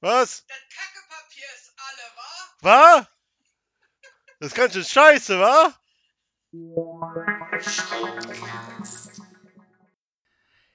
Was? 0.00 0.44
Das 0.46 0.58
Kackepapier 0.68 1.46
ist 1.56 1.72
alle, 1.78 2.04
wa? 2.16 3.00
Wa? 3.00 3.08
Das 4.38 4.48
ist 4.48 4.54
ganz 4.54 4.74
schön 4.74 4.84
scheiße, 4.84 5.40
wa? 5.40 5.74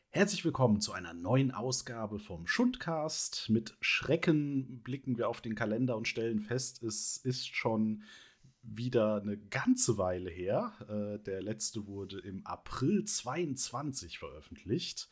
Herzlich 0.09 0.43
willkommen 0.43 0.81
zu 0.81 0.93
einer 0.93 1.13
neuen 1.13 1.51
Ausgabe 1.51 2.17
vom 2.17 2.47
Schundcast. 2.47 3.47
Mit 3.51 3.77
Schrecken 3.79 4.81
blicken 4.81 5.19
wir 5.19 5.29
auf 5.29 5.39
den 5.39 5.53
Kalender 5.53 5.97
und 5.97 6.07
stellen 6.07 6.39
fest, 6.39 6.81
es 6.81 7.17
ist 7.17 7.55
schon 7.55 8.03
wieder 8.63 9.21
eine 9.21 9.37
ganze 9.37 9.99
Weile 9.99 10.31
her. 10.31 10.73
Äh, 10.89 11.23
der 11.23 11.43
letzte 11.43 11.85
wurde 11.85 12.19
im 12.21 12.43
April 12.47 13.05
22 13.05 14.17
veröffentlicht. 14.17 15.09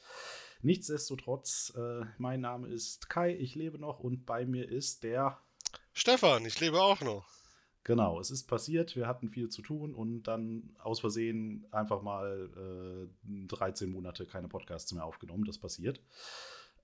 Nichtsdestotrotz, 0.62 1.74
äh, 1.78 2.06
mein 2.18 2.42
Name 2.42 2.68
ist 2.68 3.10
Kai, 3.10 3.34
ich 3.36 3.56
lebe 3.56 3.80
noch 3.80 4.00
und 4.00 4.26
bei 4.26 4.46
mir 4.46 4.70
ist 4.70 5.04
der. 5.04 5.40
Stefan, 5.94 6.46
ich 6.46 6.60
lebe 6.60 6.82
auch 6.82 7.02
noch. 7.02 7.26
Genau, 7.86 8.20
es 8.20 8.30
ist 8.30 8.44
passiert, 8.44 8.96
wir 8.96 9.08
hatten 9.08 9.30
viel 9.30 9.50
zu 9.50 9.62
tun 9.62 9.96
und 9.96 10.24
dann 10.24 10.76
aus 10.80 11.00
Versehen 11.00 11.66
einfach 11.72 12.02
mal 12.02 13.08
äh, 13.26 13.48
13 13.48 13.90
Monate 13.90 14.26
keine 14.26 14.48
Podcasts 14.50 14.92
mehr 14.92 15.06
aufgenommen. 15.06 15.46
Das 15.46 15.58
passiert. 15.58 16.02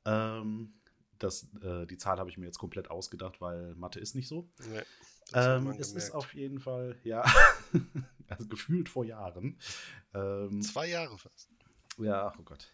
Ähm, 0.05 0.73
das, 1.19 1.47
äh, 1.61 1.85
die 1.85 1.97
Zahl 1.97 2.17
habe 2.17 2.29
ich 2.29 2.37
mir 2.37 2.45
jetzt 2.45 2.57
komplett 2.57 2.89
ausgedacht, 2.89 3.41
weil 3.41 3.75
Mathe 3.75 3.99
ist 3.99 4.15
nicht 4.15 4.27
so. 4.27 4.49
Nee, 4.59 4.81
Ähm, 5.33 5.75
es 5.79 5.91
ist 5.91 6.11
auf 6.11 6.33
jeden 6.33 6.59
Fall, 6.59 6.97
ja, 7.03 7.23
also 8.29 8.47
gefühlt 8.47 8.89
vor 8.89 9.03
Jahren. 9.05 9.59
Ähm, 10.13 10.61
Zwei 10.61 10.87
Jahre 10.87 11.17
fast. 11.17 11.49
ja, 11.97 12.33
oh 12.37 12.43
Gott. 12.43 12.71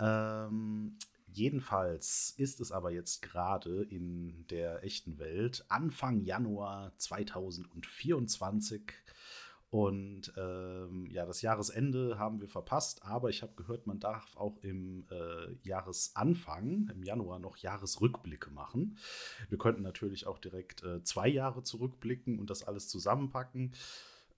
Ähm, 0.00 0.98
jedenfalls 1.26 2.34
ist 2.36 2.60
es 2.60 2.72
aber 2.72 2.90
jetzt 2.90 3.22
gerade 3.22 3.82
in 3.84 4.46
der 4.48 4.84
echten 4.84 5.18
Welt 5.18 5.64
Anfang 5.68 6.20
Januar 6.20 6.92
2024 6.98 8.92
und 9.70 10.32
ähm, 10.36 11.06
ja, 11.10 11.26
das 11.26 11.42
Jahresende 11.42 12.18
haben 12.18 12.40
wir 12.40 12.48
verpasst, 12.48 13.04
aber 13.04 13.30
ich 13.30 13.42
habe 13.42 13.52
gehört, 13.56 13.86
man 13.86 13.98
darf 13.98 14.36
auch 14.36 14.56
im 14.62 15.06
äh, 15.10 15.52
Jahresanfang, 15.64 16.88
im 16.94 17.02
Januar, 17.02 17.40
noch 17.40 17.56
Jahresrückblicke 17.56 18.50
machen. 18.50 18.96
Wir 19.48 19.58
könnten 19.58 19.82
natürlich 19.82 20.26
auch 20.26 20.38
direkt 20.38 20.84
äh, 20.84 21.02
zwei 21.02 21.28
Jahre 21.28 21.64
zurückblicken 21.64 22.38
und 22.38 22.48
das 22.48 22.62
alles 22.62 22.88
zusammenpacken. 22.88 23.72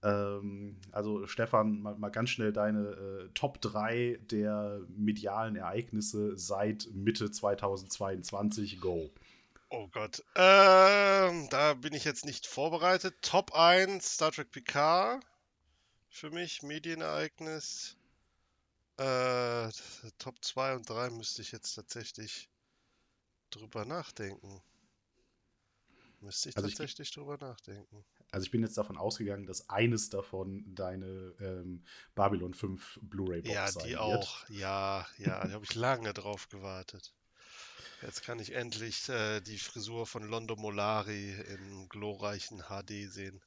Ähm, 0.02 0.76
also 0.92 1.26
Stefan, 1.26 1.80
mal, 1.80 1.96
mal 1.96 2.10
ganz 2.10 2.30
schnell 2.30 2.52
deine 2.52 2.88
äh, 2.90 3.28
Top 3.34 3.60
3 3.60 4.18
der 4.30 4.80
medialen 4.88 5.56
Ereignisse 5.56 6.36
seit 6.36 6.88
Mitte 6.92 7.30
2022. 7.30 8.80
Go. 8.80 9.10
Oh 9.70 9.88
Gott. 9.88 10.22
Ähm, 10.36 11.48
da 11.50 11.74
bin 11.74 11.92
ich 11.94 12.04
jetzt 12.04 12.24
nicht 12.24 12.46
vorbereitet. 12.46 13.16
Top 13.22 13.54
1, 13.54 14.14
Star 14.14 14.30
Trek 14.32 14.50
Picard. 14.50 15.22
Für 16.10 16.30
mich 16.30 16.62
Medienereignis. 16.62 17.96
Äh, 18.98 19.68
Top 20.18 20.42
2 20.44 20.76
und 20.76 20.88
3 20.88 21.10
müsste 21.10 21.42
ich 21.42 21.52
jetzt 21.52 21.74
tatsächlich 21.74 22.48
drüber 23.50 23.84
nachdenken. 23.84 24.60
Müsste 26.20 26.48
ich 26.48 26.56
Also 26.56 26.68
ich- 26.68 26.74
tatsächlich 26.74 27.10
drüber 27.12 27.36
nachdenken. 27.38 28.04
Also 28.30 28.44
ich 28.44 28.50
bin 28.50 28.62
jetzt 28.62 28.76
davon 28.76 28.98
ausgegangen, 28.98 29.46
dass 29.46 29.68
eines 29.70 30.10
davon 30.10 30.64
deine 30.74 31.34
ähm, 31.40 31.82
Babylon 32.14 32.52
5 32.52 33.00
Blu-ray-Box 33.02 33.54
Ja, 33.54 33.68
sein 33.68 33.84
die 33.86 33.90
wird. 33.92 34.00
auch. 34.00 34.48
Ja, 34.50 35.06
ja, 35.16 35.46
da 35.46 35.52
habe 35.52 35.64
ich 35.64 35.74
lange 35.74 36.12
drauf 36.12 36.48
gewartet. 36.48 37.14
Jetzt 38.02 38.22
kann 38.22 38.38
ich 38.38 38.54
endlich 38.54 39.08
äh, 39.08 39.40
die 39.40 39.58
Frisur 39.58 40.06
von 40.06 40.22
Londo 40.28 40.56
Molari 40.56 41.32
im 41.32 41.88
glorreichen 41.88 42.62
HD 42.68 43.10
sehen. 43.10 43.40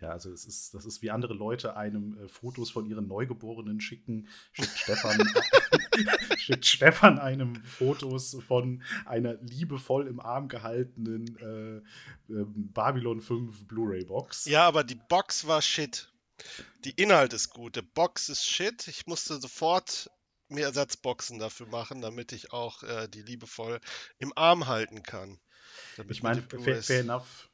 Ja, 0.00 0.10
also 0.10 0.30
es 0.30 0.44
ist, 0.44 0.74
das 0.74 0.84
ist 0.84 1.00
wie 1.00 1.10
andere 1.10 1.32
Leute 1.32 1.76
einem 1.76 2.18
äh, 2.22 2.28
Fotos 2.28 2.70
von 2.70 2.86
ihren 2.86 3.08
Neugeborenen 3.08 3.80
schicken, 3.80 4.28
schickt 4.52 4.78
Stefan, 4.78 5.18
schickt 6.36 6.66
Stefan 6.66 7.18
einem 7.18 7.56
Fotos 7.62 8.36
von 8.46 8.82
einer 9.06 9.34
liebevoll 9.40 10.06
im 10.06 10.20
Arm 10.20 10.48
gehaltenen 10.48 11.38
äh, 11.38 12.32
ähm, 12.32 12.72
Babylon 12.74 13.22
5 13.22 13.66
Blu-ray-Box. 13.66 14.44
Ja, 14.46 14.66
aber 14.66 14.84
die 14.84 14.98
Box 15.08 15.46
war 15.46 15.62
shit. 15.62 16.12
Die 16.84 16.90
Inhalt 16.90 17.32
ist 17.32 17.50
gut. 17.50 17.76
Die 17.76 17.82
Box 17.82 18.28
ist 18.28 18.44
shit. 18.44 18.88
Ich 18.88 19.06
musste 19.06 19.40
sofort 19.40 20.10
mir 20.48 20.66
Ersatzboxen 20.66 21.38
dafür 21.38 21.66
machen, 21.68 22.02
damit 22.02 22.32
ich 22.32 22.52
auch 22.52 22.82
äh, 22.82 23.08
die 23.08 23.22
liebevoll 23.22 23.80
im 24.18 24.32
Arm 24.36 24.66
halten 24.66 25.02
kann. 25.02 25.40
Damit 25.96 26.12
Ich 26.12 26.22
meine, 26.22 26.42
fair, 26.42 26.82
fair 26.82 27.00
enough. 27.00 27.48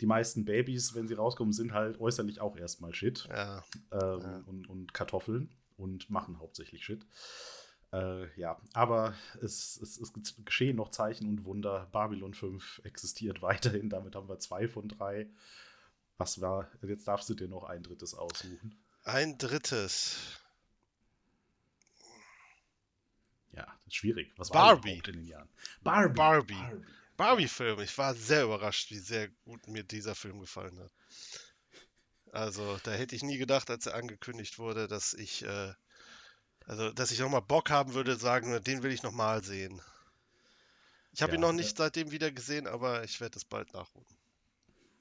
Die 0.00 0.06
meisten 0.06 0.44
Babys, 0.44 0.94
wenn 0.94 1.06
sie 1.08 1.14
rauskommen, 1.14 1.52
sind 1.52 1.72
halt 1.72 2.00
äußerlich 2.00 2.40
auch 2.40 2.56
erstmal 2.56 2.94
Shit. 2.94 3.26
Ja, 3.28 3.62
ähm, 3.92 4.20
Ja. 4.20 4.42
und, 4.46 4.68
und 4.68 4.94
Kartoffeln 4.94 5.50
und 5.76 6.08
machen 6.10 6.38
hauptsächlich 6.38 6.84
Shit. 6.84 7.06
Äh, 7.92 8.32
ja, 8.38 8.60
aber 8.72 9.14
es, 9.42 9.78
es, 9.82 9.98
es 10.00 10.12
geschehen 10.44 10.76
noch 10.76 10.90
Zeichen 10.90 11.28
und 11.28 11.44
Wunder. 11.44 11.88
Babylon 11.92 12.34
5 12.34 12.82
existiert 12.84 13.42
weiterhin. 13.42 13.90
Damit 13.90 14.14
haben 14.14 14.28
wir 14.28 14.38
zwei 14.38 14.68
von 14.68 14.88
drei. 14.88 15.28
Was 16.18 16.40
war, 16.40 16.68
jetzt 16.82 17.08
darfst 17.08 17.28
du 17.30 17.34
dir 17.34 17.48
noch 17.48 17.64
ein 17.64 17.82
drittes 17.82 18.14
aussuchen. 18.14 18.78
ein 19.04 19.38
drittes. 19.38 20.18
Ja, 23.52 23.64
das 23.66 23.86
ist 23.88 23.94
schwierig. 23.96 24.32
Was 24.36 24.50
Barbie. 24.50 24.84
war 24.88 24.92
überhaupt 24.92 25.08
in 25.08 25.14
den 25.16 25.26
Jahren? 25.26 25.48
Barbie. 25.82 26.14
Barbie. 26.14 26.84
Barbie-Film. 27.20 27.80
Ich 27.80 27.98
war 27.98 28.14
sehr 28.14 28.44
überrascht, 28.44 28.90
wie 28.90 28.98
sehr 28.98 29.28
gut 29.44 29.68
mir 29.68 29.84
dieser 29.84 30.14
Film 30.14 30.40
gefallen 30.40 30.80
hat. 30.80 30.90
Also, 32.32 32.78
da 32.82 32.92
hätte 32.92 33.14
ich 33.14 33.22
nie 33.22 33.36
gedacht, 33.36 33.68
als 33.68 33.84
er 33.84 33.94
angekündigt 33.94 34.58
wurde, 34.58 34.88
dass 34.88 35.12
ich, 35.12 35.42
äh, 35.42 35.74
also, 36.64 36.90
dass 36.92 37.10
ich 37.10 37.18
nochmal 37.18 37.42
Bock 37.42 37.68
haben 37.68 37.92
würde, 37.92 38.16
sagen, 38.16 38.64
den 38.64 38.82
will 38.82 38.90
ich 38.90 39.02
nochmal 39.02 39.44
sehen. 39.44 39.82
Ich 41.12 41.20
habe 41.20 41.34
ihn 41.34 41.42
Ja, 41.42 41.48
noch 41.48 41.52
nicht 41.52 41.76
seitdem 41.76 42.10
wieder 42.10 42.32
gesehen, 42.32 42.66
aber 42.66 43.04
ich 43.04 43.20
werde 43.20 43.36
es 43.36 43.44
bald 43.44 43.74
nachholen. 43.74 44.06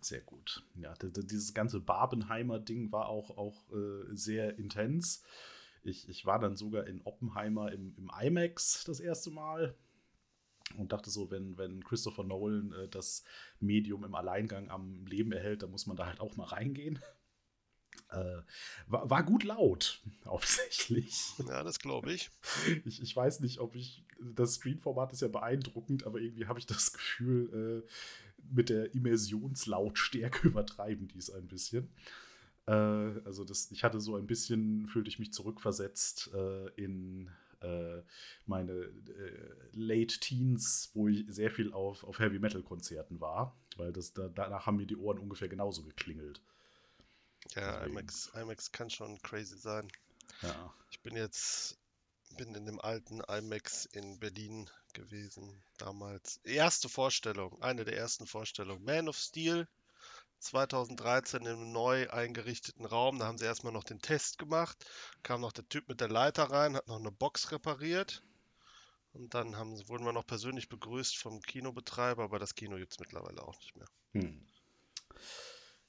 Sehr 0.02 0.22
gut. 0.22 0.66
Ja, 0.76 0.94
dieses 1.02 1.54
ganze 1.54 1.80
Barbenheimer-Ding 1.80 2.92
war 2.92 3.08
auch, 3.08 3.38
auch 3.38 3.72
äh, 3.72 4.14
sehr 4.16 4.60
intens. 4.60 5.24
Ich, 5.84 6.10
ich 6.10 6.26
war 6.26 6.40
dann 6.40 6.58
sogar 6.58 6.86
in 6.86 7.02
Oppenheimer 7.04 7.72
im, 7.72 7.94
im 7.96 8.12
IMAX 8.22 8.84
das 8.84 9.00
erste 9.00 9.32
Mal 9.32 9.78
und 10.78 10.92
dachte 10.92 11.10
so, 11.10 11.32
wenn, 11.32 11.58
wenn 11.58 11.84
Christopher 11.84 12.24
Nolan 12.24 12.72
äh, 12.74 12.88
das 12.88 13.24
Medium 13.60 14.04
im 14.04 14.16
Alleingang 14.16 14.70
am 14.70 15.06
Leben 15.06 15.32
erhält, 15.32 15.64
dann 15.64 15.72
muss 15.72 15.88
man 15.88 15.98
da 15.98 16.06
halt 16.06 16.20
auch 16.20 16.36
mal 16.36 16.46
reingehen. 16.46 17.00
Äh, 18.12 18.42
war, 18.88 19.08
war 19.10 19.24
gut 19.24 19.44
laut, 19.44 20.02
hauptsächlich. 20.26 21.34
Ja, 21.48 21.64
das 21.64 21.80
glaube 21.80 22.12
ich. 22.12 22.32
Ich, 22.86 23.02
ich 23.02 23.16
weiß 23.16 23.40
nicht, 23.42 23.60
ob 23.60 23.76
ich. 23.76 24.06
Das 24.20 24.56
Screenformat 24.56 25.14
ist 25.14 25.22
ja 25.22 25.28
beeindruckend, 25.28 26.06
aber 26.06 26.20
irgendwie 26.20 26.48
habe 26.48 26.60
ich 26.60 26.66
das 26.66 26.92
Gefühl, 26.92 27.84
äh, 27.86 27.90
mit 28.52 28.70
der 28.70 28.94
Immersionslautstärke 28.96 30.48
übertreiben 30.48 31.08
die 31.08 31.20
es 31.20 31.30
ein 31.30 31.48
bisschen. 31.48 31.90
Äh, 32.66 32.72
also, 32.72 33.44
das, 33.44 33.70
ich 33.72 33.84
hatte 33.84 34.00
so 34.00 34.16
ein 34.16 34.28
bisschen, 34.28 34.88
fühlte 34.88 35.10
ich 35.10 35.20
mich 35.20 35.32
zurückversetzt 35.32 36.32
äh, 36.34 36.68
in 36.82 37.30
äh, 37.62 38.02
meine 38.46 38.74
äh, 38.74 39.70
Late 39.74 40.20
Teens, 40.20 40.92
wo 40.94 41.08
ich 41.08 41.26
sehr 41.28 41.52
viel 41.52 41.74
auf, 41.74 42.04
auf 42.04 42.20
Heavy 42.20 42.40
Metal 42.40 42.64
Konzerten 42.64 43.20
war, 43.20 43.56
weil 43.78 43.92
das, 43.94 44.14
da, 44.14 44.28
danach 44.28 44.66
haben 44.66 44.78
mir 44.78 44.88
die 44.88 44.98
Ohren 44.98 45.20
ungefähr 45.20 45.50
genauso 45.50 45.84
geklingelt. 45.84 46.42
Ja, 47.56 47.78
Deswegen. 47.78 47.92
IMAX, 47.92 48.32
IMAX 48.36 48.72
kann 48.72 48.90
schon 48.90 49.22
crazy 49.22 49.58
sein. 49.58 49.88
Ja. 50.42 50.74
Ich 50.92 51.02
bin 51.02 51.16
jetzt, 51.16 51.78
bin 52.38 52.54
in 52.56 52.66
dem 52.66 52.80
alten 52.80 53.22
IMAX 53.22 53.86
in 53.86 54.20
Berlin 54.20 54.70
gewesen 54.94 55.62
damals. 55.78 56.38
Erste 56.44 56.90
Vorstellung, 56.90 57.62
eine 57.62 57.86
der 57.86 57.98
ersten 57.98 58.26
Vorstellungen. 58.26 58.84
Man 58.84 59.08
of 59.08 59.18
Steel 59.18 59.68
2013 60.40 61.46
im 61.46 61.72
neu 61.72 62.10
eingerichteten 62.10 62.86
Raum. 62.86 63.20
Da 63.20 63.26
haben 63.26 63.38
sie 63.38 63.46
erstmal 63.46 63.74
noch 63.74 63.84
den 63.84 64.02
Test 64.02 64.38
gemacht. 64.38 64.78
Kam 65.24 65.42
noch 65.42 65.52
der 65.52 65.68
Typ 65.68 65.88
mit 65.90 66.02
der 66.02 66.10
Leiter 66.10 66.46
rein, 66.46 66.76
hat 66.76 66.88
noch 66.88 67.00
eine 67.00 67.12
Box 67.12 67.52
repariert. 67.52 68.24
Und 69.14 69.34
dann 69.34 69.58
haben, 69.58 69.72
wurden 69.90 70.06
wir 70.06 70.14
noch 70.14 70.28
persönlich 70.28 70.70
begrüßt 70.70 71.18
vom 71.18 71.42
Kinobetreiber, 71.42 72.24
aber 72.24 72.40
das 72.40 72.56
Kino 72.56 72.78
gibt 72.78 72.94
es 72.94 73.00
mittlerweile 73.00 73.42
auch 73.42 73.58
nicht 73.60 73.76
mehr. 73.76 73.88
Hm. 74.14 74.46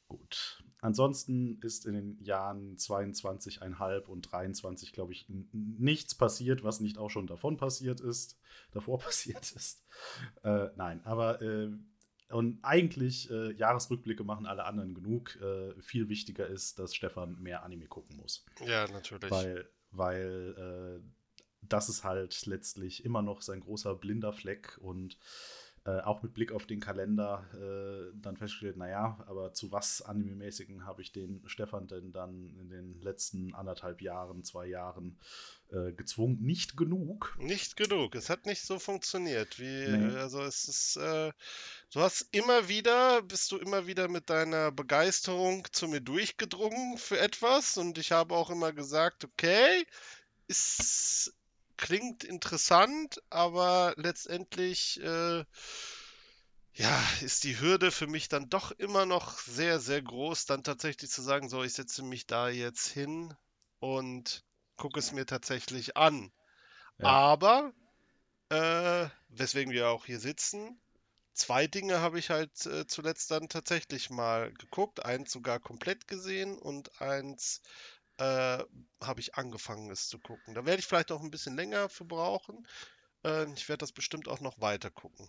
Gut. 0.09 0.65
Ansonsten 0.81 1.61
ist 1.61 1.87
in 1.87 1.93
den 1.93 2.25
Jahren 2.25 2.77
22,5 2.77 4.07
und 4.07 4.23
23, 4.33 4.93
glaube 4.93 5.13
ich, 5.13 5.27
nichts 5.53 6.15
passiert, 6.15 6.65
was 6.65 6.81
nicht 6.81 6.99
auch 6.99 7.11
schon 7.11 7.27
davon 7.27 7.59
passiert 7.59 8.01
ist, 8.01 8.39
davor 8.73 8.99
passiert 9.01 9.53
ist. 9.53 9.85
Äh, 10.43 10.69
nein, 10.77 11.05
aber 11.05 11.41
äh, 11.43 11.71
und 12.31 12.59
eigentlich 12.63 13.31
äh, 13.31 13.53
Jahresrückblicke 13.53 14.25
machen 14.25 14.47
alle 14.47 14.65
anderen 14.65 14.95
genug. 14.95 15.37
Äh, 15.41 15.81
viel 15.81 16.09
wichtiger 16.09 16.47
ist, 16.47 16.79
dass 16.79 16.95
Stefan 16.95 17.41
mehr 17.41 17.63
Anime 17.65 17.87
gucken 17.87 18.17
muss. 18.17 18.45
Ja, 18.65 18.87
natürlich. 18.89 19.31
Weil, 19.31 19.69
weil 19.91 21.01
äh, 21.01 21.03
das 21.63 21.89
ist 21.89 22.05
halt 22.05 22.47
letztlich 22.47 23.05
immer 23.05 23.23
noch 23.23 23.43
sein 23.43 23.61
großer 23.61 23.95
blinder 23.95 24.33
Fleck 24.33 24.79
und 24.81 25.19
äh, 25.85 26.01
auch 26.01 26.23
mit 26.23 26.35
Blick 26.35 26.53
auf 26.53 26.67
den 26.67 26.79
Kalender 26.79 27.47
äh, 27.55 28.15
dann 28.21 28.37
festgestellt, 28.37 28.77
naja, 28.77 29.19
aber 29.27 29.55
zu 29.55 29.73
was 29.73 30.03
Anime-mäßigen 30.03 30.85
habe 30.85 31.01
ich 31.01 31.13
den 31.13 31.43
Stefan 31.47 31.89
denn 31.89 32.13
dann 32.13 32.55
in 32.61 32.69
den 32.69 33.01
letzten 33.01 33.55
anderthalb 33.55 34.03
Jahren, 34.03 34.45
zwei 34.45 34.67
Jahren 34.67 35.19
äh, 35.71 35.93
gezwungen? 35.93 36.39
Nicht 36.43 36.77
genug. 36.77 37.35
Nicht 37.39 37.77
genug. 37.77 38.15
Es 38.15 38.29
hat 38.29 38.45
nicht 38.45 38.63
so 38.63 38.79
funktioniert. 38.79 39.59
Wie, 39.59 39.89
Nee. 39.89 40.17
Also 40.19 40.43
es 40.43 40.69
ist, 40.69 40.97
äh, 40.97 41.33
du 41.93 42.01
hast 42.01 42.29
immer 42.33 42.69
wieder, 42.69 43.23
bist 43.23 43.51
du 43.51 43.57
immer 43.57 43.87
wieder 43.87 44.09
mit 44.09 44.29
deiner 44.29 44.71
Begeisterung 44.73 45.67
zu 45.73 45.89
mir 45.89 46.01
durchgedrungen 46.01 46.99
für 46.99 47.19
etwas 47.19 47.79
und 47.79 47.97
ich 47.97 48.13
habe 48.13 48.35
auch 48.35 48.51
immer 48.51 48.73
gesagt, 48.73 49.25
okay, 49.25 49.87
es 50.47 51.33
klingt 51.81 52.25
interessant, 52.25 53.23
aber 53.31 53.95
letztendlich 53.97 55.01
äh, 55.03 55.45
ja, 56.75 57.03
ist 57.23 57.45
die 57.45 57.59
Hürde 57.59 57.91
für 57.91 58.07
mich 58.07 58.29
dann 58.29 58.49
doch 58.49 58.71
immer 58.73 59.07
noch 59.07 59.39
sehr, 59.39 59.81
sehr 59.81 60.03
groß, 60.03 60.45
dann 60.45 60.63
tatsächlich 60.63 61.11
zu 61.11 61.23
sagen, 61.23 61.49
so, 61.49 61.65
ich 61.65 61.73
setze 61.73 62.03
mich 62.03 62.27
da 62.27 62.49
jetzt 62.49 62.87
hin 62.87 63.35
und 63.81 64.45
gucke 64.77 64.99
es 64.99 65.13
mir 65.13 65.27
tatsächlich 65.27 65.97
an. 65.97 66.31
Ja. 66.99 67.09
Aber, 67.09 67.73
äh, 68.51 69.09
weswegen 69.29 69.73
wir 69.73 69.89
auch 69.89 70.05
hier 70.05 70.21
sitzen, 70.21 70.81
zwei 71.33 71.67
Dinge 71.67 72.01
habe 72.01 72.19
ich 72.19 72.31
halt 72.31 72.67
äh, 72.67 72.87
zuletzt 72.87 73.31
dann 73.31 73.49
tatsächlich 73.49 74.11
mal 74.11 74.53
geguckt. 74.53 75.05
Eins 75.05 75.33
sogar 75.33 75.61
komplett 75.61 76.09
gesehen 76.09 76.59
und 76.59 77.01
eins 77.01 77.63
äh, 78.21 78.65
habe 79.03 79.21
ich 79.21 79.35
angefangen, 79.35 79.91
es 79.91 80.09
zu 80.09 80.19
gucken. 80.19 80.55
Da 80.55 80.67
werde 80.67 80.81
ich 80.81 80.87
vielleicht 80.87 81.11
auch 81.11 81.23
ein 81.23 81.31
bisschen 81.31 81.57
länger 81.57 81.89
für 81.89 82.05
brauchen. 82.05 82.67
Äh, 83.25 83.51
ich 83.55 83.69
werde 83.69 83.81
das 83.81 83.93
bestimmt 83.93 84.29
auch 84.29 84.41
noch 84.41 84.61
weiter 84.61 84.91
gucken. 84.91 85.27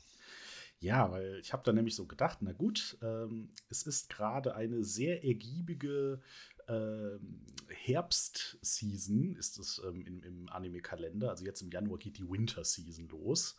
Ja, 0.79 1.11
weil 1.11 1.39
ich 1.39 1.53
habe 1.53 1.63
da 1.63 1.71
nämlich 1.71 1.95
so 1.95 2.05
gedacht, 2.05 2.39
na 2.41 2.53
gut, 2.53 2.97
ähm, 3.01 3.49
es 3.69 3.83
ist 3.83 4.09
gerade 4.09 4.55
eine 4.55 4.83
sehr 4.83 5.23
ergiebige 5.23 6.21
ähm, 6.67 7.45
Herbstseason, 7.69 9.35
ist 9.35 9.59
es 9.59 9.81
ähm, 9.85 10.01
im, 10.05 10.23
im 10.23 10.49
Anime-Kalender. 10.49 11.29
Also 11.29 11.45
jetzt 11.45 11.61
im 11.61 11.69
Januar 11.69 11.99
geht 11.99 12.17
die 12.17 12.29
Winter-Season 12.29 13.07
los. 13.09 13.55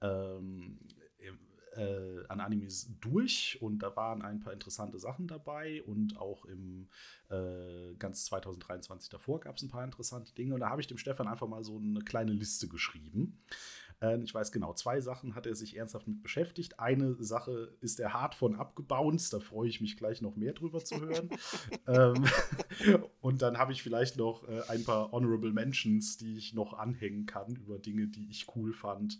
Ähm, 0.00 0.78
äh, 1.76 2.26
an 2.28 2.40
Animes 2.40 2.90
durch 3.00 3.58
und 3.60 3.78
da 3.80 3.94
waren 3.96 4.22
ein 4.22 4.40
paar 4.40 4.52
interessante 4.52 4.98
Sachen 4.98 5.26
dabei 5.26 5.82
und 5.84 6.18
auch 6.18 6.44
im 6.44 6.88
äh, 7.30 7.94
ganz 7.98 8.24
2023 8.26 9.10
davor 9.10 9.40
gab 9.40 9.56
es 9.56 9.62
ein 9.62 9.70
paar 9.70 9.84
interessante 9.84 10.34
Dinge 10.34 10.54
und 10.54 10.60
da 10.60 10.70
habe 10.70 10.80
ich 10.80 10.86
dem 10.86 10.98
Stefan 10.98 11.28
einfach 11.28 11.48
mal 11.48 11.64
so 11.64 11.78
eine 11.78 12.00
kleine 12.00 12.32
Liste 12.32 12.68
geschrieben. 12.68 13.38
Äh, 14.00 14.22
ich 14.22 14.34
weiß 14.34 14.52
genau, 14.52 14.74
zwei 14.74 15.00
Sachen 15.00 15.34
hat 15.34 15.46
er 15.46 15.54
sich 15.54 15.76
ernsthaft 15.76 16.06
mit 16.06 16.22
beschäftigt. 16.22 16.78
Eine 16.78 17.14
Sache 17.22 17.76
ist 17.80 18.00
er 18.00 18.12
hart 18.12 18.34
von 18.34 18.56
abgebounced, 18.56 19.32
da 19.32 19.40
freue 19.40 19.68
ich 19.68 19.80
mich 19.80 19.96
gleich 19.96 20.20
noch 20.22 20.36
mehr 20.36 20.52
drüber 20.52 20.84
zu 20.84 21.00
hören. 21.00 21.30
ähm, 21.86 22.24
und 23.20 23.42
dann 23.42 23.58
habe 23.58 23.72
ich 23.72 23.82
vielleicht 23.82 24.16
noch 24.16 24.46
äh, 24.48 24.62
ein 24.68 24.84
paar 24.84 25.12
Honorable 25.12 25.52
Mentions, 25.52 26.16
die 26.16 26.36
ich 26.36 26.54
noch 26.54 26.74
anhängen 26.74 27.26
kann 27.26 27.56
über 27.56 27.78
Dinge, 27.78 28.08
die 28.08 28.28
ich 28.30 28.46
cool 28.56 28.72
fand 28.72 29.18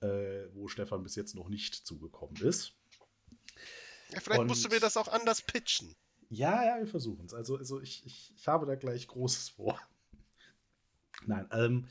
äh, 0.00 0.46
wo 0.52 0.68
Stefan 0.68 1.02
bis 1.02 1.14
jetzt 1.16 1.34
noch 1.34 1.48
nicht 1.48 1.74
zugekommen 1.74 2.36
ist. 2.42 2.74
Ja, 4.10 4.20
vielleicht 4.20 4.40
Und- 4.40 4.46
musst 4.48 4.64
du 4.64 4.68
mir 4.68 4.80
das 4.80 4.96
auch 4.96 5.08
anders 5.08 5.42
pitchen. 5.42 5.94
Ja, 6.28 6.64
ja, 6.64 6.78
wir 6.78 6.88
versuchen 6.88 7.26
es. 7.26 7.34
Also, 7.34 7.56
also 7.56 7.80
ich, 7.80 8.04
ich, 8.04 8.32
ich 8.36 8.48
habe 8.48 8.66
da 8.66 8.74
gleich 8.74 9.06
Großes 9.06 9.50
vor. 9.50 9.80
Nein, 11.26 11.48
ähm, 11.52 11.86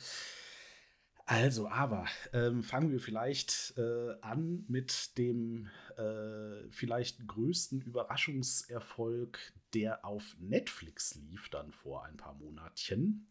also, 1.25 1.67
aber 1.69 2.05
ähm, 2.33 2.61
fangen 2.61 2.91
wir 2.91 2.99
vielleicht 2.99 3.73
äh, 3.77 4.15
an 4.21 4.63
mit 4.67 5.17
dem 5.17 5.69
äh, 5.97 6.69
vielleicht 6.69 7.27
größten 7.27 7.81
Überraschungserfolg, 7.81 9.53
der 9.73 10.05
auf 10.05 10.35
Netflix 10.39 11.15
lief, 11.15 11.49
dann 11.49 11.71
vor 11.71 12.05
ein 12.05 12.17
paar 12.17 12.35
Monatchen. 12.35 13.27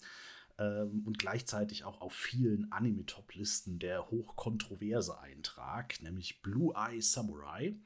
Ähm, 0.58 1.02
und 1.04 1.18
gleichzeitig 1.18 1.84
auch 1.84 2.00
auf 2.00 2.12
vielen 2.12 2.70
Anime-Top-Listen 2.70 3.78
der 3.78 4.10
hochkontroverse 4.10 5.18
Eintrag, 5.18 6.00
nämlich 6.02 6.42
Blue 6.42 6.74
Eye 6.76 7.00
Samurai. 7.00 7.76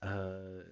Äh, 0.00 0.62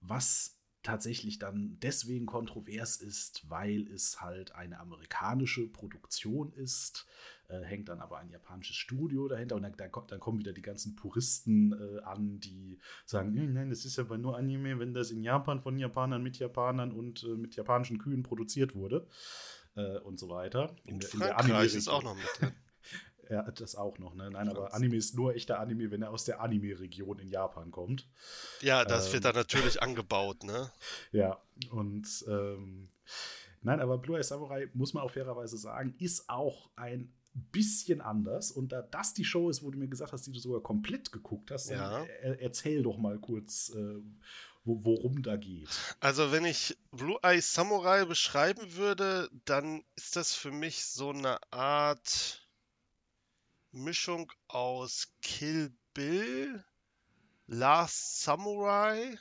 was 0.00 0.60
tatsächlich 0.82 1.38
dann 1.38 1.76
deswegen 1.82 2.24
kontrovers 2.24 2.96
ist, 2.96 3.50
weil 3.50 3.86
es 3.88 4.20
halt 4.22 4.54
eine 4.54 4.80
amerikanische 4.80 5.66
Produktion 5.66 6.52
ist, 6.54 7.06
äh, 7.48 7.60
hängt 7.60 7.90
dann 7.90 8.00
aber 8.00 8.18
ein 8.18 8.30
japanisches 8.30 8.76
Studio 8.76 9.28
dahinter 9.28 9.56
und 9.56 9.62
dann, 9.62 9.74
dann, 9.76 10.20
kommen 10.20 10.38
wieder 10.38 10.54
die 10.54 10.62
ganzen 10.62 10.96
Puristen 10.96 11.72
äh, 11.72 12.00
an, 12.00 12.40
die 12.40 12.78
sagen, 13.04 13.34
"Hm, 13.34 13.52
nein, 13.52 13.68
das 13.68 13.84
ist 13.84 13.98
aber 13.98 14.16
nur 14.16 14.38
Anime, 14.38 14.78
wenn 14.78 14.94
das 14.94 15.10
in 15.10 15.22
Japan 15.22 15.60
von 15.60 15.78
Japanern 15.78 16.22
mit 16.22 16.38
Japanern 16.38 16.92
und 16.92 17.24
äh, 17.24 17.36
mit 17.36 17.56
japanischen 17.56 17.98
Kühen 17.98 18.22
produziert 18.22 18.74
wurde 18.74 19.06
äh, 19.76 19.98
und 20.00 20.18
so 20.18 20.28
weiter. 20.28 20.74
In 20.84 20.94
in 20.94 21.00
der 21.00 21.08
Frankreich 21.08 21.74
ist 21.74 21.88
auch 21.88 22.02
noch 22.02 22.14
mit 22.16 22.26
drin. 22.38 22.52
Ja, 23.28 23.42
das 23.48 23.76
auch 23.76 23.96
noch, 24.00 24.16
ne? 24.16 24.28
Nein, 24.28 24.48
aber. 24.48 24.74
Anime 24.74 24.96
ist 24.96 25.14
nur 25.14 25.36
echter 25.36 25.60
Anime, 25.60 25.92
wenn 25.92 26.02
er 26.02 26.10
aus 26.10 26.24
der 26.24 26.40
Anime-Region 26.40 27.20
in 27.20 27.28
Japan 27.28 27.70
kommt. 27.70 28.08
Ja, 28.60 28.84
das 28.84 29.06
Ähm. 29.06 29.12
wird 29.12 29.24
dann 29.24 29.36
natürlich 29.36 29.80
angebaut, 29.80 30.42
ne? 30.42 30.72
Ja, 31.12 31.40
und 31.70 32.08
ähm, 32.26 32.88
nein, 33.62 33.78
aber 33.78 33.98
Blue 33.98 34.18
Eye 34.18 34.24
Samurai, 34.24 34.68
muss 34.74 34.94
man 34.94 35.04
auch 35.04 35.12
fairerweise 35.12 35.58
sagen, 35.58 35.94
ist 36.00 36.28
auch 36.28 36.70
ein 36.74 37.12
bisschen 37.52 38.00
anders. 38.00 38.50
Und 38.50 38.72
da 38.72 38.82
das 38.82 39.14
die 39.14 39.24
Show 39.24 39.48
ist, 39.48 39.62
wo 39.62 39.70
du 39.70 39.78
mir 39.78 39.86
gesagt 39.86 40.12
hast, 40.12 40.26
die 40.26 40.32
du 40.32 40.40
sogar 40.40 40.60
komplett 40.60 41.12
geguckt 41.12 41.52
hast, 41.52 41.70
Ja. 41.70 42.02
er, 42.04 42.40
erzähl 42.42 42.82
doch 42.82 42.98
mal 42.98 43.20
kurz, 43.20 43.72
äh, 43.76 44.00
wo, 44.64 44.84
worum 44.84 45.22
da 45.22 45.36
geht. 45.36 45.68
Also, 46.00 46.32
wenn 46.32 46.44
ich 46.44 46.76
Blue 46.90 47.18
Eye 47.22 47.40
Samurai 47.40 48.04
beschreiben 48.04 48.74
würde, 48.74 49.30
dann 49.44 49.84
ist 49.96 50.16
das 50.16 50.34
für 50.34 50.50
mich 50.50 50.84
so 50.84 51.10
eine 51.10 51.38
Art 51.52 52.46
Mischung 53.72 54.32
aus 54.48 55.12
Kill 55.22 55.72
Bill, 55.94 56.64
Last 57.46 58.22
Samurai 58.22 59.18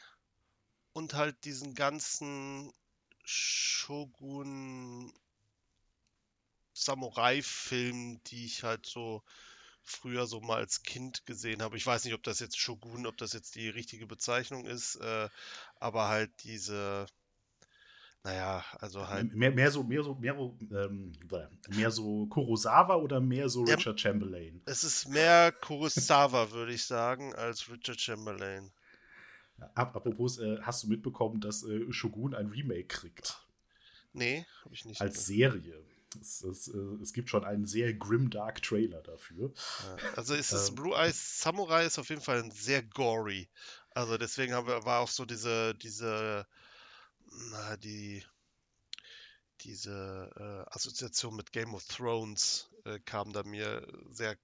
und 0.93 1.13
halt 1.13 1.45
diesen 1.45 1.73
ganzen 1.73 2.71
Shogun 3.23 5.13
Samurai-Filmen, 6.73 8.23
die 8.25 8.45
ich 8.45 8.63
halt 8.63 8.85
so 8.85 9.23
früher 9.91 10.27
so 10.27 10.41
mal 10.41 10.57
als 10.57 10.83
Kind 10.83 11.25
gesehen 11.25 11.61
habe. 11.61 11.77
Ich 11.77 11.85
weiß 11.85 12.05
nicht, 12.05 12.13
ob 12.13 12.23
das 12.23 12.39
jetzt 12.39 12.57
Shogun, 12.59 13.05
ob 13.05 13.17
das 13.17 13.33
jetzt 13.33 13.55
die 13.55 13.69
richtige 13.69 14.05
Bezeichnung 14.07 14.65
ist, 14.65 14.95
äh, 14.97 15.29
aber 15.79 16.07
halt 16.07 16.31
diese, 16.43 17.05
naja, 18.23 18.63
also 18.79 19.07
halt, 19.07 19.33
Mehr, 19.33 19.51
mehr 19.51 19.71
so, 19.71 19.83
mehr 19.83 20.03
so, 20.03 20.15
mehr, 20.15 20.35
so, 20.35 20.57
ähm, 20.71 21.13
mehr 21.69 21.89
so 21.89 22.25
Kurosawa 22.27 22.95
oder 22.95 23.19
mehr 23.21 23.47
so 23.49 23.65
Ja. 23.65 23.75
Richard 23.75 23.99
Chamberlain? 23.99 24.61
es 24.65 24.83
ist 24.83 25.07
mehr 25.07 25.51
Kurosawa, 25.51 26.51
würde 26.51 26.73
ich 26.73 26.83
sagen, 26.85 27.33
als 27.35 27.69
Richard 27.69 27.99
Chamberlain. 27.99 28.71
Ap- 29.75 29.95
Apropos, 29.95 30.37
äh, 30.39 30.57
hast 30.61 30.83
du 30.83 30.87
mitbekommen, 30.87 31.41
dass 31.41 31.63
äh, 31.63 31.91
Shogun 31.91 32.33
ein 32.35 32.47
Remake 32.47 32.85
kriegt? 32.85 33.45
Nee, 34.13 34.45
habe 34.63 34.73
ich 34.73 34.85
nicht. 34.85 35.01
Als 35.01 35.25
Serie. 35.25 35.81
Es, 36.19 36.43
es, 36.43 36.67
äh, 36.69 36.77
es 37.01 37.13
gibt 37.13 37.29
schon 37.29 37.45
einen 37.45 37.65
sehr 37.65 37.93
grimdark 37.93 38.61
Trailer 38.61 39.01
dafür. 39.01 39.53
Also 40.15 40.33
ist 40.33 40.51
es 40.51 40.69
Ähm. 40.69 40.75
Blue 40.75 40.95
Eyes 40.95 41.41
Samurai 41.41 41.85
ist 41.85 41.99
auf 41.99 42.09
jeden 42.09 42.21
Fall 42.21 42.43
ein 42.43 42.51
sehr 42.51 42.83
gory. 42.83 43.49
Also 43.91 44.17
deswegen 44.17 44.53
wir, 44.53 44.85
war 44.85 45.01
auch 45.01 45.09
so 45.09 45.25
diese, 45.25 45.75
diese, 45.75 46.47
na, 47.51 47.77
die, 47.77 48.23
diese 49.61 50.31
äh, 50.35 50.73
Assoziation 50.73 51.35
mit 51.35 51.51
Game 51.51 51.73
of 51.73 51.85
Thrones 51.85 52.69
äh, 52.85 52.99
kam 52.99 53.33
da 53.33 53.43
mir 53.43 53.85
sehr 54.09 54.37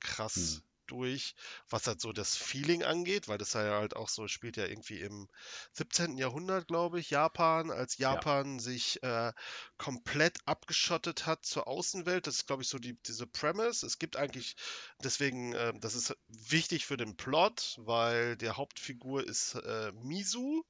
krass 0.00 0.56
Hm. 0.56 0.62
Durch, 0.86 1.34
was 1.68 1.86
halt 1.86 2.00
so 2.00 2.12
das 2.12 2.36
Feeling 2.36 2.82
angeht, 2.84 3.28
weil 3.28 3.38
das 3.38 3.52
ja 3.54 3.62
halt 3.78 3.96
auch 3.96 4.08
so 4.08 4.28
spielt 4.28 4.56
ja 4.56 4.66
irgendwie 4.66 5.00
im 5.00 5.28
17. 5.72 6.18
Jahrhundert, 6.18 6.68
glaube 6.68 7.00
ich, 7.00 7.10
Japan, 7.10 7.70
als 7.70 7.98
Ja. 7.98 8.12
Japan 8.12 8.58
sich 8.58 9.02
äh, 9.02 9.32
komplett 9.78 10.38
abgeschottet 10.46 11.26
hat 11.26 11.44
zur 11.44 11.66
Außenwelt. 11.68 12.26
Das 12.26 12.36
ist, 12.36 12.46
glaube 12.46 12.62
ich, 12.62 12.68
so 12.68 12.78
die, 12.78 12.94
diese 13.02 13.26
Premise. 13.26 13.84
Es 13.86 13.98
gibt 13.98 14.16
eigentlich, 14.16 14.56
deswegen, 15.02 15.52
äh, 15.54 15.72
das 15.80 15.94
ist 15.94 16.16
wichtig 16.28 16.86
für 16.86 16.96
den 16.96 17.16
Plot, 17.16 17.76
weil 17.78 18.36
der 18.36 18.56
Hauptfigur 18.56 19.26
ist 19.26 19.54
äh, 19.56 19.92
Misu. 19.92 20.62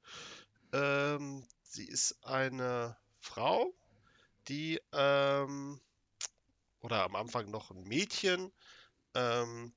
Ähm, 0.73 1.45
sie 1.63 1.85
ist 1.85 2.23
eine 2.23 2.97
Frau, 3.19 3.73
die, 4.47 4.81
ähm, 4.93 5.81
oder 6.79 7.03
am 7.03 7.15
Anfang 7.15 7.49
noch 7.51 7.71
ein 7.71 7.83
Mädchen, 7.83 8.51
ähm, 9.15 9.73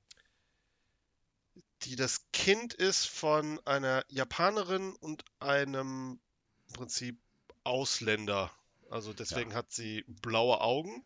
die 1.83 1.95
das 1.95 2.31
Kind 2.31 2.73
ist 2.73 3.05
von 3.05 3.59
einer 3.65 4.05
Japanerin 4.09 4.93
und 4.95 5.23
einem 5.39 6.19
im 6.67 6.73
Prinzip 6.73 7.19
Ausländer. 7.63 8.51
Also 8.89 9.13
deswegen 9.13 9.53
hat 9.53 9.71
sie 9.71 10.03
blaue 10.07 10.61
Augen 10.61 11.05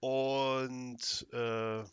und 0.00 1.26
äh, 1.32 1.84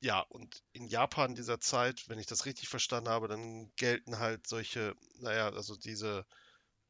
ja, 0.00 0.20
und 0.20 0.62
in 0.72 0.86
Japan 0.86 1.34
dieser 1.34 1.60
Zeit, 1.60 2.08
wenn 2.08 2.18
ich 2.18 2.26
das 2.26 2.46
richtig 2.46 2.68
verstanden 2.68 3.08
habe, 3.08 3.28
dann 3.28 3.72
gelten 3.76 4.18
halt 4.18 4.46
solche, 4.46 4.94
naja, 5.18 5.50
also 5.50 5.76
diese, 5.76 6.26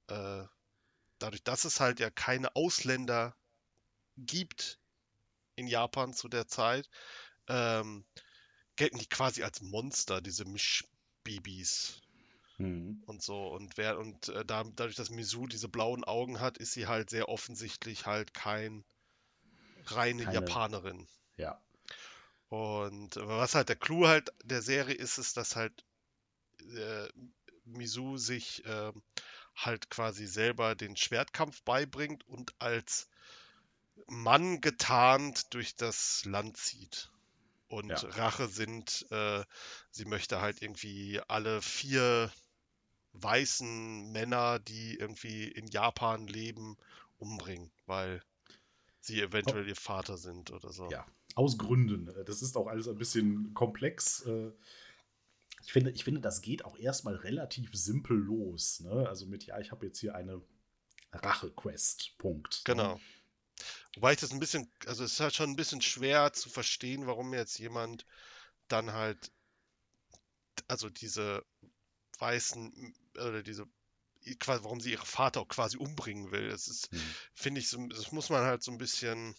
äh, 0.09 0.45
dadurch, 1.19 1.43
dass 1.43 1.65
es 1.65 1.81
halt 1.81 2.01
ja 2.01 2.11
keine 2.11 2.55
Ausländer 2.57 3.37
gibt 4.17 4.79
in 5.55 5.67
Japan 5.67 6.13
zu 6.13 6.29
der 6.29 6.47
Zeit, 6.47 6.89
ähm, 7.49 8.05
gelten 8.77 8.99
die 8.99 9.09
quasi 9.09 9.43
als 9.43 9.61
Monster, 9.63 10.21
diese 10.21 10.45
Mischbabys 10.45 12.01
Mhm. 12.59 13.03
und 13.07 13.23
so. 13.23 13.49
Und 13.49 13.77
wer 13.77 13.99
und 13.99 14.29
äh, 14.31 14.43
da, 14.45 14.65
dadurch, 14.65 14.97
dass 14.97 15.11
Misu 15.11 15.47
diese 15.47 15.69
blauen 15.69 16.05
Augen 16.05 16.41
hat, 16.41 16.57
ist 16.57 16.73
sie 16.73 16.87
halt 16.87 17.11
sehr 17.11 17.29
offensichtlich 17.29 18.07
halt 18.07 18.33
kein 18.33 18.83
reine 19.89 20.25
Keine- 20.25 20.35
Japanerin. 20.35 21.07
Ja. 21.37 21.61
Und 22.49 23.17
äh, 23.19 23.27
was 23.29 23.55
halt 23.55 23.69
der 23.69 23.77
Clou 23.77 24.07
halt 24.07 24.33
der 24.45 24.63
Serie 24.63 24.95
ist, 24.95 25.19
ist, 25.19 25.37
dass 25.37 25.55
halt 25.55 25.85
äh, 26.63 27.09
Misu 27.65 28.17
sich 28.17 28.63
ähm, 28.65 29.03
halt 29.55 29.91
quasi 29.91 30.27
selber 30.27 30.75
den 30.75 30.97
Schwertkampf 30.97 31.63
beibringt 31.63 32.27
und 32.27 32.55
als 32.59 33.09
Mann 34.07 34.61
getarnt 34.61 35.53
durch 35.53 35.77
das 35.77 36.25
Land 36.25 36.57
zieht. 36.57 37.11
Und 37.77 37.91
Ja. 37.91 37.99
Rache 37.99 38.49
sind, 38.49 39.05
äh, 39.11 39.45
sie 39.91 40.07
möchte 40.07 40.41
halt 40.41 40.63
irgendwie 40.63 41.21
alle 41.29 41.61
vier 41.61 42.33
weißen 43.13 44.13
Männer, 44.13 44.59
die 44.59 44.97
irgendwie 44.97 45.45
in 45.49 45.67
Japan 45.67 46.27
leben, 46.27 46.79
umbringen, 47.19 47.71
weil 47.85 48.23
sie 49.01 49.21
eventuell 49.21 49.69
ihr 49.69 49.77
Vater 49.77 50.17
sind 50.17 50.51
oder 50.53 50.73
so. 50.73 50.91
Ja, 50.91 51.07
aus 51.35 51.59
Gründen. 51.59 52.07
Das 52.25 52.41
ist 52.41 52.57
auch 52.57 52.67
alles 52.67 52.89
ein 52.89 52.97
bisschen 52.97 53.53
komplex. 53.53 54.25
Äh, 54.25 54.53
Ich 55.63 55.73
finde, 55.73 55.91
ich 55.91 56.05
finde, 56.05 56.21
das 56.23 56.41
geht 56.41 56.65
auch 56.65 56.79
erstmal 56.79 57.17
relativ 57.17 57.75
simpel 57.75 58.17
los. 58.17 58.81
Ne? 58.81 59.07
Also 59.07 59.27
mit, 59.27 59.45
ja, 59.45 59.59
ich 59.59 59.71
habe 59.71 59.85
jetzt 59.85 59.99
hier 59.99 60.15
eine 60.15 60.41
Rache-Quest. 61.13 62.17
Punkt. 62.17 62.63
ne? 62.95 63.01
Wobei 63.97 64.13
ich 64.13 64.21
das 64.21 64.31
ein 64.31 64.41
bisschen, 64.41 64.71
also 64.87 65.05
es 65.05 65.15
ist 65.15 65.21
halt 65.21 65.35
schon 65.35 65.51
ein 65.51 65.57
bisschen 65.57 65.81
schwer 65.81 66.33
zu 66.33 66.51
verstehen, 66.51 67.07
warum 67.07 67.33
jetzt 67.35 67.59
jemand 67.59 68.05
dann 68.69 68.93
halt, 68.93 69.33
also 70.69 70.89
diese 70.91 71.43
weißen, 72.19 72.95
oder 73.15 73.43
diese, 73.43 73.67
quasi, 74.41 74.65
warum 74.65 74.81
sie 74.81 74.93
ihren 74.93 75.07
Vater 75.07 75.41
auch 75.41 75.49
quasi 75.49 75.79
umbringen 75.79 76.31
will. 76.31 76.49
Das 76.51 76.69
ist, 76.69 76.91
Hm. 76.93 77.15
finde 77.35 77.61
ich, 77.61 77.69
so, 77.69 77.87
das 77.89 78.13
muss 78.13 78.31
man 78.31 78.45
halt 78.45 78.63
so 78.63 78.71
ein 78.73 78.79
bisschen 78.79 79.35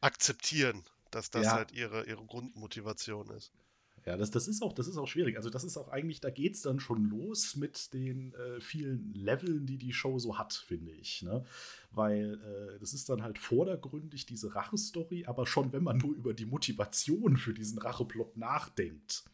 akzeptieren, 0.00 0.84
dass 1.10 1.30
das 1.30 1.46
Ja. 1.46 1.54
halt 1.54 1.72
ihre, 1.72 2.06
ihre 2.06 2.24
Grundmotivation 2.26 3.30
ist. 3.30 3.52
Ja, 4.04 4.16
das, 4.16 4.30
das, 4.30 4.48
ist 4.48 4.62
auch, 4.62 4.72
das 4.72 4.88
ist 4.88 4.96
auch 4.96 5.06
schwierig. 5.06 5.36
Also, 5.36 5.48
das 5.48 5.62
ist 5.62 5.76
auch 5.76 5.88
eigentlich, 5.88 6.20
da 6.20 6.30
geht 6.30 6.54
es 6.54 6.62
dann 6.62 6.80
schon 6.80 7.08
los 7.08 7.54
mit 7.56 7.92
den 7.94 8.34
äh, 8.34 8.60
vielen 8.60 9.14
Leveln, 9.14 9.66
die 9.66 9.78
die 9.78 9.92
Show 9.92 10.18
so 10.18 10.38
hat, 10.38 10.52
finde 10.52 10.90
ich. 10.92 11.22
Ne? 11.22 11.44
Weil 11.92 12.34
äh, 12.34 12.78
das 12.80 12.94
ist 12.94 13.08
dann 13.08 13.22
halt 13.22 13.38
vordergründig 13.38 14.26
diese 14.26 14.54
Rache-Story, 14.54 15.26
aber 15.26 15.46
schon 15.46 15.72
wenn 15.72 15.84
man 15.84 15.98
nur 15.98 16.14
über 16.14 16.34
die 16.34 16.46
Motivation 16.46 17.36
für 17.36 17.54
diesen 17.54 17.78
Racheplot 17.78 18.36
nachdenkt, 18.36 19.24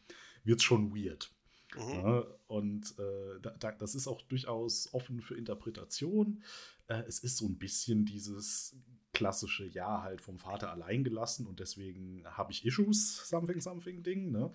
wird 0.43 0.59
es 0.59 0.63
schon 0.63 0.95
weird. 0.95 1.31
Mhm. 1.75 1.93
Ja, 1.93 2.23
und 2.47 2.95
äh, 2.99 3.39
da, 3.41 3.51
da, 3.59 3.71
das 3.71 3.95
ist 3.95 4.07
auch 4.07 4.21
durchaus 4.23 4.93
offen 4.93 5.21
für 5.21 5.35
Interpretation. 5.35 6.43
Äh, 6.87 7.03
es 7.07 7.19
ist 7.19 7.37
so 7.37 7.45
ein 7.45 7.57
bisschen 7.57 8.05
dieses 8.05 8.75
klassische, 9.19 9.65
ja, 9.67 10.01
halt 10.01 10.21
vom 10.21 10.39
Vater 10.39 10.71
allein 10.71 11.03
gelassen 11.03 11.45
und 11.45 11.59
deswegen 11.59 12.25
habe 12.25 12.51
ich 12.53 12.65
Issues, 12.65 13.27
something, 13.29 13.59
something 13.59 14.01
Ding. 14.01 14.31
Ne? 14.31 14.49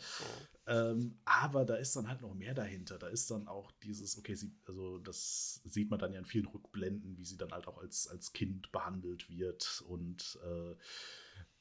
Ähm, 0.66 1.18
aber 1.26 1.66
da 1.66 1.74
ist 1.76 1.94
dann 1.94 2.08
halt 2.08 2.22
noch 2.22 2.34
mehr 2.34 2.54
dahinter. 2.54 2.98
Da 2.98 3.08
ist 3.08 3.30
dann 3.30 3.46
auch 3.46 3.70
dieses, 3.82 4.16
okay, 4.18 4.34
sie, 4.34 4.50
also 4.66 4.98
das 4.98 5.60
sieht 5.64 5.90
man 5.90 5.98
dann 5.98 6.12
ja 6.12 6.18
in 6.18 6.24
vielen 6.24 6.46
Rückblenden, 6.46 7.18
wie 7.18 7.24
sie 7.26 7.36
dann 7.36 7.52
halt 7.52 7.68
auch 7.68 7.76
als, 7.78 8.08
als 8.08 8.32
Kind 8.32 8.72
behandelt 8.72 9.28
wird 9.28 9.84
und, 9.86 10.38
äh, 10.42 10.74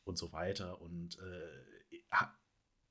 und 0.06 0.18
so 0.18 0.32
weiter. 0.32 0.80
Und 0.82 1.20
äh, 1.20 2.28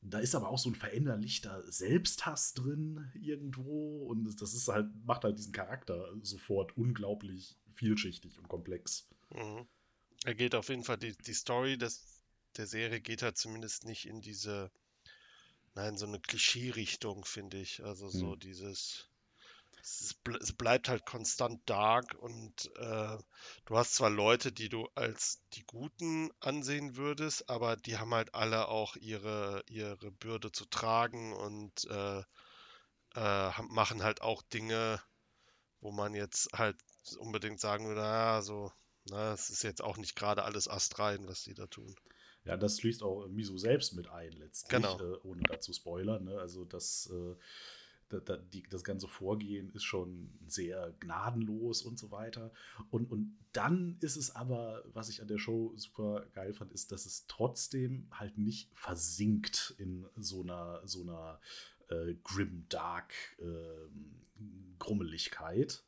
da 0.04 0.18
ist 0.18 0.34
aber 0.34 0.48
auch 0.48 0.58
so 0.58 0.68
ein 0.68 0.74
verinnerlichter 0.74 1.62
Selbsthass 1.72 2.54
drin 2.54 3.10
irgendwo. 3.14 4.04
Und 4.08 4.24
das- 4.24 4.36
das 4.36 4.52
ist 4.52 4.68
halt, 4.68 4.88
macht 5.04 5.24
halt 5.24 5.38
diesen 5.38 5.52
Charakter 5.52 6.12
sofort 6.22 6.76
unglaublich 6.76 7.56
vielschichtig 7.70 8.38
und 8.38 8.48
komplex. 8.48 9.08
Mhm. 9.30 9.66
Er 10.24 10.34
geht 10.34 10.56
auf 10.56 10.68
jeden 10.68 10.82
Fall, 10.82 10.98
die, 10.98 11.16
die 11.16 11.32
Story 11.34 11.78
des, 11.78 12.20
der 12.56 12.66
Serie 12.66 13.00
geht 13.00 13.22
halt 13.22 13.38
zumindest 13.38 13.84
nicht 13.84 14.06
in 14.06 14.20
diese, 14.20 14.72
nein, 15.74 15.96
so 15.98 16.06
eine 16.06 16.18
Klischee-Richtung, 16.20 17.24
finde 17.24 17.58
ich. 17.58 17.82
Also 17.84 18.08
so 18.08 18.32
Hm. 18.32 18.40
dieses, 18.40 19.08
es, 19.82 20.16
es 20.40 20.52
bleibt 20.54 20.88
halt 20.88 21.06
konstant 21.06 21.60
dark 21.68 22.14
und 22.20 22.70
äh, 22.76 23.18
du 23.66 23.76
hast 23.78 23.94
zwar 23.94 24.10
Leute, 24.10 24.52
die 24.52 24.68
du 24.68 24.88
als 24.94 25.42
die 25.54 25.64
Guten 25.66 26.30
ansehen 26.40 26.96
würdest, 26.96 27.48
aber 27.50 27.76
die 27.76 27.98
haben 27.98 28.14
halt 28.14 28.34
alle 28.34 28.68
auch 28.68 28.96
ihre, 28.96 29.64
ihre 29.68 30.12
Bürde 30.12 30.52
zu 30.52 30.66
tragen 30.66 31.32
und 31.34 31.84
äh, 31.90 32.22
äh, 33.16 33.50
machen 33.70 34.02
halt 34.02 34.22
auch 34.22 34.42
Dinge, 34.42 35.00
wo 35.80 35.92
man 35.92 36.14
jetzt 36.14 36.50
halt 36.54 36.76
unbedingt 37.18 37.60
sagen 37.60 37.86
würde, 37.88 38.02
na, 38.02 38.42
so, 38.42 38.72
na, 39.10 39.32
es 39.32 39.50
ist 39.50 39.62
jetzt 39.62 39.82
auch 39.82 39.96
nicht 39.96 40.16
gerade 40.16 40.44
alles 40.44 40.68
astrein, 40.68 41.26
was 41.26 41.44
die 41.44 41.54
da 41.54 41.66
tun. 41.66 41.94
Ja, 42.44 42.56
das 42.56 42.80
schließt 42.80 43.02
auch 43.02 43.28
Miso 43.28 43.56
selbst 43.56 43.94
mit 43.94 44.08
ein, 44.08 44.32
letztlich, 44.32 44.70
Genau. 44.70 44.98
äh, 45.00 45.16
ohne 45.22 45.42
dazu 45.42 45.72
spoilern. 45.72 46.24
Ne? 46.24 46.38
Also 46.40 46.64
das, 46.64 47.08
äh, 47.12 47.36
da, 48.08 48.18
da, 48.18 48.36
die, 48.36 48.64
das 48.64 48.82
ganze 48.82 49.06
Vorgehen 49.06 49.70
ist 49.74 49.84
schon 49.84 50.28
sehr 50.48 50.92
gnadenlos 51.00 51.82
und 51.82 51.98
so 51.98 52.10
weiter. 52.10 52.52
Und, 52.90 53.10
und 53.10 53.38
dann 53.52 53.96
ist 54.00 54.16
es 54.16 54.34
aber, 54.34 54.82
was 54.92 55.08
ich 55.08 55.22
an 55.22 55.28
der 55.28 55.38
Show 55.38 55.72
super 55.76 56.26
geil 56.32 56.52
fand, 56.52 56.72
ist, 56.72 56.90
dass 56.90 57.06
es 57.06 57.26
trotzdem 57.28 58.08
halt 58.10 58.38
nicht 58.38 58.70
versinkt 58.74 59.74
in 59.78 60.08
so 60.16 60.42
einer, 60.42 60.82
so 60.84 61.02
einer 61.02 61.40
äh, 61.90 62.14
grim, 62.24 62.66
dark 62.68 63.14
ähm, 63.40 64.20
Grummeligkeit, 64.80 65.84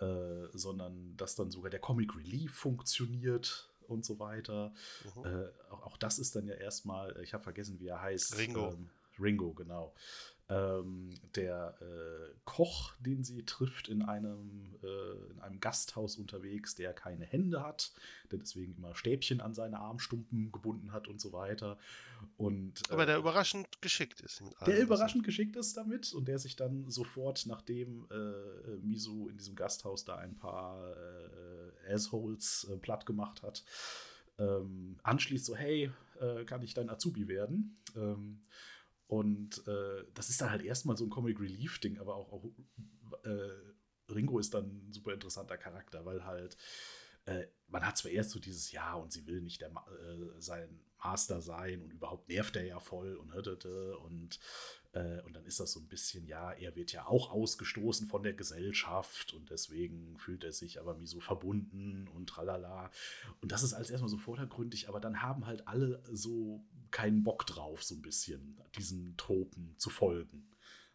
äh, 0.00 0.48
sondern 0.52 1.16
dass 1.16 1.34
dann 1.34 1.50
sogar 1.50 1.70
der 1.70 1.80
Comic 1.80 2.16
Relief 2.16 2.54
funktioniert 2.54 3.70
und 3.86 4.04
so 4.04 4.18
weiter. 4.18 4.72
Mhm. 5.16 5.24
Äh, 5.24 5.48
auch, 5.70 5.82
auch 5.82 5.96
das 5.96 6.18
ist 6.18 6.36
dann 6.36 6.46
ja 6.46 6.54
erstmal, 6.54 7.20
ich 7.22 7.34
habe 7.34 7.42
vergessen, 7.42 7.78
wie 7.78 7.88
er 7.88 8.00
heißt. 8.00 8.38
Ringo. 8.38 8.72
Ähm, 8.72 8.90
Ringo, 9.20 9.52
genau. 9.54 9.94
Ähm, 10.48 11.10
der 11.36 11.76
äh, 11.80 12.34
Koch, 12.44 12.92
den 12.98 13.22
sie 13.22 13.44
trifft 13.44 13.86
in 13.88 14.02
einem, 14.02 14.74
äh, 14.82 15.30
in 15.32 15.38
einem 15.40 15.60
Gasthaus 15.60 16.16
unterwegs, 16.16 16.74
der 16.74 16.92
keine 16.92 17.24
Hände 17.24 17.62
hat, 17.62 17.92
der 18.32 18.40
deswegen 18.40 18.74
immer 18.74 18.96
Stäbchen 18.96 19.40
an 19.40 19.54
seine 19.54 19.78
Armstumpen 19.78 20.50
gebunden 20.50 20.90
hat 20.92 21.06
und 21.06 21.20
so 21.20 21.32
weiter. 21.32 21.78
Und, 22.36 22.82
Aber 22.90 23.06
der 23.06 23.14
äh, 23.16 23.18
überraschend 23.20 23.80
geschickt 23.80 24.22
ist. 24.22 24.42
der 24.66 24.74
er- 24.76 24.82
überraschend 24.82 25.22
geschickt 25.22 25.54
ist 25.54 25.76
damit 25.76 26.12
und 26.14 26.26
der 26.26 26.40
sich 26.40 26.56
dann 26.56 26.90
sofort, 26.90 27.46
nachdem 27.46 28.08
äh, 28.10 28.76
Misu 28.82 29.28
in 29.28 29.36
diesem 29.38 29.54
Gasthaus 29.54 30.04
da 30.04 30.16
ein 30.16 30.34
paar 30.34 30.82
äh, 31.86 31.92
Assholes 31.94 32.66
äh, 32.72 32.76
platt 32.76 33.06
gemacht 33.06 33.42
hat, 33.44 33.62
ähm, 34.38 34.96
anschließt 35.04 35.44
so, 35.46 35.54
hey, 35.54 35.92
äh, 36.20 36.44
kann 36.44 36.62
ich 36.62 36.74
dein 36.74 36.90
Azubi 36.90 37.28
werden? 37.28 37.76
Ähm, 37.94 38.40
und 39.10 39.66
äh, 39.66 40.04
das 40.14 40.30
ist 40.30 40.40
dann 40.40 40.50
halt 40.50 40.62
erstmal 40.62 40.96
so 40.96 41.04
ein 41.04 41.10
Comic 41.10 41.40
Relief-Ding, 41.40 41.98
aber 41.98 42.14
auch, 42.14 42.32
auch 42.32 42.44
äh, 43.24 44.12
Ringo 44.12 44.38
ist 44.38 44.54
dann 44.54 44.66
ein 44.66 44.92
super 44.92 45.12
interessanter 45.12 45.58
Charakter, 45.58 46.04
weil 46.04 46.24
halt 46.24 46.56
äh, 47.24 47.48
man 47.66 47.84
hat 47.84 47.98
zwar 47.98 48.12
erst 48.12 48.30
so 48.30 48.38
dieses 48.38 48.70
Ja 48.70 48.94
und 48.94 49.12
sie 49.12 49.26
will 49.26 49.40
nicht 49.40 49.62
der, 49.62 49.70
äh, 49.70 50.40
sein 50.40 50.84
Master 51.02 51.42
sein 51.42 51.82
und 51.82 51.92
überhaupt 51.92 52.28
nervt 52.28 52.54
er 52.54 52.64
ja 52.64 52.78
voll 52.78 53.16
und 53.16 53.32
und 53.32 54.38
äh, 54.92 55.20
und 55.22 55.34
dann 55.34 55.44
ist 55.44 55.60
das 55.60 55.72
so 55.72 55.80
ein 55.80 55.88
bisschen, 55.88 56.26
ja, 56.26 56.52
er 56.52 56.74
wird 56.74 56.92
ja 56.92 57.06
auch 57.06 57.30
ausgestoßen 57.30 58.06
von 58.08 58.22
der 58.22 58.32
Gesellschaft 58.32 59.32
und 59.32 59.50
deswegen 59.50 60.18
fühlt 60.18 60.44
er 60.44 60.52
sich 60.52 60.80
aber 60.80 61.00
wie 61.00 61.06
so 61.06 61.20
verbunden 61.20 62.08
und 62.08 62.28
tralala. 62.28 62.90
Und 63.40 63.52
das 63.52 63.62
ist 63.62 63.72
alles 63.72 63.90
erstmal 63.90 64.08
so 64.10 64.18
vordergründig, 64.18 64.88
aber 64.88 65.00
dann 65.00 65.22
haben 65.22 65.46
halt 65.46 65.68
alle 65.68 66.02
so 66.12 66.64
keinen 66.90 67.22
Bock 67.22 67.46
drauf, 67.46 67.82
so 67.82 67.94
ein 67.94 68.02
bisschen 68.02 68.60
diesen 68.76 69.16
Tropen 69.16 69.74
zu 69.78 69.90
folgen. 69.90 70.50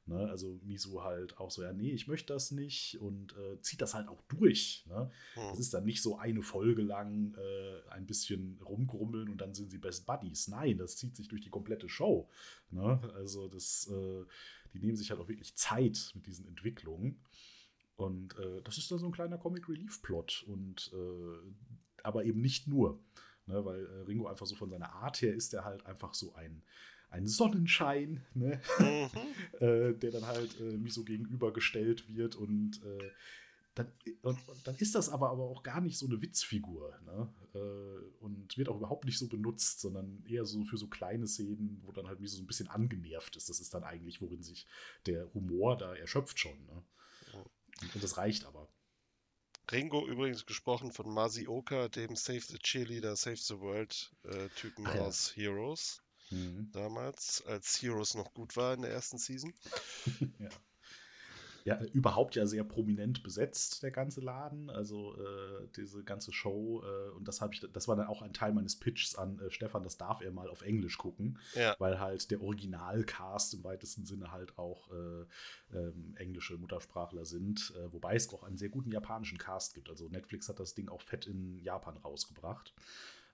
Ne? 0.08 0.30
Also 0.30 0.60
Misu 0.64 1.02
halt 1.02 1.38
auch 1.40 1.50
so, 1.50 1.64
ja, 1.64 1.74
nee, 1.74 1.92
ich 1.92 2.08
möchte 2.08 2.34
das 2.34 2.52
nicht 2.52 3.00
und 3.02 3.36
äh, 3.38 3.60
zieht 3.62 3.82
das 3.82 3.96
halt 3.96 4.08
auch 4.08 4.22
durch. 4.24 4.86
Ne? 4.88 5.10
Hm. 5.34 5.44
Das 5.50 5.60
ist 5.60 5.74
dann 5.74 5.86
nicht 5.86 6.02
so 6.02 6.18
eine 6.18 6.44
Folge 6.44 6.84
lang 6.84 7.34
äh, 7.36 7.90
ein 7.90 8.06
bisschen 8.06 8.62
rumgrummeln 8.62 9.30
und 9.30 9.42
dann 9.42 9.56
sind 9.56 9.72
sie 9.72 9.80
Best 9.80 10.06
Buddies. 10.06 10.48
Nein, 10.48 10.78
das 10.78 10.98
zieht 10.98 11.16
sich 11.16 11.28
durch 11.28 11.42
die 11.42 11.50
komplette 11.50 11.90
Show. 11.90 12.30
Ne? 12.70 13.00
Also 13.16 13.48
das, 13.48 13.90
äh, 13.92 14.26
die 14.74 14.80
nehmen 14.80 14.96
sich 14.96 15.10
halt 15.10 15.20
auch 15.20 15.28
wirklich 15.28 15.56
Zeit 15.56 16.12
mit 16.14 16.28
diesen 16.28 16.48
Entwicklungen. 16.48 17.20
Und 17.96 18.38
äh, 18.38 18.62
das 18.64 18.78
ist 18.78 18.92
dann 18.92 19.00
so 19.00 19.08
ein 19.08 19.12
kleiner 19.12 19.40
Comic 19.40 19.68
Relief 19.70 20.02
Plot 20.04 20.44
und 20.48 20.92
äh, 20.94 21.52
aber 22.04 22.26
eben 22.26 22.42
nicht 22.42 22.68
nur, 22.68 23.00
ne? 23.46 23.66
weil 23.66 23.86
äh, 23.86 24.02
Ringo 24.02 24.28
einfach 24.28 24.46
so 24.46 24.56
von 24.56 24.70
seiner 24.70 24.94
Art 24.94 25.22
her 25.22 25.34
ist 25.34 25.54
er 25.54 25.66
halt 25.66 25.86
einfach 25.86 26.14
so 26.14 26.34
ein 26.34 26.64
ein 27.12 27.28
Sonnenschein, 27.28 28.26
ne? 28.34 28.60
Mhm. 28.80 29.10
äh, 29.60 29.94
der 29.94 30.12
dann 30.12 30.26
halt 30.26 30.60
äh, 30.60 30.78
Miso 30.78 31.04
gegenübergestellt 31.04 32.10
wird 32.10 32.36
und 32.36 32.82
äh, 32.84 33.12
dann, 33.76 33.92
und, 34.22 34.48
und 34.48 34.68
dann 34.68 34.76
ist 34.78 34.96
das 34.96 35.10
aber, 35.10 35.30
aber 35.30 35.44
auch 35.44 35.62
gar 35.62 35.82
nicht 35.82 35.98
so 35.98 36.06
eine 36.06 36.22
Witzfigur 36.22 36.98
ne? 37.06 37.34
äh, 37.54 38.24
und 38.24 38.58
wird 38.58 38.70
auch 38.70 38.78
überhaupt 38.78 39.04
nicht 39.04 39.20
so 39.20 39.28
benutzt, 39.28 39.82
sondern 39.82 40.24
eher 40.26 40.46
so 40.46 40.64
für 40.64 40.78
so 40.78 40.88
kleine 40.88 41.28
Szenen, 41.28 41.82
wo 41.84 41.92
dann 41.92 42.08
halt 42.08 42.22
Miso 42.22 42.38
so 42.38 42.44
ein 42.44 42.48
bisschen 42.48 42.70
angenervt 42.70 43.36
ist. 43.36 43.50
Das 43.50 43.60
ist 43.60 43.74
dann 43.74 43.84
eigentlich, 43.84 44.22
worin 44.22 44.44
sich 44.44 44.66
der 45.06 45.34
Humor 45.34 45.78
da 45.78 45.94
erschöpft 45.94 46.40
schon. 46.40 46.58
Ne? 46.66 46.84
Und, 47.82 47.96
und 47.96 48.04
das 48.04 48.18
reicht 48.18 48.46
aber. 48.46 48.70
Ringo 49.72 50.06
übrigens 50.08 50.46
gesprochen 50.46 50.92
von 50.92 51.10
Masioka, 51.12 51.88
dem 51.88 52.16
Save 52.16 52.42
the 52.42 52.60
Cheerleader, 52.60 53.16
Save 53.16 53.38
the 53.38 53.60
World 53.60 54.12
äh, 54.24 54.50
ja. 54.78 55.02
aus 55.02 55.36
Heroes. 55.36 56.02
Mhm. 56.30 56.72
Damals, 56.72 57.44
als 57.46 57.82
Heroes 57.82 58.16
noch 58.16 58.34
gut 58.34 58.56
war 58.56 58.74
in 58.74 58.82
der 58.82 58.92
ersten 58.92 59.18
Season. 59.18 59.54
ja. 60.40 60.50
Ja, 61.66 61.84
überhaupt 61.94 62.36
ja 62.36 62.46
sehr 62.46 62.64
prominent 62.64 63.24
besetzt, 63.24 63.82
der 63.82 63.90
ganze 63.90 64.22
Laden. 64.22 64.70
Also 64.70 65.16
äh, 65.16 65.68
diese 65.76 66.04
ganze 66.04 66.32
Show. 66.32 66.84
Äh, 66.86 67.10
und 67.16 67.28
das 67.28 67.42
ich, 67.52 67.60
das 67.74 67.88
war 67.88 67.96
dann 67.96 68.06
auch 68.06 68.22
ein 68.22 68.34
Teil 68.34 68.54
meines 68.54 68.80
Pitches 68.80 69.16
an 69.16 69.40
äh, 69.40 69.50
Stefan, 69.50 69.84
das 69.84 69.98
darf 69.98 70.22
er 70.22 70.32
mal 70.32 70.48
auf 70.48 70.62
Englisch 70.62 71.00
gucken, 71.00 71.40
Ja, 71.56 71.76
weil 71.80 72.00
halt 72.00 72.30
der 72.30 72.42
Originalcast 72.42 73.56
im 73.56 73.64
weitesten 73.64 74.06
Sinne 74.06 74.32
halt 74.32 74.60
auch 74.60 74.92
äh, 74.92 75.26
ähm, 75.76 76.14
englische 76.18 76.56
Muttersprachler 76.56 77.26
sind, 77.26 77.74
äh, 77.76 77.92
wobei 77.92 78.16
es 78.16 78.32
auch 78.32 78.44
einen 78.44 78.58
sehr 78.58 78.70
guten 78.70 78.92
japanischen 78.92 79.40
Cast 79.40 79.74
gibt. 79.74 79.90
Also 79.90 80.08
Netflix 80.08 80.48
hat 80.48 80.60
das 80.60 80.76
Ding 80.76 80.88
auch 80.88 81.02
fett 81.02 81.26
in 81.26 81.58
Japan 81.64 81.98
rausgebracht. 81.98 82.76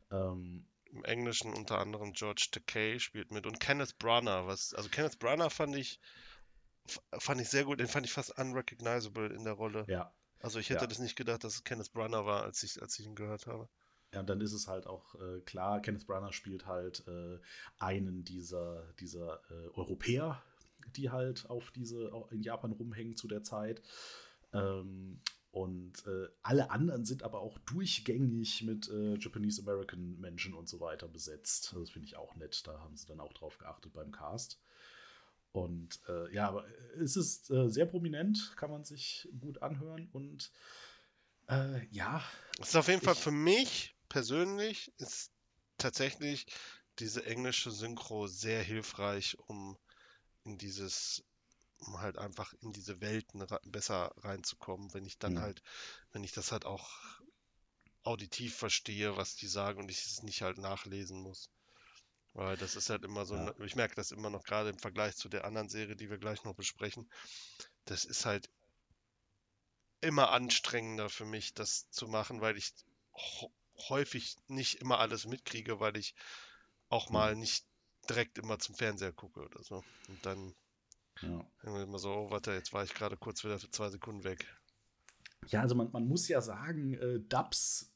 Ähm, 0.09 0.63
im 0.93 1.03
Englischen 1.03 1.53
unter 1.53 1.79
anderem 1.79 2.13
George 2.13 2.47
Takei 2.51 2.97
spielt 2.99 3.31
mit 3.31 3.45
und 3.45 3.59
Kenneth 3.59 3.97
Branagh. 3.99 4.47
Was, 4.47 4.73
also 4.73 4.87
Kenneth 4.87 5.19
Branagh 5.19 5.49
fand 5.49 5.75
ich, 5.75 5.99
fand 7.19 7.41
ich 7.41 7.49
sehr 7.49 7.65
gut, 7.65 7.79
den 7.79 7.87
fand 7.87 8.05
ich 8.05 8.13
fast 8.13 8.37
unrecognizable 8.37 9.27
in 9.27 9.43
der 9.43 9.53
Rolle. 9.53 9.85
ja, 9.87 10.13
Also 10.39 10.59
ich 10.59 10.69
hätte 10.69 10.83
Ja. 10.85 10.87
das 10.87 10.99
nicht 10.99 11.15
gedacht, 11.15 11.43
dass 11.43 11.55
es 11.55 11.63
Kenneth 11.63 11.91
Branagh 11.93 12.25
war, 12.25 12.43
als 12.43 12.63
ich, 12.63 12.81
als 12.81 12.97
ich 12.99 13.05
ihn 13.05 13.15
gehört 13.15 13.47
habe. 13.47 13.69
Ja, 14.13 14.19
und 14.21 14.29
dann 14.29 14.41
ist 14.41 14.51
es 14.53 14.67
halt 14.67 14.87
auch 14.87 15.15
äh, 15.15 15.39
klar, 15.41 15.81
Kenneth 15.81 16.05
Branagh 16.07 16.33
spielt 16.33 16.65
halt 16.65 17.05
äh, 17.07 17.39
einen 17.79 18.23
dieser, 18.25 18.91
dieser 18.99 19.41
äh, 19.49 19.69
Europäer, 19.75 20.41
die 20.95 21.11
halt 21.11 21.49
auf 21.49 21.71
diese 21.71 22.11
in 22.31 22.41
Japan 22.41 22.71
rumhängen 22.71 23.15
zu 23.15 23.27
der 23.27 23.43
Zeit. 23.43 23.81
Ähm, 24.51 25.19
und 25.51 26.05
äh, 26.07 26.27
alle 26.43 26.71
anderen 26.71 27.05
sind 27.05 27.23
aber 27.23 27.41
auch 27.41 27.57
durchgängig 27.59 28.63
mit 28.63 28.89
äh, 28.89 29.15
Japanese 29.17 29.61
American 29.61 30.19
Menschen 30.19 30.53
und 30.53 30.67
so 30.69 30.79
weiter 30.79 31.07
besetzt. 31.07 31.73
Das 31.77 31.89
finde 31.91 32.07
ich 32.07 32.15
auch 32.17 32.35
nett. 32.35 32.65
Da 32.65 32.79
haben 32.79 32.95
sie 32.95 33.05
dann 33.05 33.19
auch 33.19 33.33
drauf 33.33 33.57
geachtet 33.57 33.93
beim 33.93 34.11
Cast. 34.11 34.59
Und 35.53 35.99
äh, 36.07 36.33
ja, 36.33 36.47
aber 36.47 36.65
es 37.01 37.15
ist 37.17 37.49
äh, 37.51 37.69
sehr 37.69 37.85
prominent, 37.85 38.53
kann 38.55 38.71
man 38.71 38.83
sich 38.85 39.27
gut 39.39 39.61
anhören. 39.61 40.07
Und 40.11 40.51
äh, 41.49 41.85
ja, 41.91 42.23
Es 42.61 42.69
ist 42.69 42.75
auf 42.77 42.87
jeden 42.87 43.01
Fall 43.01 43.15
Ich- 43.15 43.23
für 43.23 43.31
mich 43.31 43.93
persönlich 44.07 44.93
ist 44.97 45.31
tatsächlich 45.77 46.45
diese 46.99 47.25
englische 47.25 47.71
Synchro 47.71 48.27
sehr 48.27 48.63
hilfreich, 48.63 49.37
um 49.47 49.77
in 50.45 50.57
dieses, 50.57 51.23
um 51.79 51.99
halt 52.01 52.17
einfach 52.17 52.53
in 52.61 52.73
diese 52.73 53.01
Welten 53.01 53.45
besser 53.65 54.13
reinzukommen, 54.17 54.93
wenn 54.93 55.05
ich 55.05 55.17
dann 55.19 55.33
Mhm. 55.33 55.41
halt, 55.41 55.63
wenn 56.13 56.23
ich 56.23 56.31
das 56.33 56.51
halt 56.51 56.65
auch 56.65 56.89
auditiv 58.03 58.55
verstehe, 58.55 59.17
was 59.17 59.35
die 59.35 59.47
sagen 59.47 59.79
und 59.81 59.89
ich 59.89 60.05
es 60.05 60.21
nicht 60.21 60.43
halt 60.43 60.59
nachlesen 60.59 61.19
muss. 61.19 61.49
Weil 62.33 62.57
das 62.57 62.75
ist 62.75 62.89
halt 62.89 63.03
immer 63.05 63.25
so, 63.25 63.35
Ja. 63.35 63.45
ein- 63.47 63.53
ich 63.65 63.75
merke 63.75 63.95
das 63.95 64.11
immer 64.11 64.29
noch 64.29 64.43
gerade 64.43 64.69
im 64.69 64.79
Vergleich 64.79 65.15
zu 65.15 65.29
der 65.29 65.45
anderen 65.45 65.69
Serie, 65.69 65.95
die 65.95 66.09
wir 66.09 66.17
gleich 66.17 66.43
noch 66.43 66.55
besprechen. 66.55 67.09
Das 67.85 68.05
ist 68.05 68.25
halt 68.25 68.49
immer 70.01 70.29
anstrengender 70.31 71.09
für 71.09 71.25
mich, 71.25 71.53
das 71.55 71.89
zu 71.89 72.07
machen, 72.07 72.39
weil 72.41 72.55
ich 72.57 72.73
häufig 73.89 74.35
nicht 74.47 74.75
immer 74.75 74.99
alles 74.99 75.25
mitkriege, 75.25 75.79
weil 75.79 75.97
ich 75.97 76.13
auch 76.89 77.09
Mhm. 77.09 77.11
mal 77.11 77.35
nicht 77.35 77.65
direkt 78.09 78.37
immer 78.37 78.59
zum 78.59 78.75
Fernseher 78.75 79.13
gucke 79.13 79.41
oder 79.41 79.63
so. 79.63 79.83
Und 80.07 80.25
dann 80.25 80.53
ja. 81.21 81.45
immer 81.63 81.97
so, 81.97 82.11
oh, 82.13 82.29
warte, 82.29 82.51
jetzt 82.51 82.71
war 82.71 82.83
ich 82.83 82.93
gerade 82.93 83.17
kurz 83.17 83.43
wieder 83.43 83.57
für 83.57 83.71
zwei 83.71 83.89
Sekunden 83.89 84.23
weg. 84.23 84.45
Ja, 85.47 85.61
also 85.61 85.75
man, 85.75 85.91
man 85.91 86.07
muss 86.07 86.27
ja 86.27 86.41
sagen, 86.41 86.93
äh, 86.93 87.19
Dubs 87.19 87.90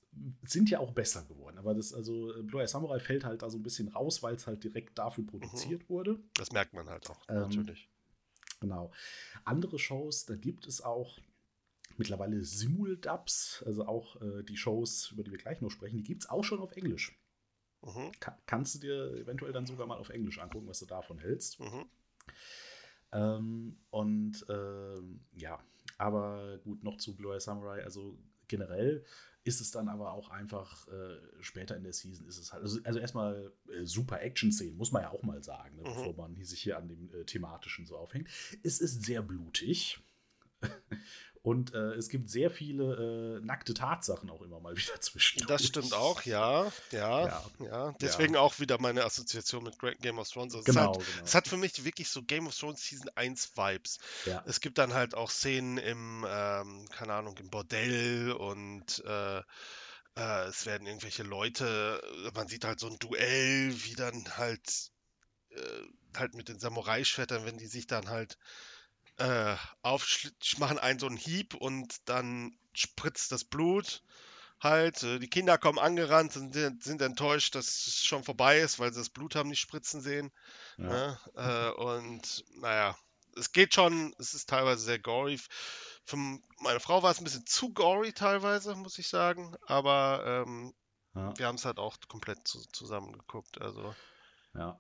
sind 0.46 0.70
ja 0.70 0.80
auch 0.80 0.92
besser 0.92 1.24
geworden. 1.26 1.58
Aber 1.58 1.74
das, 1.74 1.94
also 1.94 2.36
äh, 2.36 2.42
Blue 2.42 2.62
Eye 2.62 2.68
Samurai 2.68 3.00
fällt 3.00 3.24
halt 3.26 3.42
da 3.42 3.50
so 3.50 3.58
ein 3.58 3.64
bisschen 3.64 3.90
raus, 3.90 4.24
weil 4.24 4.36
es 4.36 4.48
halt 4.48 4.64
direkt 4.64 4.98
dafür 4.98 5.26
produziert 5.26 5.90
wurde. 5.90 6.20
Das 6.36 6.52
merkt 6.52 6.74
man 6.74 6.90
halt 6.90 7.10
auch, 7.10 7.22
Ähm, 7.28 7.42
natürlich. 7.42 7.90
Genau. 8.60 8.92
Andere 9.44 9.78
Shows, 9.80 10.26
da 10.26 10.36
gibt 10.36 10.66
es 10.68 10.82
auch 10.82 11.20
mittlerweile 11.98 12.44
Simul-Dubs, 12.44 13.64
also 13.66 13.86
auch 13.86 14.22
äh, 14.22 14.44
die 14.44 14.58
Shows, 14.58 15.12
über 15.12 15.24
die 15.24 15.32
wir 15.32 15.38
gleich 15.38 15.62
noch 15.62 15.70
sprechen, 15.70 15.98
die 15.98 16.04
gibt 16.04 16.24
es 16.24 16.30
auch 16.30 16.44
schon 16.44 16.60
auf 16.60 16.72
Englisch. 16.74 17.18
Mhm, 17.82 18.12
Ka 18.20 18.38
kannst 18.46 18.76
du 18.76 18.80
dir 18.80 19.12
eventuell 19.14 19.54
dann 19.54 19.66
sogar 19.66 19.86
mal 19.86 19.98
auf 19.98 20.10
Englisch 20.10 20.40
angucken, 20.40 20.68
was 20.68 20.80
du 20.80 20.86
davon 20.86 21.20
hältst. 21.20 21.60
mhm. 21.60 21.86
Ähm, 23.12 23.78
und 23.92 24.46
ähm, 24.50 25.22
ja, 25.36 25.60
aber 25.98 26.58
gut, 26.64 26.84
noch 26.84 26.98
zu 26.98 27.16
Blue 27.16 27.34
Eye 27.34 27.40
Samurai. 27.40 27.84
Also 27.84 28.18
generell 28.48 29.06
ist 29.46 29.62
es 29.62 29.72
dann 29.72 29.88
aber 29.90 30.12
auch 30.12 30.30
einfach 30.30 30.88
äh, 30.88 31.18
später 31.40 31.78
in 31.78 31.84
der 31.84 31.94
Season 31.94 32.28
ist 32.28 32.40
es 32.40 32.52
halt, 32.52 32.64
also, 32.64 32.80
also 32.84 33.00
erstmal 33.00 33.54
äh, 33.70 33.86
super 33.86 34.20
Action-Szenen, 34.22 34.76
muss 34.76 34.92
man 34.92 35.04
ja 35.04 35.12
auch 35.12 35.24
mal 35.24 35.42
sagen, 35.44 35.76
ne, 35.78 35.84
Mhm. 35.84 35.86
bevor 35.86 36.14
man 36.18 36.44
sich 36.44 36.62
hier 36.62 36.78
an 36.78 36.88
dem 36.88 37.14
äh, 37.14 37.24
thematischen 37.26 37.86
so 37.86 37.96
aufhängt. 37.96 38.28
Es 38.64 38.80
ist 38.82 39.04
sehr 39.04 39.22
blutig. 39.22 40.00
Und 41.46 41.76
äh, 41.76 41.94
es 41.94 42.10
gibt 42.10 42.32
sehr 42.32 42.50
viele 42.50 43.38
äh, 43.38 43.46
nackte 43.46 43.76
Tatsachen 43.76 44.32
auch 44.32 44.42
immer 44.42 44.60
mal 44.60 44.76
wieder 44.78 45.00
zwischen. 45.00 45.46
Das 45.46 45.64
stimmt 45.64 45.94
auch, 45.94 46.24
ja, 46.24 46.72
ja, 46.90 47.28
Ja. 47.28 47.44
ja. 47.60 47.96
Deswegen 48.02 48.36
auch 48.36 48.60
wieder 48.60 48.82
meine 48.82 49.06
Assoziation 49.06 49.64
mit 49.64 49.78
Game 50.02 50.18
of 50.18 50.28
Thrones. 50.28 50.56
Also 50.56 50.68
es, 50.68 50.74
Genau, 50.76 50.96
hat, 50.96 51.06
genau. 51.06 51.24
es 51.24 51.36
hat 51.36 51.48
für 51.48 51.58
mich 51.58 51.86
wirklich 51.86 52.10
so 52.10 52.24
Game 52.24 52.48
of 52.48 52.58
Thrones 52.58 52.84
Season 52.84 53.12
1 53.14 53.56
Vibes. 53.56 54.00
ja. 54.26 54.44
Es 54.48 54.60
gibt 54.60 54.80
dann 54.80 54.96
halt 54.96 55.14
auch 55.14 55.30
Szenen 55.30 55.78
im, 55.78 56.26
ähm, 56.28 56.90
keine 56.90 57.14
Ahnung, 57.14 57.38
im 57.38 57.52
Bordell 57.52 58.32
und 58.32 59.04
äh, 59.06 59.38
äh, 59.38 60.46
es 60.48 60.66
werden 60.66 60.88
irgendwelche 60.88 61.22
Leute, 61.22 62.02
man 62.34 62.48
sieht 62.48 62.66
halt 62.66 62.80
so 62.80 62.88
ein 62.88 62.98
Duell, 62.98 63.72
wie 63.84 63.94
dann 63.94 64.36
halt, 64.36 64.90
äh, 65.52 66.18
halt 66.18 66.34
mit 66.34 66.50
den 66.50 66.58
Samurai-Schwertern, 66.58 67.46
wenn 67.46 67.60
die 67.60 67.68
sich 67.68 67.86
dann 67.86 68.10
halt 68.10 68.40
äh, 69.18 69.56
aufsch 69.82 70.32
machen 70.58 70.80
einen 70.80 71.00
so 71.00 71.08
einen 71.08 71.18
Hieb 71.18 71.54
und 71.54 71.96
dann 72.06 72.58
spritzt 72.74 73.32
das 73.32 73.44
Blut 73.44 74.04
halt. 74.60 75.04
Äh, 75.04 75.20
die 75.20 75.30
Kinder 75.30 75.58
kommen 75.58 75.80
angerannt, 75.80 76.34
sind, 76.34 76.54
sind 76.84 77.02
enttäuscht, 77.02 77.56
dass 77.56 77.88
es 77.88 78.04
schon 78.04 78.24
vorbei 78.24 78.60
ist, 78.60 78.80
weil 78.80 78.92
sie 78.92 79.00
das 79.00 79.10
Blut 79.10 79.36
haben 79.36 79.50
nicht 79.50 79.62
spritzen 79.62 80.02
sehen. 80.02 80.32
Ja. 80.78 80.84
Ne? 80.86 81.20
Äh, 81.36 81.82
und 81.82 82.44
naja, 82.60 82.98
es 83.38 83.52
geht 83.52 83.74
schon, 83.74 84.16
es 84.20 84.34
ist 84.34 84.50
teilweise 84.50 84.82
sehr 84.84 85.00
gory. 85.00 85.40
Für 86.06 86.18
meine 86.18 86.80
Frau 86.80 87.04
war 87.04 87.12
es 87.12 87.20
ein 87.20 87.24
bisschen 87.24 87.46
zu 87.46 87.74
gory 87.74 88.14
teilweise, 88.14 88.76
muss 88.76 88.98
ich 89.00 89.08
sagen, 89.08 89.56
aber 89.66 90.46
ähm, 90.46 90.74
Ja. 91.16 91.38
wir 91.38 91.48
haben 91.48 91.56
es 91.56 91.66
halt 91.66 91.80
auch 91.80 91.98
komplett 92.08 92.48
zu, 92.48 92.62
zusammen 92.72 93.14
geguckt. 93.14 93.60
Also, 93.62 93.96
Ja. 94.54 94.80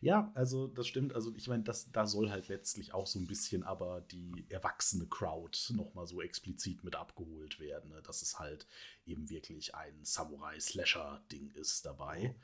Ja, 0.00 0.30
also 0.34 0.66
das 0.66 0.86
stimmt. 0.86 1.14
Also 1.14 1.34
ich 1.36 1.48
meine, 1.48 1.62
das, 1.64 1.90
da 1.92 2.06
soll 2.06 2.30
halt 2.30 2.48
letztlich 2.48 2.94
auch 2.94 3.06
so 3.06 3.18
ein 3.18 3.26
bisschen 3.26 3.62
aber 3.64 4.00
die 4.00 4.46
erwachsene 4.48 5.06
Crowd 5.06 5.58
nochmal 5.74 6.06
so 6.06 6.20
explizit 6.22 6.84
mit 6.84 6.96
abgeholt 6.96 7.60
werden. 7.60 7.90
Ne? 7.90 8.02
Dass 8.02 8.22
es 8.22 8.38
halt 8.38 8.66
eben 9.06 9.28
wirklich 9.30 9.74
ein 9.74 10.04
Samurai-Slasher-Ding 10.04 11.50
ist 11.52 11.84
dabei. 11.86 12.34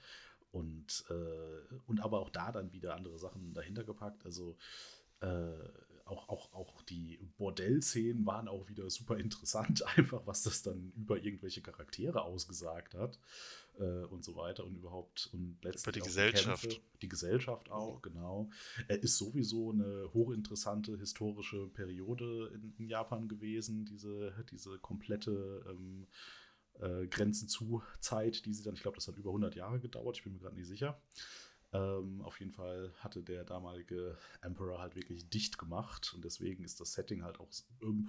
Und, 0.52 1.04
äh, 1.10 1.74
und 1.86 2.00
aber 2.00 2.20
auch 2.20 2.30
da 2.30 2.52
dann 2.52 2.72
wieder 2.72 2.94
andere 2.94 3.18
Sachen 3.18 3.54
dahinter 3.54 3.84
gepackt. 3.84 4.24
Also 4.24 4.56
äh, 5.20 5.52
auch, 6.04 6.28
auch, 6.28 6.52
auch 6.52 6.82
die 6.82 7.18
Bordell-Szenen 7.38 8.26
waren 8.26 8.48
auch 8.48 8.68
wieder 8.68 8.88
super 8.90 9.16
interessant, 9.18 9.82
einfach 9.96 10.26
was 10.26 10.42
das 10.42 10.62
dann 10.62 10.92
über 10.96 11.22
irgendwelche 11.22 11.62
Charaktere 11.62 12.22
ausgesagt 12.22 12.94
hat 12.94 13.18
äh, 13.78 14.04
und 14.04 14.24
so 14.24 14.36
weiter 14.36 14.64
und 14.64 14.76
überhaupt 14.76 15.30
und 15.32 15.58
letztlich 15.62 15.94
die 15.94 16.02
auch 16.02 16.06
Gesellschaft. 16.06 16.62
Kämpfe. 16.62 16.80
die 17.00 17.08
Gesellschaft 17.08 17.70
auch, 17.70 18.02
genau. 18.02 18.50
Er 18.88 19.02
ist 19.02 19.16
sowieso 19.16 19.72
eine 19.72 20.10
hochinteressante 20.12 20.98
historische 20.98 21.68
Periode 21.68 22.50
in, 22.54 22.74
in 22.78 22.88
Japan 22.88 23.28
gewesen, 23.28 23.84
diese, 23.86 24.34
diese 24.50 24.78
komplette 24.78 25.64
ähm, 25.68 26.06
äh, 26.80 27.06
Grenzen 27.06 27.48
zu 27.48 27.82
Zeit, 28.00 28.44
die 28.44 28.52
sie 28.52 28.62
dann, 28.62 28.74
ich 28.74 28.82
glaube, 28.82 28.96
das 28.96 29.08
hat 29.08 29.16
über 29.16 29.30
100 29.30 29.54
Jahre 29.54 29.80
gedauert, 29.80 30.16
ich 30.16 30.24
bin 30.24 30.34
mir 30.34 30.40
gerade 30.40 30.56
nicht 30.56 30.68
sicher. 30.68 31.00
Ähm, 31.74 32.22
auf 32.22 32.38
jeden 32.38 32.52
Fall 32.52 32.92
hatte 33.00 33.22
der 33.24 33.42
damalige 33.44 34.16
Emperor 34.42 34.78
halt 34.80 34.94
wirklich 34.94 35.28
dicht 35.28 35.58
gemacht 35.58 36.12
und 36.14 36.24
deswegen 36.24 36.62
ist 36.62 36.78
das 36.80 36.92
Setting 36.92 37.24
halt 37.24 37.40
auch 37.40 37.48
ähm, 37.82 38.08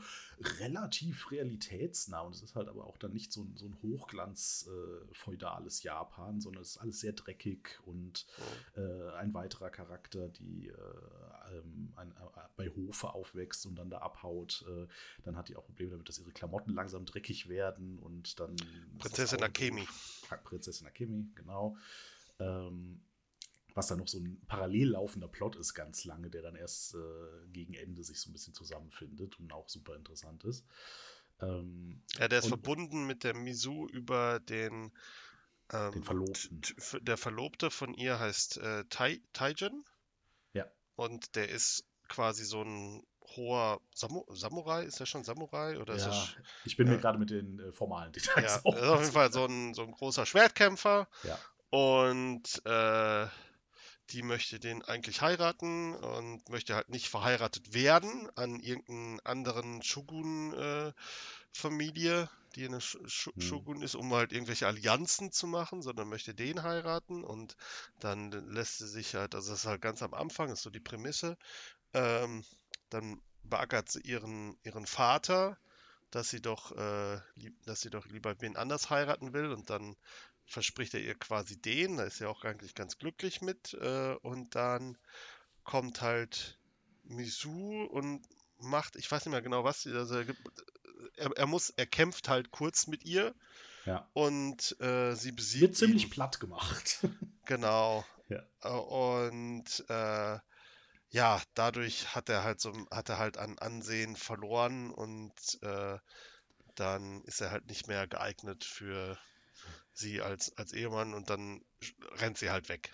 relativ 0.60 1.32
realitätsnah 1.32 2.21
und 2.21 2.36
es 2.36 2.43
ist 2.43 2.56
halt 2.56 2.69
aber 2.69 2.86
auch 2.86 2.97
dann 2.97 3.12
nicht 3.12 3.34
so, 3.34 3.41
ein, 3.41 3.58
so 3.58 3.65
ein 3.65 3.75
Hochglanz-feudales 3.82 5.80
äh, 5.80 5.86
Japan, 5.86 6.39
sondern 6.41 6.62
es 6.62 6.75
ist 6.75 6.78
alles 6.78 6.99
sehr 6.99 7.13
dreckig 7.13 7.80
und 7.86 8.28
oh. 8.38 8.80
äh, 8.80 9.13
ein 9.15 9.34
weiterer 9.34 9.71
Charakter, 9.71 10.30
die 10.30 10.67
äh, 10.67 10.73
ähm, 11.51 11.91
ein, 11.95 12.12
äh, 12.12 12.41
bei 12.56 12.69
Hofe 12.69 13.15
aufwächst 13.15 13.65
und 13.65 13.75
dann 13.75 13.89
da 13.89 13.97
abhaut, 13.97 14.63
äh, 14.67 14.86
dann 15.23 15.36
hat 15.36 15.49
die 15.49 15.56
auch 15.56 15.65
Probleme 15.65 15.89
damit, 15.91 16.08
dass 16.08 16.19
ihre 16.19 16.32
Klamotten 16.32 16.75
langsam 16.75 17.06
dreckig 17.06 17.49
werden 17.49 17.97
und 17.97 18.39
dann 18.39 18.56
Prinzessin 18.99 19.41
Akemi. 19.41 19.88
Prinzessin 20.43 20.86
Akemi, 20.86 21.32
genau. 21.34 21.75
Ähm, 22.38 23.01
was 23.76 23.88
dann 23.88 24.00
noch 24.00 24.08
so 24.08 24.18
ein 24.18 24.42
parallel 24.48 24.92
laufender 24.92 25.28
Plot 25.28 25.58
ist, 25.58 25.74
ganz 25.74 26.06
lange, 26.06 26.30
der 26.30 26.42
dann 26.42 26.56
erst 26.56 26.96
äh, 26.96 27.48
gegen 27.52 27.74
Ende 27.74 28.04
sich 28.04 28.20
so 28.20 28.30
ein 28.30 28.34
bisschen 28.34 28.54
zusammenfindet 28.54 29.38
und 29.38 29.52
auch 29.52 29.70
super 29.70 29.96
interessant 29.96 30.44
ist. 30.46 30.66
Ähm, 31.42 32.02
ja, 32.18 32.30
der 32.30 32.40
ist 32.40 32.48
verbunden 32.48 33.06
mit 33.06 33.26
der 33.26 33.36
Misu 33.36 33.88
über 33.88 34.40
den, 34.40 34.94
ähm, 35.74 35.92
den 35.92 36.04
Verlobten. 36.04 36.62
Der 37.02 37.18
Verlobte 37.18 37.70
von 37.70 37.94
ihr 37.94 38.18
heißt 38.18 38.58
äh, 38.58 38.86
Tai 38.86 39.20
Taijin. 39.34 39.84
Ja. 40.54 40.66
Und 40.96 41.36
der 41.36 41.50
ist 41.50 41.84
quasi 42.08 42.46
so 42.46 42.62
ein 42.62 43.06
hoher 43.36 43.82
Samu 43.94 44.24
Samurai, 44.34 44.86
ist 44.86 45.02
er 45.02 45.06
schon 45.06 45.26
Samurai? 45.26 45.78
Oder 45.80 45.98
ja, 45.98 46.08
ist 46.08 46.38
ich 46.64 46.78
bin 46.78 46.88
äh, 46.88 46.92
mir 46.92 46.98
gerade 47.00 47.20
mit 47.20 47.30
den 47.30 47.60
äh, 47.60 47.74
formalen 47.74 48.14
Details. 48.14 48.62
Ja, 48.64 48.72
ist 48.74 48.88
auf 48.88 49.02
jeden 49.02 49.12
Fall 49.12 49.34
so 49.34 49.44
ein, 49.44 49.74
so 49.74 49.82
ein 49.82 49.92
großer 49.92 50.26
Schwertkämpfer. 50.26 51.10
Ja. 51.24 51.38
Und 51.72 52.62
äh, 52.64 53.28
die 54.12 54.22
möchte 54.22 54.60
den 54.60 54.84
eigentlich 54.84 55.22
heiraten 55.22 55.96
und 55.96 56.48
möchte 56.50 56.76
halt 56.76 56.89
nicht 56.89 57.10
verheiratet 57.10 57.74
werden 57.74 58.30
an 58.36 58.60
irgendeinen 58.60 59.20
anderen 59.22 59.82
Shogun-Familie, 59.82 62.24
äh, 62.24 62.28
die 62.56 62.65
eine 62.65 62.82
Sh 62.82 62.98
Sh 63.08 63.32
hm. 63.34 63.41
Shogun 63.41 63.82
ist, 63.82 63.96
um 63.96 64.13
halt 64.13 64.32
irgendwelche 64.32 64.68
Allianzen 64.68 65.32
zu 65.32 65.48
machen, 65.48 65.82
sondern 65.82 66.08
möchte 66.08 66.34
den 66.34 66.63
heiraten 66.63 67.24
und 67.24 67.58
dann 68.00 68.32
lässt 68.32 68.78
sie 68.78 68.88
sich 68.88 69.15
halt, 69.15 69.36
also 69.36 69.52
das 69.52 69.62
ist 69.62 69.65
halt 69.65 69.82
ganz 69.82 70.02
am 70.04 70.13
Anfang, 70.13 70.52
ist 70.52 70.62
so 70.62 70.70
die 70.70 70.80
Prämisse, 70.80 71.38
ähm, 71.94 72.44
dann 72.89 73.22
beackert 73.44 73.89
sie 73.89 74.02
ihren, 74.02 74.58
ihren 74.63 74.86
Vater, 74.86 75.58
dass 76.12 76.30
sie 76.30 76.41
doch, 76.41 76.72
äh, 76.72 77.20
dass 77.65 77.82
sie 77.82 77.89
doch 77.89 78.06
lieber 78.06 78.39
wen 78.39 78.56
anders 78.56 78.89
heiraten 78.89 79.34
will 79.34 79.52
und 79.52 79.70
dann 79.70 79.98
verspricht 80.46 80.94
er 80.94 81.02
ihr 81.02 81.16
quasi 81.16 81.60
den, 81.60 81.98
da 81.98 82.04
ist 82.04 82.22
er 82.22 82.30
auch 82.30 82.44
eigentlich 82.44 82.76
ganz 82.76 82.98
glücklich 82.98 83.42
mit. 83.42 83.74
Äh, 83.76 84.16
und 84.22 84.56
dann 84.56 84.98
kommt 85.64 86.02
halt 86.02 86.60
Misu 87.04 87.84
und 87.86 88.22
macht, 88.60 88.96
ich 88.96 89.12
weiß 89.12 89.26
nicht 89.26 89.32
mehr 89.32 89.42
genau 89.42 89.64
was, 89.64 89.86
also 89.88 90.24
er, 91.18 91.32
er 91.36 91.48
muss, 91.48 91.70
er 91.72 91.86
kämpft 91.86 92.30
halt 92.30 92.52
kurz 92.52 92.88
mit 92.88 93.04
ihr. 93.06 93.34
Ja. 93.86 94.10
Und 94.14 94.80
äh, 94.82 95.14
sie 95.14 95.32
besiegt. 95.32 95.62
Wird 95.62 95.76
ziemlich 95.76 96.06
ihn. 96.06 96.10
platt 96.10 96.40
gemacht. 96.40 97.00
Genau. 97.48 98.04
Ja. 98.28 98.42
Äh, 98.64 98.70
und 98.70 99.86
äh, 99.88 100.40
ja, 101.10 101.42
dadurch 101.54 102.16
hat 102.16 102.28
er 102.28 102.44
halt 102.44 102.60
so, 102.60 102.74
hat 102.90 103.08
er 103.10 103.20
halt 103.20 103.38
an 103.38 103.60
Ansehen 103.60 104.16
verloren 104.16 104.90
und 104.90 105.32
äh, 105.62 106.00
dann 106.74 107.22
ist 107.26 107.42
er 107.42 107.52
halt 107.52 107.68
nicht 107.68 107.88
mehr 107.88 108.08
geeignet 108.08 108.64
für 108.64 109.20
sie 109.98 110.22
als, 110.22 110.56
als 110.58 110.74
Ehemann 110.74 111.14
und 111.14 111.30
dann 111.30 111.62
rennt 112.18 112.38
sie 112.38 112.52
halt 112.52 112.70
weg. 112.70 112.94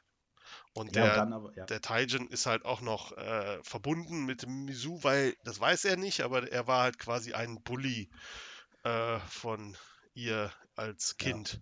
Und 0.74 0.96
ja, 0.96 1.26
der, 1.26 1.34
aber, 1.34 1.56
ja. 1.56 1.66
der 1.66 1.82
Taijin 1.82 2.28
ist 2.28 2.46
halt 2.46 2.66
auch 2.66 2.82
noch 2.82 3.18
äh, 3.18 3.62
verbunden 3.64 4.26
mit 4.26 4.48
Misu, 4.48 5.04
weil 5.04 5.36
das 5.44 5.60
weiß 5.60 5.86
er 5.86 5.98
nicht, 5.98 6.22
aber 6.22 6.50
er 6.52 6.68
war 6.68 6.84
halt 6.84 6.98
quasi 6.98 7.34
ein 7.34 7.62
Bully 7.62 8.10
äh, 8.84 9.20
von 9.20 9.76
ihr 10.14 10.52
als 10.76 11.18
Kind. 11.18 11.54
Ja. 11.54 11.60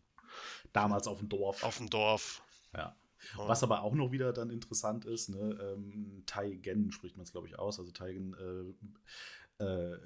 Damals 0.73 1.07
auf 1.07 1.19
dem 1.19 1.29
Dorf. 1.29 1.63
Auf 1.63 1.77
dem 1.77 1.89
Dorf. 1.89 2.43
Ja. 2.75 2.95
Was 3.35 3.63
aber 3.63 3.81
auch 3.81 3.95
noch 3.95 4.11
wieder 4.11 4.31
dann 4.31 4.49
interessant 4.49 5.05
ist, 5.05 5.29
ne, 5.29 5.57
ähm, 5.61 6.23
Taigen 6.25 6.91
spricht 6.91 7.17
man 7.17 7.25
es, 7.25 7.31
glaube 7.31 7.47
ich, 7.47 7.59
aus. 7.59 7.79
Also 7.79 7.91
Taigen 7.91 8.33
äh, 9.59 9.63
äh, 9.63 9.97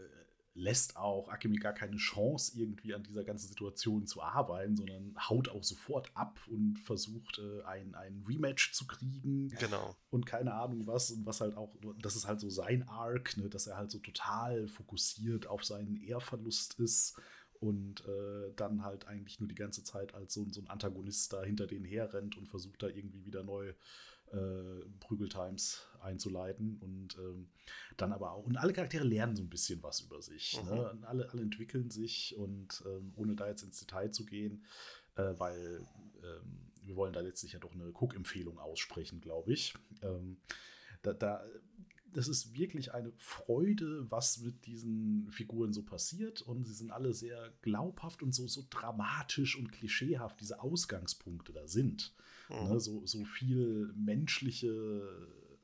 lässt 0.55 0.97
auch 0.97 1.29
Akemi 1.29 1.57
gar 1.57 1.73
keine 1.73 1.97
Chance, 1.97 2.53
irgendwie 2.55 2.93
an 2.93 3.03
dieser 3.03 3.23
ganzen 3.23 3.47
Situation 3.47 4.05
zu 4.05 4.21
arbeiten, 4.21 4.75
sondern 4.75 5.15
haut 5.17 5.49
auch 5.49 5.63
sofort 5.63 6.11
ab 6.15 6.39
und 6.47 6.77
versucht, 6.79 7.39
äh, 7.39 7.63
ein, 7.63 7.95
ein 7.95 8.23
Rematch 8.27 8.73
zu 8.73 8.85
kriegen. 8.85 9.49
Genau. 9.59 9.95
Und 10.11 10.25
keine 10.25 10.53
Ahnung 10.53 10.85
was. 10.85 11.11
Und 11.11 11.25
was 11.25 11.41
halt 11.41 11.57
auch, 11.57 11.75
das 11.99 12.15
ist 12.15 12.27
halt 12.27 12.39
so 12.39 12.49
sein 12.49 12.87
Arc, 12.87 13.35
ne, 13.37 13.49
dass 13.49 13.67
er 13.67 13.77
halt 13.77 13.91
so 13.91 13.99
total 13.99 14.67
fokussiert 14.67 15.47
auf 15.47 15.63
seinen 15.63 15.97
Ehrverlust 15.97 16.79
ist 16.79 17.19
und 17.59 18.05
äh, 18.05 18.53
dann 18.55 18.83
halt 18.83 19.07
eigentlich 19.07 19.39
nur 19.39 19.47
die 19.47 19.55
ganze 19.55 19.83
Zeit 19.83 20.13
als 20.13 20.33
so, 20.33 20.45
so 20.51 20.61
ein 20.61 20.67
Antagonist 20.67 21.33
da 21.33 21.43
hinter 21.43 21.65
denen 21.65 21.85
herrennt 21.85 22.37
und 22.37 22.47
versucht 22.47 22.83
da 22.83 22.87
irgendwie 22.87 23.25
wieder 23.25 23.43
neu 23.43 23.73
äh, 24.31 24.85
Prügeltimes 24.99 25.87
einzuleiten 26.03 26.77
und 26.77 27.17
ähm, 27.17 27.47
dann 27.97 28.11
aber 28.13 28.31
auch, 28.33 28.45
und 28.45 28.57
alle 28.57 28.73
Charaktere 28.73 29.03
lernen 29.03 29.35
so 29.35 29.43
ein 29.43 29.49
bisschen 29.49 29.81
was 29.83 30.01
über 30.01 30.21
sich. 30.21 30.61
Ne? 30.63 30.71
Mhm. 30.71 30.99
Ne? 30.99 31.07
Alle, 31.07 31.29
alle 31.31 31.41
entwickeln 31.41 31.89
sich 31.89 32.35
und 32.37 32.83
ähm, 32.85 33.13
ohne 33.15 33.35
da 33.35 33.47
jetzt 33.47 33.63
ins 33.63 33.79
Detail 33.79 34.11
zu 34.11 34.25
gehen, 34.25 34.65
äh, 35.15 35.33
weil 35.37 35.85
ähm, 36.23 36.71
wir 36.81 36.95
wollen 36.95 37.13
da 37.13 37.21
letztlich 37.21 37.53
ja 37.53 37.59
doch 37.59 37.73
eine 37.73 37.91
Cook-Empfehlung 37.93 38.59
aussprechen, 38.59 39.21
glaube 39.21 39.53
ich. 39.53 39.73
Ähm, 40.01 40.37
da, 41.01 41.13
da, 41.13 41.43
das 42.13 42.27
ist 42.27 42.53
wirklich 42.53 42.93
eine 42.93 43.11
Freude, 43.17 44.09
was 44.09 44.39
mit 44.39 44.65
diesen 44.65 45.29
Figuren 45.31 45.73
so 45.73 45.83
passiert. 45.83 46.41
Und 46.41 46.65
sie 46.65 46.73
sind 46.73 46.91
alle 46.91 47.13
sehr 47.13 47.53
glaubhaft 47.61 48.21
und 48.21 48.33
so, 48.33 48.47
so 48.47 48.63
dramatisch 48.69 49.57
und 49.57 49.71
klischeehaft, 49.71 50.39
diese 50.39 50.61
Ausgangspunkte 50.61 51.53
da 51.53 51.67
sind. 51.67 52.13
Mhm. 52.49 52.69
Ne, 52.69 52.79
so, 52.79 53.05
so 53.05 53.23
viel 53.25 53.93
menschliche, 53.95 54.69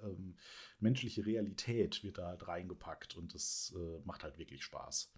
ähm, 0.02 0.36
menschliche 0.80 1.26
Realität 1.26 2.04
wird 2.04 2.18
da 2.18 2.28
halt 2.28 2.48
reingepackt 2.48 3.16
und 3.16 3.34
das 3.34 3.74
äh, 3.76 4.00
macht 4.06 4.24
halt 4.24 4.38
wirklich 4.38 4.64
Spaß. 4.64 5.12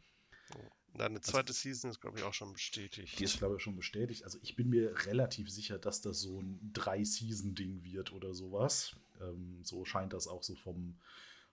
Und 0.94 1.02
eine 1.02 1.18
also 1.20 1.32
zweite 1.32 1.50
also, 1.50 1.62
Season 1.62 1.90
ist, 1.90 2.02
glaube 2.02 2.18
ich, 2.18 2.24
auch 2.24 2.34
schon 2.34 2.52
bestätigt. 2.52 3.20
Die 3.20 3.24
ist, 3.24 3.38
glaube 3.38 3.56
ich, 3.56 3.64
schon 3.64 3.76
bestätigt. 3.76 4.24
Also 4.24 4.40
ich 4.42 4.56
bin 4.56 4.70
mir 4.70 4.94
relativ 5.06 5.50
sicher, 5.50 5.80
dass 5.80 6.02
das 6.02 6.20
so 6.20 6.42
ein 6.42 6.72
Drei-Season-Ding 6.74 7.84
wird 7.84 8.12
oder 8.12 8.34
sowas. 8.34 8.96
Ähm, 9.22 9.62
so 9.64 9.86
scheint 9.86 10.14
das 10.14 10.28
auch 10.28 10.44
so 10.44 10.56
vom, 10.56 11.00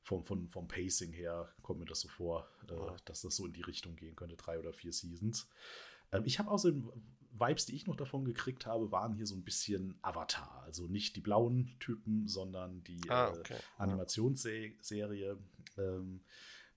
vom, 0.03 0.25
vom, 0.25 0.49
vom 0.49 0.67
Pacing 0.67 1.12
her, 1.12 1.53
kommt 1.62 1.81
mir 1.81 1.87
das 1.87 2.01
so 2.01 2.09
vor, 2.09 2.49
äh, 2.69 2.75
ja. 2.75 2.97
dass 3.05 3.23
das 3.23 3.37
so 3.37 3.47
in 3.47 3.53
die 3.53 3.62
Richtung 3.62 3.95
gehen 3.95 4.17
könnte, 4.17 4.37
drei 4.37 4.59
oder 4.59 4.73
vier 4.73 4.93
Seasons. 4.93 5.49
Ähm, 6.12 6.25
ich 6.25 6.38
habe 6.38 6.51
außerdem 6.51 6.91
Vibes, 7.33 7.67
die 7.67 7.77
ich 7.77 7.87
noch 7.87 7.97
davon 7.97 8.25
gekriegt 8.25 8.67
habe, 8.67 8.91
waren 8.91 9.14
hier 9.14 9.27
so 9.27 9.35
ein 9.35 9.43
bisschen 9.43 9.99
Avatar. 10.03 10.62
Also 10.67 10.87
nicht 10.87 11.17
die 11.17 11.21
blauen 11.21 11.77
Typen, 11.81 12.27
sondern 12.27 12.83
die 12.85 13.01
ah, 13.09 13.31
okay. 13.31 13.55
äh, 13.55 13.59
Animationsserie 13.79 15.37
ähm, 15.77 16.21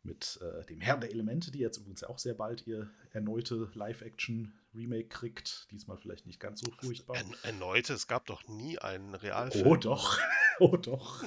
mit 0.03 0.39
äh, 0.41 0.65
dem 0.65 0.81
Herrn 0.81 1.01
der 1.01 1.11
Elemente, 1.11 1.51
die 1.51 1.59
jetzt 1.59 1.77
übrigens 1.77 2.03
auch 2.03 2.17
sehr 2.17 2.33
bald 2.33 2.65
ihr 2.65 2.89
erneute 3.13 3.69
Live-Action-Remake 3.73 5.09
kriegt. 5.09 5.67
Diesmal 5.71 5.97
vielleicht 5.97 6.25
nicht 6.25 6.39
ganz 6.39 6.61
so 6.61 6.71
furchtbar. 6.71 7.17
Er 7.17 7.25
erneute? 7.43 7.93
Es 7.93 8.07
gab 8.07 8.25
doch 8.25 8.47
nie 8.47 8.79
einen 8.79 9.13
Realfilm. 9.13 9.67
Oh 9.67 9.75
doch. 9.75 10.19
Oh 10.59 10.77
doch. 10.77 11.23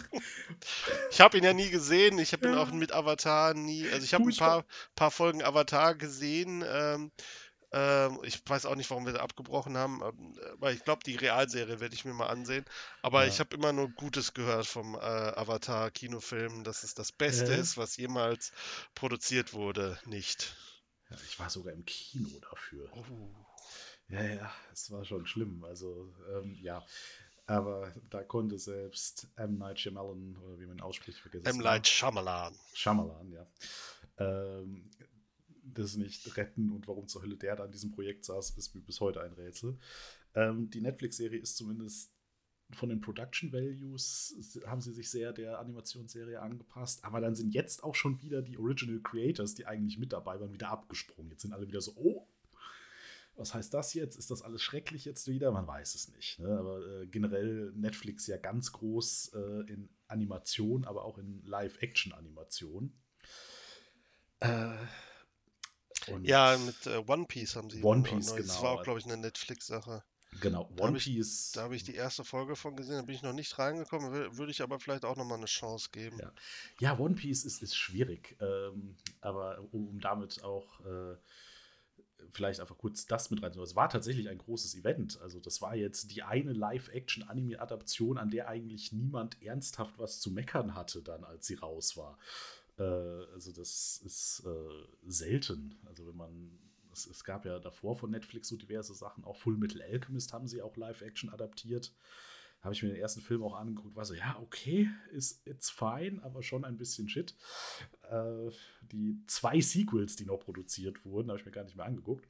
ich 1.11 1.21
habe 1.21 1.37
ihn 1.37 1.43
ja 1.43 1.53
nie 1.53 1.69
gesehen. 1.69 2.21
Ich 2.21 2.33
habe 2.33 2.47
ihn 2.47 2.55
auch 2.55 2.71
mit 2.71 2.93
Avatar 2.93 3.53
nie. 3.55 3.85
Also 3.91 4.05
ich 4.05 4.15
habe 4.15 4.23
ein 4.23 4.37
paar, 4.37 4.65
paar 4.95 5.11
Folgen 5.11 5.43
Avatar 5.43 5.97
gesehen. 5.97 6.63
Ähm, 6.65 6.95
ähm, 6.95 7.11
ich 8.23 8.41
weiß 8.47 8.67
auch 8.67 8.77
nicht, 8.77 8.91
warum 8.91 9.07
wir 9.07 9.15
da 9.15 9.21
abgebrochen 9.21 9.77
haben, 9.77 10.01
ähm, 10.03 10.39
aber 10.53 10.73
ich 10.73 10.85
glaube, 10.85 11.03
die 11.05 11.17
Realserie 11.17 11.81
werde 11.81 11.95
ich 11.95 12.05
mir 12.05 12.15
mal 12.15 12.29
ansehen. 12.29 12.65
Aber 13.03 13.23
ja. 13.23 13.29
ich 13.29 13.41
habe 13.41 13.55
immer 13.57 13.73
nur 13.73 13.89
Gutes 13.91 14.35
gehört 14.35 14.67
vom 14.67 14.95
äh, 14.95 14.99
Avatar-Kinofilm, 14.99 16.65
dass 16.65 16.85
es 16.85 16.95
das 16.95 17.11
Beste 17.11 17.53
äh? 17.53 17.59
ist, 17.59 17.77
was 17.77 17.97
jemals 17.97 18.53
produziert 18.95 19.55
wurde. 19.55 19.99
Nicht. 20.07 20.57
Ja, 21.11 21.17
ich 21.27 21.39
war 21.39 21.51
sogar 21.51 21.73
im 21.73 21.85
Kino 21.85 22.29
dafür. 22.51 22.89
Oh. 22.95 23.05
Ja, 24.09 24.23
ja, 24.23 24.53
es 24.73 24.91
war 24.91 25.05
schon 25.05 25.27
schlimm. 25.27 25.65
Also, 25.65 26.15
ähm, 26.33 26.57
ja. 26.63 26.85
Aber 27.47 27.93
da 28.09 28.23
konnte 28.23 28.59
selbst 28.59 29.29
M. 29.37 29.59
Night 29.59 29.81
Shyamalan, 29.81 30.37
oder 30.37 30.59
wie 30.59 30.67
man 30.67 30.81
ausspricht, 30.81 31.19
vergessen. 31.19 31.47
M. 31.47 31.59
Night 31.59 31.87
Shyamalan. 31.87 32.57
Shyamalan, 32.73 33.33
ja. 33.33 33.47
Ähm, 34.19 34.91
das 35.65 35.97
nicht 35.97 36.37
retten 36.37 36.71
und 36.71 36.87
warum 36.89 37.09
zur 37.09 37.23
Hölle 37.23 37.37
der 37.37 37.57
da 37.57 37.65
an 37.65 37.73
diesem 37.73 37.91
Projekt 37.91 38.25
saß, 38.25 38.51
ist 38.51 38.75
mir 38.75 38.83
bis 38.83 39.01
heute 39.01 39.23
ein 39.23 39.33
Rätsel. 39.33 39.79
Ähm, 40.35 40.71
die 40.71 40.81
Netflix-Serie 40.81 41.39
ist 41.39 41.57
zumindest 41.57 42.15
von 42.71 42.89
den 42.89 43.01
Production 43.01 43.53
Values 43.53 44.35
haben 44.67 44.81
sie 44.81 44.93
sich 44.93 45.11
sehr 45.11 45.33
der 45.33 45.59
Animationsserie 45.59 46.41
angepasst, 46.41 47.05
aber 47.05 47.21
dann 47.21 47.35
sind 47.35 47.55
jetzt 47.55 47.85
auch 47.85 47.95
schon 47.95 48.23
wieder 48.23 48.43
die 48.43 48.59
Original 48.59 49.01
Creators, 49.01 49.55
die 49.55 49.67
eigentlich 49.67 49.99
mit 49.99 50.13
dabei 50.13 50.41
waren, 50.41 50.53
wieder 50.53 50.71
abgesprungen. 50.71 51.31
Jetzt 51.31 51.43
sind 51.43 51.53
alle 51.53 51.69
wieder 51.69 51.81
so, 51.81 51.93
oh, 51.97 52.27
Was 53.37 53.53
heißt 53.53 53.75
das 53.75 53.95
jetzt? 53.95 54.17
Ist 54.17 54.31
das 54.31 54.43
alles 54.43 54.63
schrecklich 54.63 55.05
jetzt 55.05 55.27
wieder? 55.27 55.51
Man 55.51 55.67
weiß 55.67 55.97
es 55.97 56.09
nicht. 56.09 56.39
Ne? 56.39 56.57
Aber 56.57 56.87
äh, 56.87 57.07
generell 57.07 57.73
Netflix 57.75 58.27
ja 58.29 58.37
ganz 58.37 58.71
groß 58.73 59.33
äh, 59.35 59.73
in 59.73 59.89
Animation, 60.07 60.85
aber 60.85 61.05
auch 61.05 61.19
in 61.19 61.43
Live-Action-Animation. 61.45 62.93
Äh, 64.39 64.77
ja, 66.23 66.57
mit 66.59 66.87
äh, 66.87 67.03
One 67.07 67.27
Piece 67.27 67.57
haben 67.57 67.71
sie. 67.71 67.83
One 67.83 68.03
Piece, 68.03 68.35
genau. 68.35 68.47
Das 68.47 68.63
war 68.63 68.73
auch, 68.73 68.83
glaube 68.83 68.99
ich, 68.99 69.05
eine 69.07 69.17
Netflix-Sache. 69.17 70.03
Genau, 70.41 70.71
da 70.77 70.85
One 70.85 70.97
ich, 70.97 71.05
Piece. 71.05 71.53
Da 71.53 71.63
habe 71.63 71.77
ich 71.77 71.85
die 71.85 71.95
erste 71.95 72.25
Folge 72.25 72.57
von 72.57 72.77
gesehen, 72.77 72.97
da 72.97 73.03
bin 73.03 73.15
ich 73.15 73.23
noch 73.23 73.33
nicht 73.33 73.59
reingekommen, 73.59 74.37
würde 74.37 74.51
ich 74.51 74.63
aber 74.63 74.81
vielleicht 74.81 75.05
auch 75.05 75.17
nochmal 75.17 75.39
eine 75.39 75.47
Chance 75.47 75.91
geben. 75.93 76.19
Ja, 76.19 76.33
ja 76.81 76.99
One 76.99 77.15
Piece 77.15 77.45
ist, 77.45 77.63
ist 77.63 77.77
schwierig, 77.77 78.37
ähm, 78.41 78.97
aber 79.21 79.61
um, 79.73 79.89
um, 79.89 80.01
damit 80.01 80.43
auch 80.43 80.81
äh, 80.81 81.17
vielleicht 82.31 82.61
einfach 82.61 82.79
kurz 82.79 83.07
das 83.07 83.31
mit 83.31 83.43
reinzunehmen. 83.43 83.69
Es 83.69 83.77
war 83.77 83.89
tatsächlich 83.89 84.29
ein 84.29 84.39
großes 84.39 84.75
Event. 84.75 85.21
Also, 85.21 85.41
das 85.41 85.63
war 85.63 85.77
jetzt 85.77 86.11
die 86.11 86.23
eine 86.23 86.53
Live-Action-Anime-Adaption, 86.53 88.19
an 88.19 88.31
der 88.31 88.49
eigentlich 88.49 88.93
niemand 88.93 89.41
ernsthaft 89.43 89.99
was 89.99 90.21
zu 90.21 90.31
meckern 90.31 90.75
hatte, 90.75 91.03
dann, 91.03 91.25
als 91.25 91.47
sie 91.47 91.55
raus 91.55 91.97
war. 91.97 92.19
Äh, 92.79 92.83
also, 92.83 93.53
das 93.53 94.01
ist 94.05 94.43
äh, 94.47 94.87
selten. 95.07 95.77
Also, 95.87 96.07
wenn 96.07 96.17
man 96.17 96.59
es, 96.93 97.07
es, 97.07 97.25
gab 97.25 97.45
ja 97.45 97.59
davor 97.59 97.97
von 97.97 98.11
Netflix 98.11 98.49
so 98.49 98.57
diverse 98.57 98.95
Sachen. 98.95 99.25
Auch 99.25 99.37
Full 99.37 99.57
Metal 99.57 99.83
Alchemist 99.83 100.33
haben 100.33 100.47
sie 100.47 100.63
auch 100.63 100.77
Live-Action 100.77 101.31
adaptiert. 101.31 101.93
Habe 102.61 102.73
ich 102.75 102.83
mir 102.83 102.89
den 102.89 103.01
ersten 103.01 103.21
Film 103.21 103.43
auch 103.43 103.55
angeguckt, 103.55 103.95
war 103.95 104.07
so, 104.07 104.15
ja, 104.15 104.39
okay, 104.41 104.89
ist 105.13 105.47
it's 105.47 105.69
fine, 105.69 106.23
aber 106.23 106.43
schon 106.43 106.65
ein 106.65 106.79
bisschen 106.79 107.11
shit. 107.11 107.35
Äh, 108.09 108.51
die 108.91 109.21
zwei 109.27 109.61
Sequels, 109.61 110.17
die 110.17 110.25
noch 110.25 110.39
produziert 110.39 111.05
wurden, 111.05 111.29
habe 111.29 111.39
ich 111.39 111.45
mir 111.45 111.53
gar 111.53 111.65
nicht 111.65 111.77
mehr 111.77 111.85
angeguckt. 111.85 112.27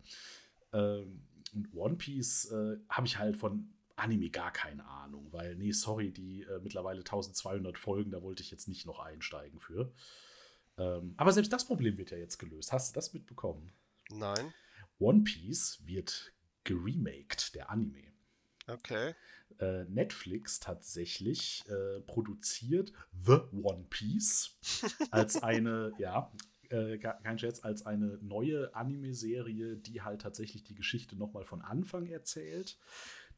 Ähm, 0.73 1.23
und 1.55 1.73
One 1.73 1.95
Piece 1.95 2.47
äh, 2.47 2.79
habe 2.89 3.07
ich 3.07 3.19
halt 3.19 3.37
von 3.37 3.73
Anime 3.95 4.29
gar 4.31 4.51
keine 4.51 4.85
Ahnung, 4.87 5.29
weil, 5.31 5.55
nee, 5.55 5.71
sorry, 5.71 6.11
die 6.11 6.43
äh, 6.43 6.59
mittlerweile 6.61 7.01
1200 7.01 7.79
Folgen, 7.79 8.11
da 8.11 8.23
wollte 8.23 8.43
ich 8.43 8.51
jetzt 8.51 8.67
nicht 8.67 8.87
noch 8.87 8.99
einsteigen 8.99 9.61
für. 9.61 9.93
Ähm, 10.77 11.15
aber 11.17 11.33
selbst 11.33 11.53
das 11.53 11.65
Problem 11.65 11.99
wird 11.99 12.11
ja 12.11 12.19
jetzt 12.19 12.39
gelöst. 12.39 12.73
Hast 12.73 12.91
du 12.91 12.95
das 12.95 13.13
mitbekommen? 13.13 13.73
Nein. 14.11 14.53
One 14.99 15.23
Piece 15.23 15.81
wird 15.85 16.33
geremaked, 16.65 17.55
der 17.55 17.71
Anime. 17.71 18.13
Okay. 18.67 19.15
Äh, 19.59 19.85
Netflix 19.85 20.59
tatsächlich 20.59 21.65
äh, 21.69 22.01
produziert 22.01 22.93
The 23.25 23.41
One 23.53 23.87
Piece 23.91 24.57
als 25.11 25.43
eine, 25.43 25.93
ja, 25.99 26.33
äh, 26.71 26.99
kein 26.99 27.39
Scherz, 27.39 27.63
als 27.63 27.85
eine 27.85 28.19
neue 28.23 28.75
Anime-Serie, 28.75 29.77
die 29.77 30.03
halt 30.03 30.23
tatsächlich 30.23 30.65
die 30.65 30.75
Geschichte 30.75 31.17
nochmal 31.17 31.45
von 31.45 31.63
Anfang 31.63 32.07
erzählt, 32.07 32.79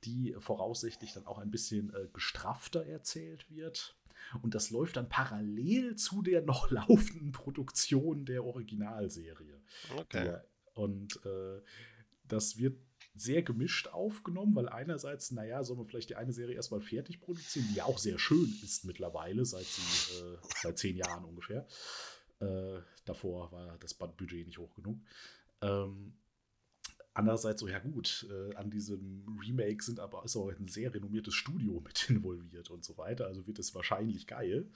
die 0.05 0.35
voraussichtlich 0.39 1.13
dann 1.13 1.27
auch 1.27 1.39
ein 1.39 1.51
bisschen 1.51 1.93
äh, 1.93 2.09
gestrafter 2.13 2.87
erzählt 2.87 3.51
wird. 3.51 3.96
Und 4.43 4.55
das 4.55 4.71
läuft 4.71 4.97
dann 4.97 5.09
parallel 5.09 5.97
zu 5.97 6.23
der 6.23 6.43
noch 6.43 6.71
laufenden 6.71 7.33
Produktion 7.33 8.25
der 8.25 8.45
Originalserie. 8.45 9.61
Okay. 9.97 10.25
Der 10.25 10.45
und 10.77 11.25
äh, 11.25 11.63
das 12.29 12.59
wird 12.59 12.79
sehr 13.15 13.43
gemischt 13.43 13.89
aufgenommen, 13.89 14.55
weil 14.55 14.69
einerseits, 14.69 15.31
naja, 15.31 15.65
soll 15.65 15.77
man 15.79 15.87
vielleicht 15.87 16.11
die 16.11 16.17
eine 16.17 16.35
Serie 16.35 16.55
erstmal 16.55 16.83
fertig 16.83 17.21
produzieren, 17.21 17.67
die 17.71 17.77
ja 17.77 17.85
auch 17.85 17.99
sehr 17.99 18.19
schön 18.19 18.55
ist 18.63 18.85
mittlerweile, 18.85 19.47
seit, 19.47 19.65
sie, 19.65 20.19
äh, 20.19 20.37
seit 20.61 20.79
zehn 20.79 20.97
Jahren 20.97 21.25
ungefähr. 21.25 21.67
Äh, 22.41 22.81
davor 23.07 23.51
war 23.53 23.79
das 23.79 23.95
Budget 23.95 24.47
nicht 24.47 24.59
hoch 24.59 24.75
genug. 24.75 25.01
Ähm, 25.63 26.13
andererseits 27.17 27.61
so, 27.61 27.69
ja 27.69 27.79
gut, 27.79 28.27
äh, 28.31 28.55
an 28.57 28.71
diesem 28.71 29.39
Remake 29.41 29.83
sind 29.83 30.01
aber 30.01 30.25
ist 30.25 30.37
auch 30.37 30.51
ein 30.51 30.69
sehr 30.69 30.93
renommiertes 30.93 31.35
Studio 31.35 31.81
mit 31.85 32.09
involviert 32.11 32.71
und 32.71 32.85
so 32.85 32.97
weiter, 32.97 33.27
also 33.27 33.47
wird 33.47 33.59
es 33.59 33.75
wahrscheinlich 33.75 34.27
geil. 34.27 34.69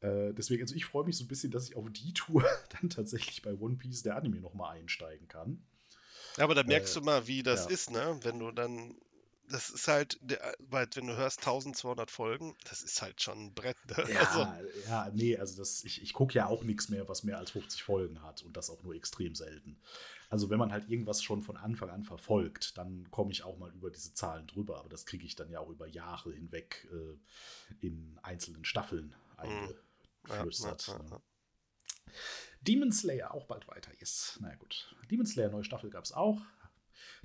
Äh, 0.00 0.32
deswegen, 0.34 0.62
also 0.62 0.74
ich 0.74 0.84
freue 0.84 1.04
mich 1.04 1.16
so 1.16 1.24
ein 1.24 1.28
bisschen, 1.28 1.50
dass 1.50 1.68
ich 1.68 1.76
auf 1.76 1.86
die 1.90 2.12
Tour 2.12 2.44
dann 2.80 2.90
tatsächlich 2.90 3.42
bei 3.42 3.54
One 3.54 3.76
Piece 3.76 4.02
der 4.02 4.16
Anime 4.16 4.40
nochmal 4.40 4.76
einsteigen 4.76 5.28
kann. 5.28 5.62
Ja, 6.36 6.44
aber 6.44 6.54
da 6.54 6.62
merkst 6.62 6.96
äh, 6.96 7.00
du 7.00 7.04
mal, 7.04 7.26
wie 7.26 7.42
das 7.42 7.64
ja. 7.64 7.70
ist, 7.70 7.90
ne? 7.90 8.18
Wenn 8.22 8.38
du 8.38 8.50
dann, 8.52 8.94
das 9.48 9.70
ist 9.70 9.88
halt, 9.88 10.20
weil 10.60 10.88
wenn 10.94 11.06
du 11.06 11.16
hörst 11.16 11.40
1200 11.40 12.10
Folgen, 12.10 12.56
das 12.68 12.82
ist 12.82 13.02
halt 13.02 13.20
schon 13.22 13.46
ein 13.46 13.54
Brett. 13.54 13.76
Ne? 13.86 14.12
Ja, 14.12 14.20
also. 14.20 14.70
ja, 14.88 15.10
nee, 15.12 15.36
also 15.36 15.56
das, 15.56 15.84
ich, 15.84 16.02
ich 16.02 16.12
gucke 16.12 16.34
ja 16.34 16.46
auch 16.46 16.62
nichts 16.62 16.88
mehr, 16.88 17.08
was 17.08 17.22
mehr 17.24 17.38
als 17.38 17.50
50 17.50 17.82
Folgen 17.82 18.22
hat 18.22 18.42
und 18.42 18.56
das 18.56 18.70
auch 18.70 18.82
nur 18.82 18.94
extrem 18.94 19.34
selten. 19.34 19.78
Also 20.30 20.48
wenn 20.48 20.58
man 20.58 20.72
halt 20.72 20.88
irgendwas 20.88 21.22
schon 21.22 21.42
von 21.42 21.56
Anfang 21.56 21.90
an 21.90 22.04
verfolgt, 22.04 22.78
dann 22.78 23.10
komme 23.10 23.32
ich 23.32 23.42
auch 23.42 23.58
mal 23.58 23.70
über 23.72 23.90
diese 23.90 24.14
Zahlen 24.14 24.46
drüber, 24.46 24.78
aber 24.78 24.88
das 24.88 25.04
kriege 25.04 25.26
ich 25.26 25.36
dann 25.36 25.50
ja 25.50 25.60
auch 25.60 25.68
über 25.68 25.86
Jahre 25.86 26.32
hinweg 26.32 26.88
äh, 26.90 27.86
in 27.86 28.18
einzelnen 28.22 28.64
Staffeln. 28.64 29.14
Mhm 29.44 29.74
flüstert. 30.24 30.86
Ja, 30.86 30.98
ja, 30.98 31.10
ja. 31.10 31.22
Demon 32.60 32.92
Slayer 32.92 33.34
auch 33.34 33.46
bald 33.46 33.66
weiter, 33.68 33.90
yes. 33.98 34.38
Na 34.40 34.54
gut. 34.54 34.94
Demon 35.10 35.26
Slayer 35.26 35.50
neue 35.50 35.64
Staffel 35.64 35.90
gab 35.90 36.04
es 36.04 36.12
auch. 36.12 36.40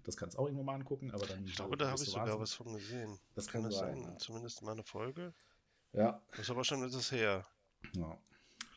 Das 0.04 0.18
kannst 0.18 0.36
du 0.36 0.40
auch 0.40 0.46
irgendwann 0.46 0.66
mal 0.66 0.76
angucken, 0.76 1.12
aber 1.12 1.26
dann. 1.26 1.46
Ich 1.46 1.56
glaube, 1.56 1.78
da 1.78 1.92
habe 1.92 2.02
ich 2.02 2.10
sogar 2.10 2.40
was 2.40 2.54
von 2.54 2.74
gesehen. 2.74 3.20
Das 3.36 3.48
kann, 3.48 3.62
kann 3.62 3.72
das 3.72 3.80
sein. 3.80 4.02
sein 4.04 4.20
Zumindest 4.20 4.62
mal 4.62 4.72
eine 4.72 4.84
Folge. 4.84 5.34
Ja. 5.94 6.22
Das 6.32 6.40
ist 6.42 6.50
aber 6.50 6.64
schon 6.64 6.84
etwas 6.84 7.12
her. 7.12 7.46
Ja. 7.96 8.18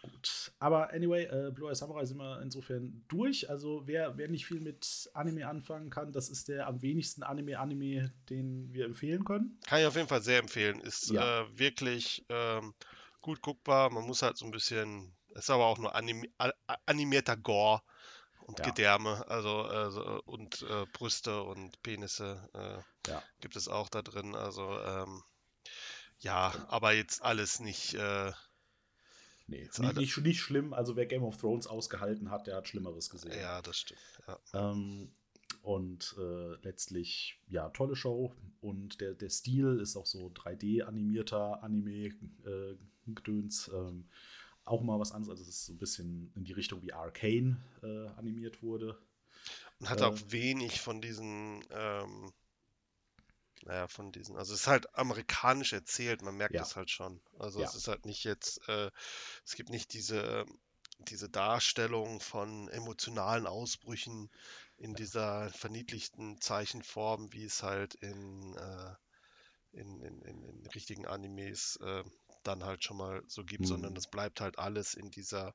Gut. 0.03 0.53
Aber 0.59 0.93
anyway, 0.93 1.25
äh, 1.25 1.51
Blue 1.51 1.69
Eye 1.69 1.75
Samurai 1.75 2.07
sind 2.07 2.17
wir 2.17 2.41
insofern 2.41 3.05
durch. 3.09 3.51
Also, 3.51 3.83
wer, 3.87 4.17
wer 4.17 4.29
nicht 4.29 4.47
viel 4.47 4.61
mit 4.61 5.11
Anime 5.13 5.47
anfangen 5.47 5.91
kann, 5.91 6.13
das 6.13 6.31
ist 6.31 6.49
der 6.49 6.67
am 6.67 6.81
wenigsten 6.81 7.23
Anime-Anime, 7.23 8.13
den 8.31 8.73
wir 8.73 8.87
empfehlen 8.87 9.25
können. 9.25 9.59
Kann 9.67 9.81
ich 9.81 9.87
auf 9.87 9.97
jeden 9.97 10.09
Fall 10.09 10.23
sehr 10.23 10.39
empfehlen. 10.39 10.81
Ist 10.81 11.11
ja. 11.11 11.43
äh, 11.43 11.59
wirklich. 11.59 12.25
Ähm, 12.31 12.75
gut 13.21 13.43
guckbar. 13.43 13.91
Man 13.91 14.07
muss 14.07 14.23
halt 14.23 14.37
so 14.37 14.45
ein 14.45 14.51
bisschen, 14.51 15.15
es 15.31 15.45
ist 15.45 15.51
aber 15.51 15.67
auch 15.67 15.79
nur 15.79 15.95
anim, 15.95 16.25
animierter 16.87 17.37
Gore 17.37 17.83
und 18.51 18.59
ja. 18.59 18.65
Gedärme, 18.65 19.25
also, 19.29 19.63
also 19.63 20.23
und 20.25 20.63
äh, 20.63 20.85
Brüste 20.93 21.43
und 21.43 21.81
Penisse 21.83 22.49
äh, 22.53 23.11
ja. 23.11 23.23
gibt 23.41 23.55
es 23.55 23.69
auch 23.69 23.89
da 23.89 24.03
drin. 24.03 24.35
Also 24.35 24.77
ähm, 24.81 25.23
ja, 26.19 26.53
aber 26.69 26.93
jetzt 26.93 27.23
alles 27.23 27.61
nicht. 27.61 27.95
Äh, 27.95 28.33
nee, 29.47 29.69
nicht, 29.79 29.97
nicht, 29.97 30.19
nicht, 30.19 30.41
schlimm. 30.41 30.73
Also 30.73 30.97
wer 30.97 31.07
Game 31.07 31.23
of 31.23 31.37
Thrones 31.37 31.69
ausgehalten 31.69 32.31
hat, 32.31 32.49
der 32.49 32.57
hat 32.57 32.67
Schlimmeres 32.67 33.09
gesehen. 33.09 33.39
Ja, 33.41 33.63
das 33.63 33.79
stimmt. 33.79 34.01
Ja. 34.27 34.39
Ähm, 34.53 35.13
und 35.63 36.17
äh, 36.19 36.57
letztlich, 36.63 37.41
ja, 37.49 37.69
tolle 37.71 37.95
Show. 37.95 38.35
Und 38.61 39.01
der, 39.01 39.15
der 39.15 39.31
Stil 39.31 39.79
ist 39.81 39.97
auch 39.97 40.07
so 40.07 40.27
3D-animierter 40.29 41.63
Anime 41.63 42.09
äh. 42.45 42.77
Ähm, 43.73 44.09
auch 44.71 44.83
mal 44.83 44.99
was 44.99 45.13
anderes. 45.13 45.41
Also 45.41 45.43
es 45.43 45.57
ist 45.57 45.67
so 45.67 45.73
ein 45.73 45.79
bisschen 45.79 46.33
in 46.35 46.45
die 46.45 46.53
Richtung 46.53 46.83
wie 46.83 46.93
Arcane 46.93 47.61
äh, 47.83 48.09
animiert 48.17 48.63
wurde. 48.63 48.99
Und 49.79 49.89
hat 49.89 50.01
äh, 50.01 50.05
auch 50.05 50.19
wenig 50.29 50.81
von 50.81 51.01
diesen, 51.01 51.65
ähm, 51.71 52.33
naja, 53.63 53.89
von 53.89 54.13
diesen, 54.13 54.37
also 54.37 54.55
es 54.55 54.61
ist 54.61 54.67
halt 54.67 54.95
amerikanisch 54.97 55.73
erzählt, 55.73 56.23
man 56.23 56.37
merkt 56.37 56.55
ja. 56.55 56.61
das 56.61 56.77
halt 56.77 56.91
schon. 56.91 57.21
Also 57.39 57.61
ja. 57.61 57.67
es 57.67 57.75
ist 57.75 57.89
halt 57.89 58.07
nicht 58.07 58.25
jetzt, 58.25 58.67
äh, 58.69 58.91
es 59.45 59.55
gibt 59.55 59.71
nicht 59.71 59.93
diese, 59.93 60.47
diese 60.99 61.29
Darstellung 61.29 62.21
von 62.21 62.69
emotionalen 62.69 63.47
Ausbrüchen 63.47 64.31
in 64.77 64.95
dieser 64.95 65.51
verniedlichten 65.51 66.41
Zeichenform, 66.41 67.33
wie 67.33 67.45
es 67.45 67.63
halt 67.63 67.95
in, 67.97 68.57
äh, 68.57 68.95
in, 69.73 70.01
in, 70.01 70.23
in, 70.23 70.43
in 70.43 70.67
richtigen 70.69 71.07
Animes 71.07 71.77
äh, 71.83 72.05
dann 72.43 72.65
halt 72.65 72.85
schon 72.85 72.97
mal 72.97 73.23
so 73.27 73.45
gibt, 73.45 73.63
mhm. 73.63 73.67
sondern 73.67 73.97
es 73.97 74.07
bleibt 74.09 74.41
halt 74.41 74.59
alles 74.59 74.95
in 74.95 75.11
dieser, 75.11 75.55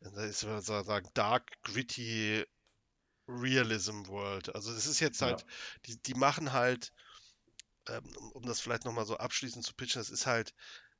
ich 0.00 0.42
würde 0.42 0.62
sagen, 0.62 1.08
dark, 1.14 1.50
gritty 1.62 2.44
Realism 3.28 4.06
World. 4.06 4.54
Also 4.54 4.72
es 4.72 4.86
ist 4.86 5.00
jetzt 5.00 5.22
halt, 5.22 5.40
ja. 5.40 5.46
die, 5.86 6.02
die 6.02 6.14
machen 6.14 6.52
halt, 6.52 6.92
ähm, 7.88 8.16
um 8.34 8.44
das 8.44 8.60
vielleicht 8.60 8.84
nochmal 8.84 9.06
so 9.06 9.16
abschließend 9.16 9.64
zu 9.64 9.74
pitchen, 9.74 10.00
es 10.00 10.10
ist 10.10 10.26
halt 10.26 10.54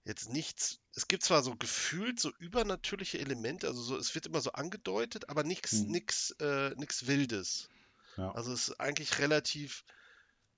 jetzt 0.04 0.28
nichts, 0.30 0.78
es 0.94 1.08
gibt 1.08 1.24
zwar 1.24 1.42
so 1.42 1.56
gefühlt 1.56 2.20
so 2.20 2.30
übernatürliche 2.38 3.18
Elemente, 3.18 3.66
also 3.66 3.82
so, 3.82 3.96
es 3.96 4.14
wird 4.14 4.26
immer 4.26 4.40
so 4.40 4.52
angedeutet, 4.52 5.28
aber 5.28 5.42
nichts, 5.42 5.72
mhm. 5.72 5.90
nix, 5.90 6.30
äh, 6.40 6.74
nix 6.76 7.06
Wildes. 7.06 7.68
Ja. 8.16 8.32
Also 8.32 8.52
es 8.52 8.68
ist 8.68 8.80
eigentlich 8.80 9.18
relativ 9.18 9.84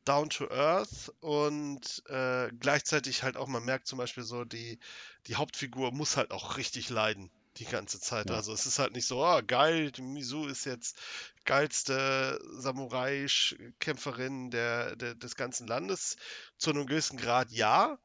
down 0.09 0.31
to 0.31 0.51
earth 0.51 1.12
und 1.21 2.03
äh, 2.09 2.49
gleichzeitig 2.59 3.23
halt 3.23 3.37
auch, 3.37 3.47
man 3.47 3.64
merkt 3.64 3.87
zum 3.87 3.99
Beispiel 3.99 4.25
so, 4.25 4.44
die, 4.44 4.79
die 5.27 5.37
Hauptfigur 5.37 5.92
muss 5.92 6.16
halt 6.16 6.31
auch 6.31 6.57
richtig 6.57 6.88
leiden 6.88 7.31
die 7.59 7.66
ganze 7.66 8.01
Zeit. 8.01 8.31
Ja. 8.31 8.37
Also 8.37 8.53
es 8.53 8.66
ist 8.66 8.79
halt 8.79 8.94
nicht 8.94 9.07
so, 9.07 9.25
oh, 9.25 9.40
geil, 9.47 9.92
Misu 10.01 10.47
ist 10.47 10.64
jetzt 10.64 10.97
geilste 11.44 12.40
Samurai-Kämpferin 12.53 14.51
der, 14.51 14.97
der, 14.97 15.14
des 15.14 15.37
ganzen 15.37 15.66
Landes. 15.66 16.16
Zu 16.57 16.71
einem 16.71 16.87
gewissen 16.87 17.18
Grad 17.18 17.51
ja, 17.51 17.99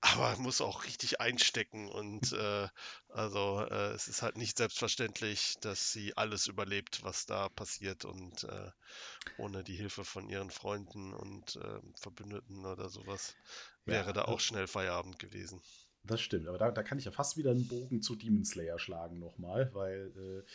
aber 0.00 0.36
muss 0.38 0.60
auch 0.60 0.84
richtig 0.84 1.20
einstecken 1.20 1.88
und 1.88 2.32
äh, 2.32 2.68
also 3.08 3.60
äh, 3.62 3.92
es 3.92 4.08
ist 4.08 4.22
halt 4.22 4.36
nicht 4.36 4.56
selbstverständlich, 4.58 5.56
dass 5.60 5.92
sie 5.92 6.16
alles 6.16 6.46
überlebt, 6.46 7.02
was 7.04 7.26
da 7.26 7.48
passiert 7.48 8.04
und 8.04 8.44
äh, 8.44 8.70
ohne 9.36 9.64
die 9.64 9.76
Hilfe 9.76 10.04
von 10.04 10.28
ihren 10.28 10.50
Freunden 10.50 11.14
und 11.14 11.56
äh, 11.56 11.80
Verbündeten 12.00 12.66
oder 12.66 12.90
sowas 12.90 13.36
wäre 13.86 14.12
Ja, 14.12 14.14
da 14.14 14.24
auch 14.26 14.40
schnell 14.40 14.66
Feierabend 14.68 15.18
gewesen. 15.18 15.62
das 16.04 16.20
stimmt. 16.20 16.48
Aber 16.48 16.58
da, 16.58 16.70
da 16.70 16.82
kann 16.82 16.98
ich 16.98 17.04
ja 17.04 17.10
fast 17.10 17.36
wieder 17.36 17.50
einen 17.50 17.66
Bogen 17.68 18.02
zu 18.02 18.16
Demon 18.16 18.44
Slayer 18.44 18.78
schlagen 18.78 19.18
nochmal, 19.18 19.70
weil 19.74 20.12
äh, 20.16 20.50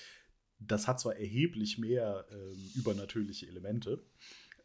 das 0.59 0.87
hat 0.87 0.99
zwar 0.99 1.15
erheblich 1.17 1.77
mehr 1.77 2.25
ähm, 2.31 2.71
übernatürliche 2.75 3.47
Elemente, 3.47 4.03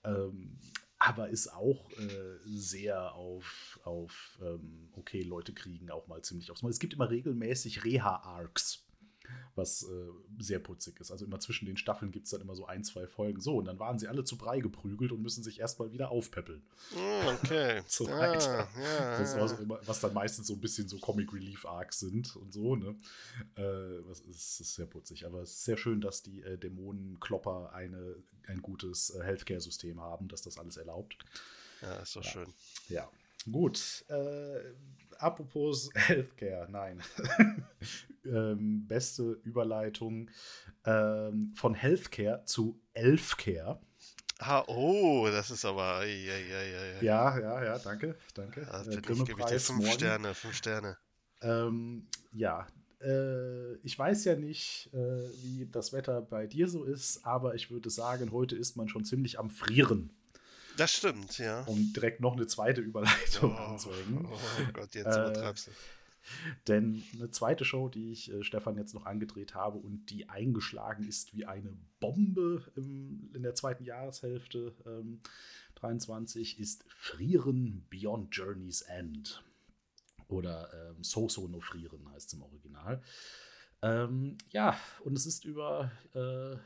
ähm, 0.05 0.59
aber 0.99 1.29
ist 1.29 1.49
auch 1.49 1.91
äh, 1.93 2.39
sehr 2.45 3.15
auf, 3.15 3.81
auf 3.85 4.39
ähm, 4.43 4.89
okay, 4.97 5.23
Leute 5.23 5.53
kriegen 5.53 5.91
auch 5.91 6.07
mal 6.09 6.23
ziemlich 6.23 6.51
aufs 6.51 6.63
Maul. 6.63 6.73
Es 6.73 6.81
gibt 6.81 6.95
immer 6.95 7.11
regelmäßig 7.11 7.85
Reha-Arcs, 7.85 8.88
was 9.55 9.83
äh, 9.83 10.09
sehr 10.39 10.59
putzig 10.61 11.01
ist. 11.01 11.11
Also 11.11 11.25
immer 11.25 11.41
zwischen 11.41 11.67
den 11.67 11.77
Staffeln 11.77 12.13
gibt 12.13 12.27
es 12.27 12.31
dann 12.31 12.41
immer 12.41 12.55
so 12.55 12.67
ein, 12.67 12.85
zwei 12.85 13.07
Folgen. 13.07 13.41
So, 13.41 13.57
und 13.57 13.65
dann 13.65 13.79
waren 13.79 13.99
sie 13.99 14.07
alle 14.09 14.25
zu 14.25 14.37
Brei 14.39 14.61
geprügelt 14.61 15.11
und 15.13 15.21
müssen 15.23 15.43
sich 15.43 15.59
erstmal 15.61 15.93
wieder 15.93 16.11
aufpäppeln. 16.11 16.63
Hm, 16.93 17.29
okay. 17.43 17.83
So 17.89 18.07
Ah, 18.09 18.19
weiter. 18.21 18.69
ja, 18.81 19.19
Das 19.19 19.37
war 19.37 19.49
so 19.49 19.57
immer, 19.57 19.81
was 19.87 20.01
dann 20.01 20.15
meistens 20.15 20.47
so 20.47 20.55
ein 20.55 20.61
bisschen 20.61 20.89
so 20.89 20.99
Comic 20.99 21.33
Relief 21.33 21.67
Arcs 21.67 21.99
sind 22.01 22.37
und 22.37 22.53
so, 22.53 22.77
ne? 22.77 22.95
Äh, 23.57 23.63
was 24.09 24.21
ist, 24.21 24.61
ist 24.61 24.75
sehr 24.75 24.87
putzig. 24.87 25.27
Aber 25.27 25.43
es 25.43 25.51
ist 25.51 25.65
sehr 25.65 25.77
schön, 25.77 26.01
dass 26.01 26.23
die 26.23 26.41
äh, 26.43 26.57
Dämonenklopper 26.59 27.73
eine, 27.73 28.17
ein 28.47 28.63
gutes 28.63 29.11
äh, 29.11 29.23
Healthcare-System 29.25 30.01
haben, 30.01 30.29
das 30.29 30.43
das 30.43 30.59
alles 30.59 30.77
erlaubt. 30.77 31.17
Ja, 31.83 31.97
ist 32.01 32.15
doch 32.17 32.25
Ja. 32.25 32.31
schön. 32.31 32.55
Ja, 32.89 33.11
gut. 33.51 34.05
Äh, 34.09 34.61
apropos 35.19 35.91
Healthcare, 35.95 36.69
nein. 36.71 37.03
Ähm, 38.33 38.87
beste 38.87 39.33
Überleitung 39.45 40.31
ähm, 40.85 41.53
von 41.57 41.75
Healthcare 41.75 42.45
zu 42.45 42.81
Elfcare. 42.95 43.81
Ah, 44.41 44.63
oh, 44.69 45.27
das 45.31 45.51
ist 45.51 45.65
aber. 45.65 45.99
ei, 45.99 46.29
ei, 46.31 46.99
ei. 47.01 47.05
Ja, 47.05 47.39
ja, 47.39 47.65
ja, 47.65 47.79
danke, 47.79 48.17
danke. 48.35 48.65
Da 48.71 48.83
Äh, 48.83 49.01
gebe 49.01 49.13
ich 49.13 49.45
dir 49.47 49.61
fünf 49.61 49.79
morgen. 49.81 49.93
Sterne, 49.93 50.35
fünf 50.35 50.55
Sterne. 50.55 50.97
Ähm, 51.43 52.07
ja, 52.33 52.67
äh, 53.01 53.75
ich 53.83 53.99
weiß 53.99 54.25
ja 54.27 54.37
nicht, 54.37 54.91
äh, 54.93 54.97
wie 55.43 55.69
das 55.71 55.93
Wetter 55.93 56.21
bei 56.23 56.47
dir 56.47 56.69
so 56.69 56.85
ist, 56.85 57.25
aber 57.25 57.55
ich 57.57 57.71
würde 57.71 57.91
sagen, 57.91 58.31
heute 58.33 58.55
ist 58.57 58.77
man 58.77 58.89
schon 58.89 59.05
ziemlich 59.05 59.39
am 59.41 59.51
Frieren, 59.51 60.11
Das 60.77 60.93
stimmt, 60.93 61.39
ja. 61.39 61.63
um 61.65 61.93
direkt 61.93 62.21
noch 62.21 62.35
eine 62.37 62.47
zweite 62.47 62.81
Überleitung 62.81 63.53
Oh, 63.57 63.71
anzuhängen. 63.73 64.25
oh 64.25 64.39
Gott, 64.73 64.95
jetzt 64.95 65.07
Äh, 65.07 65.21
übertreibst 65.21 65.67
du. 65.69 65.71
Denn 66.69 67.03
eine 67.15 67.31
zweite 67.31 67.65
Show, 67.65 67.89
die 67.89 68.13
ich 68.13 68.33
äh, 68.33 68.43
Stefan 68.43 68.77
jetzt 68.77 68.95
noch 68.95 69.07
angedreht 69.07 69.55
habe 69.55 69.79
und 69.79 70.11
die 70.11 70.29
eingeschlagen 70.29 71.07
ist 71.07 71.35
wie 71.35 71.47
eine 71.47 71.77
Bombe 72.01 72.63
im, 72.77 73.31
in 73.35 73.43
der 73.43 73.55
zweiten 73.55 73.85
Jahreshälfte 73.85 74.75
ähm, 74.87 75.21
23, 75.77 76.59
ist 76.59 76.85
Frieren 76.89 77.87
Beyond 77.91 78.35
Journey's 78.35 78.83
End. 78.83 79.43
Oder 80.29 80.71
ähm, 80.75 81.03
So 81.03 81.29
So 81.29 81.49
No 81.49 81.61
Frieren 81.61 82.11
heißt 82.13 82.29
es 82.29 82.35
im 82.35 82.43
Original. 82.43 83.03
Ähm, 83.81 84.37
ja, 84.51 84.79
und 85.05 85.17
es 85.17 85.25
ist 85.27 85.45
über 85.45 85.91
äh, 86.15 86.57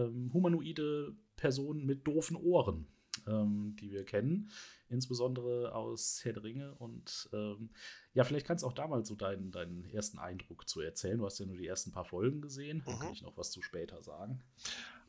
ähm, 0.00 0.30
humanoide 0.32 1.14
Personen 1.36 1.84
mit 1.84 2.06
doofen 2.06 2.36
Ohren, 2.36 2.86
ähm, 3.26 3.76
die 3.78 3.90
wir 3.90 4.04
kennen, 4.04 4.50
insbesondere 4.88 5.74
aus 5.74 6.20
Herr 6.24 6.32
der 6.34 6.44
Ringe. 6.44 6.74
Und 6.74 7.28
ähm, 7.32 7.70
ja, 8.14 8.24
vielleicht 8.24 8.46
kannst 8.46 8.62
du 8.62 8.68
auch 8.68 8.72
damals 8.72 9.08
so 9.08 9.14
deinen, 9.14 9.50
deinen 9.50 9.84
ersten 9.86 10.18
Eindruck 10.18 10.68
zu 10.68 10.80
erzählen. 10.80 11.18
Du 11.18 11.26
hast 11.26 11.38
ja 11.38 11.46
nur 11.46 11.56
die 11.56 11.66
ersten 11.66 11.92
paar 11.92 12.04
Folgen 12.04 12.40
gesehen. 12.40 12.82
Dann 12.86 12.98
kann 12.98 13.08
Mhm. 13.08 13.14
ich 13.14 13.22
noch 13.22 13.36
was 13.36 13.50
zu 13.50 13.62
später 13.62 14.02
sagen. 14.02 14.42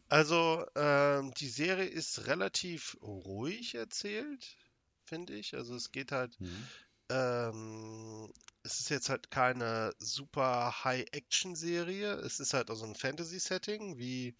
Also, 0.10 0.66
ähm, 0.76 1.34
die 1.34 1.50
Serie 1.50 1.86
ist 1.88 2.28
relativ 2.28 2.98
ruhig 3.02 3.76
erzählt, 3.76 4.56
finde 5.04 5.34
ich. 5.36 5.54
Also 5.56 5.76
es 5.76 5.92
geht 5.92 6.12
halt, 6.12 6.40
Mhm. 6.40 6.68
ähm, 7.10 8.34
es 8.64 8.80
ist 8.80 8.90
jetzt 8.90 9.10
halt 9.10 9.32
keine 9.32 9.94
super 10.00 10.84
High-Action-Serie. 10.84 12.14
Es 12.16 12.40
ist 12.40 12.54
halt 12.54 12.70
also 12.70 12.86
ein 12.86 12.96
Fantasy-Setting, 12.96 13.98
wie, 13.98 14.36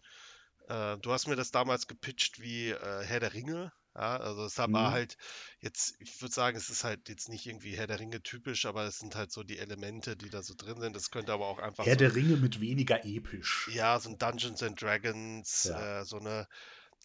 äh, 0.68 0.98
du 0.98 1.12
hast 1.12 1.28
mir 1.28 1.36
das 1.36 1.52
damals 1.52 1.88
gepitcht 1.88 2.42
wie 2.42 2.70
äh, 2.70 3.04
Herr 3.04 3.20
der 3.20 3.34
Ringe. 3.34 3.72
Ja, 3.98 4.18
also 4.18 4.46
es 4.46 4.58
war 4.60 4.70
Mhm. 4.70 4.92
halt 4.92 5.18
jetzt, 5.60 5.96
ich 6.00 6.22
würde 6.22 6.34
sagen, 6.34 6.56
es 6.56 6.70
ist 6.70 6.84
halt 6.84 7.10
jetzt 7.10 7.30
nicht 7.30 7.46
irgendwie 7.48 7.76
Herr 7.76 7.88
der 7.88 8.00
Ringe 8.00 8.22
typisch, 8.22 8.66
aber 8.68 8.86
es 8.86 9.00
sind 9.00 9.16
halt 9.16 9.32
so 9.32 9.44
die 9.44 9.58
Elemente, 9.58 10.16
die 10.16 10.30
da 10.30 10.44
so 10.44 10.54
drin 10.56 10.80
sind. 10.80 10.96
Es 10.96 11.10
könnte 11.12 11.34
aber 11.34 11.48
auch 11.48 11.60
einfach 11.60 11.86
Herr 11.86 11.96
so 11.96 12.00
der 12.00 12.16
Ringe 12.16 12.38
mit 12.38 12.60
weniger 12.62 13.04
episch. 13.06 13.70
ja, 13.74 14.00
so 14.00 14.10
ein 14.10 14.18
Dungeons 14.18 14.64
and 14.64 14.82
Dragons, 14.82 15.66
Ja. 15.66 16.02
äh, 16.02 16.06
so 16.06 16.18
eine, 16.20 16.48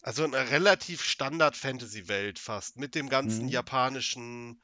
also 0.01 0.23
eine 0.23 0.49
relativ 0.51 1.03
Standard-Fantasy-Welt 1.03 2.39
fast, 2.39 2.77
mit 2.77 2.95
dem 2.95 3.09
ganzen 3.09 3.45
Mhm. 3.45 3.51
japanischen 3.51 4.61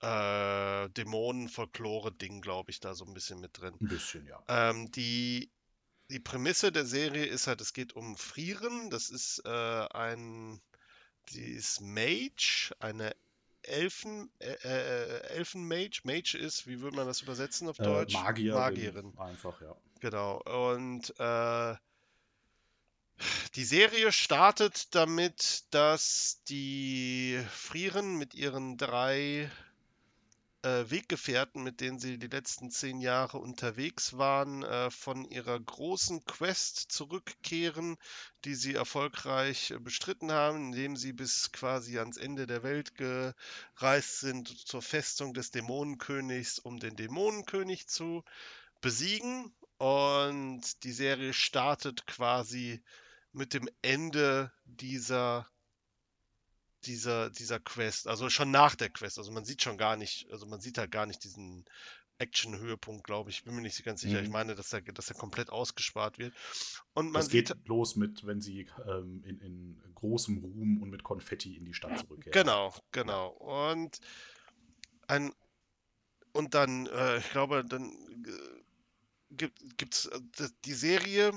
äh, 0.00 0.88
Dämonen-Folklore-Ding, 0.90 2.40
glaube 2.40 2.70
ich, 2.70 2.80
da 2.80 2.94
so 2.94 3.04
ein 3.04 3.14
bisschen 3.14 3.40
mit 3.40 3.58
drin. 3.58 3.74
Ein 3.80 3.88
bisschen, 3.88 4.26
ja. 4.26 4.42
Ähm, 4.48 4.90
die, 4.92 5.50
die 6.10 6.20
Prämisse 6.20 6.72
der 6.72 6.86
Serie 6.86 7.26
ist 7.26 7.46
halt, 7.46 7.60
es 7.60 7.72
geht 7.72 7.94
um 7.94 8.16
Frieren. 8.16 8.90
Das 8.90 9.10
ist 9.10 9.42
äh, 9.44 9.50
ein, 9.92 10.60
die 11.30 11.52
ist 11.52 11.80
Mage, 11.80 12.74
eine 12.80 13.14
Elfen, 13.62 14.30
äh, 14.40 14.52
äh, 14.62 15.20
Elfen-Mage. 15.36 16.00
Mage 16.04 16.36
ist, 16.36 16.66
wie 16.66 16.80
würde 16.80 16.96
man 16.96 17.06
das 17.06 17.22
übersetzen 17.22 17.68
auf 17.68 17.78
Äh, 17.78 17.84
Deutsch? 17.84 18.14
Magierin. 18.14 18.58
Magierin. 18.58 19.18
Einfach, 19.18 19.60
ja. 19.60 19.74
Genau. 20.00 20.42
Und 20.42 21.18
äh, 21.18 21.74
die 23.54 23.64
Serie 23.64 24.12
startet 24.12 24.94
damit, 24.94 25.64
dass 25.70 26.42
die 26.48 27.40
Frieren 27.50 28.18
mit 28.18 28.34
ihren 28.34 28.76
drei 28.76 29.50
äh, 30.64 30.90
Weggefährten, 30.90 31.62
mit 31.62 31.80
denen 31.80 31.98
sie 31.98 32.18
die 32.18 32.26
letzten 32.26 32.70
zehn 32.70 33.00
Jahre 33.00 33.38
unterwegs 33.38 34.16
waren, 34.16 34.62
äh, 34.62 34.90
von 34.90 35.24
ihrer 35.26 35.60
großen 35.60 36.24
Quest 36.24 36.90
zurückkehren, 36.90 37.96
die 38.44 38.54
sie 38.54 38.74
erfolgreich 38.74 39.72
äh, 39.72 39.78
bestritten 39.78 40.32
haben, 40.32 40.72
indem 40.72 40.96
sie 40.96 41.12
bis 41.12 41.52
quasi 41.52 41.98
ans 41.98 42.16
Ende 42.16 42.46
der 42.46 42.62
Welt 42.62 42.94
gereist 42.94 44.20
sind 44.20 44.48
zur 44.48 44.80
Festung 44.80 45.34
des 45.34 45.50
Dämonenkönigs, 45.50 46.58
um 46.58 46.78
den 46.78 46.96
Dämonenkönig 46.96 47.86
zu 47.86 48.24
besiegen. 48.80 49.54
Und 49.76 50.82
die 50.84 50.92
Serie 50.92 51.34
startet 51.34 52.06
quasi 52.06 52.82
mit 53.32 53.52
dem 53.52 53.68
Ende 53.82 54.50
dieser, 54.64 55.46
dieser, 56.86 57.30
dieser 57.30 57.60
Quest. 57.60 58.06
Also 58.08 58.30
schon 58.30 58.50
nach 58.50 58.74
der 58.74 58.90
Quest. 58.90 59.18
Also 59.18 59.32
man 59.32 59.44
sieht 59.44 59.62
schon 59.62 59.78
gar 59.78 59.96
nicht, 59.96 60.30
also 60.30 60.46
man 60.46 60.60
sieht 60.60 60.78
halt 60.78 60.90
gar 60.90 61.06
nicht 61.06 61.24
diesen 61.24 61.64
Action-Höhepunkt, 62.18 63.04
glaube 63.04 63.30
ich. 63.30 63.44
Bin 63.44 63.54
mir 63.56 63.62
nicht 63.62 63.82
ganz 63.84 64.00
sicher. 64.00 64.20
Ich 64.20 64.28
Mhm. 64.28 64.32
meine, 64.32 64.54
dass 64.54 64.72
er, 64.72 64.82
dass 64.82 65.08
er 65.08 65.16
komplett 65.16 65.50
ausgespart 65.50 66.18
wird. 66.18 66.32
Und 66.94 67.06
man 67.06 67.20
Das 67.22 67.28
geht 67.28 67.48
sieht, 67.48 67.66
los 67.66 67.96
mit, 67.96 68.24
wenn 68.26 68.40
sie 68.40 68.68
ähm, 68.86 69.22
in, 69.24 69.38
in 69.40 69.82
großem 69.94 70.38
Ruhm 70.38 70.82
und 70.82 70.90
mit 70.90 71.02
Konfetti 71.02 71.56
in 71.56 71.64
die 71.64 71.74
Stadt 71.74 71.98
zurückkehren. 71.98 72.32
Genau, 72.32 72.74
genau. 72.92 73.28
Und 73.28 73.98
ein 75.08 75.32
und 76.32 76.54
dann, 76.54 76.86
äh, 76.86 77.18
ich 77.18 77.30
glaube, 77.30 77.64
dann 77.64 77.92
äh, 78.26 78.64
gibt 79.30 79.78
gibt's 79.78 80.06
äh, 80.06 80.20
die 80.64 80.72
Serie 80.74 81.32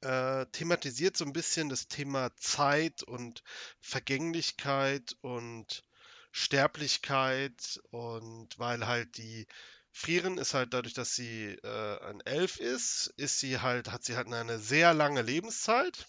äh, 0.00 0.46
thematisiert 0.46 1.16
so 1.16 1.24
ein 1.24 1.32
bisschen 1.32 1.68
das 1.68 1.88
Thema 1.88 2.34
Zeit 2.36 3.02
und 3.02 3.42
Vergänglichkeit 3.80 5.16
und 5.20 5.84
Sterblichkeit 6.30 7.80
und 7.90 8.58
weil 8.58 8.86
halt 8.86 9.16
die 9.16 9.46
Frieren 9.90 10.38
ist 10.38 10.54
halt 10.54 10.74
dadurch, 10.74 10.94
dass 10.94 11.16
sie 11.16 11.58
äh, 11.64 12.00
ein 12.04 12.20
Elf 12.20 12.58
ist, 12.58 13.12
ist 13.16 13.40
sie 13.40 13.60
halt, 13.60 13.90
hat 13.90 14.04
sie 14.04 14.16
halt 14.16 14.32
eine 14.32 14.58
sehr 14.58 14.94
lange 14.94 15.22
Lebenszeit. 15.22 16.06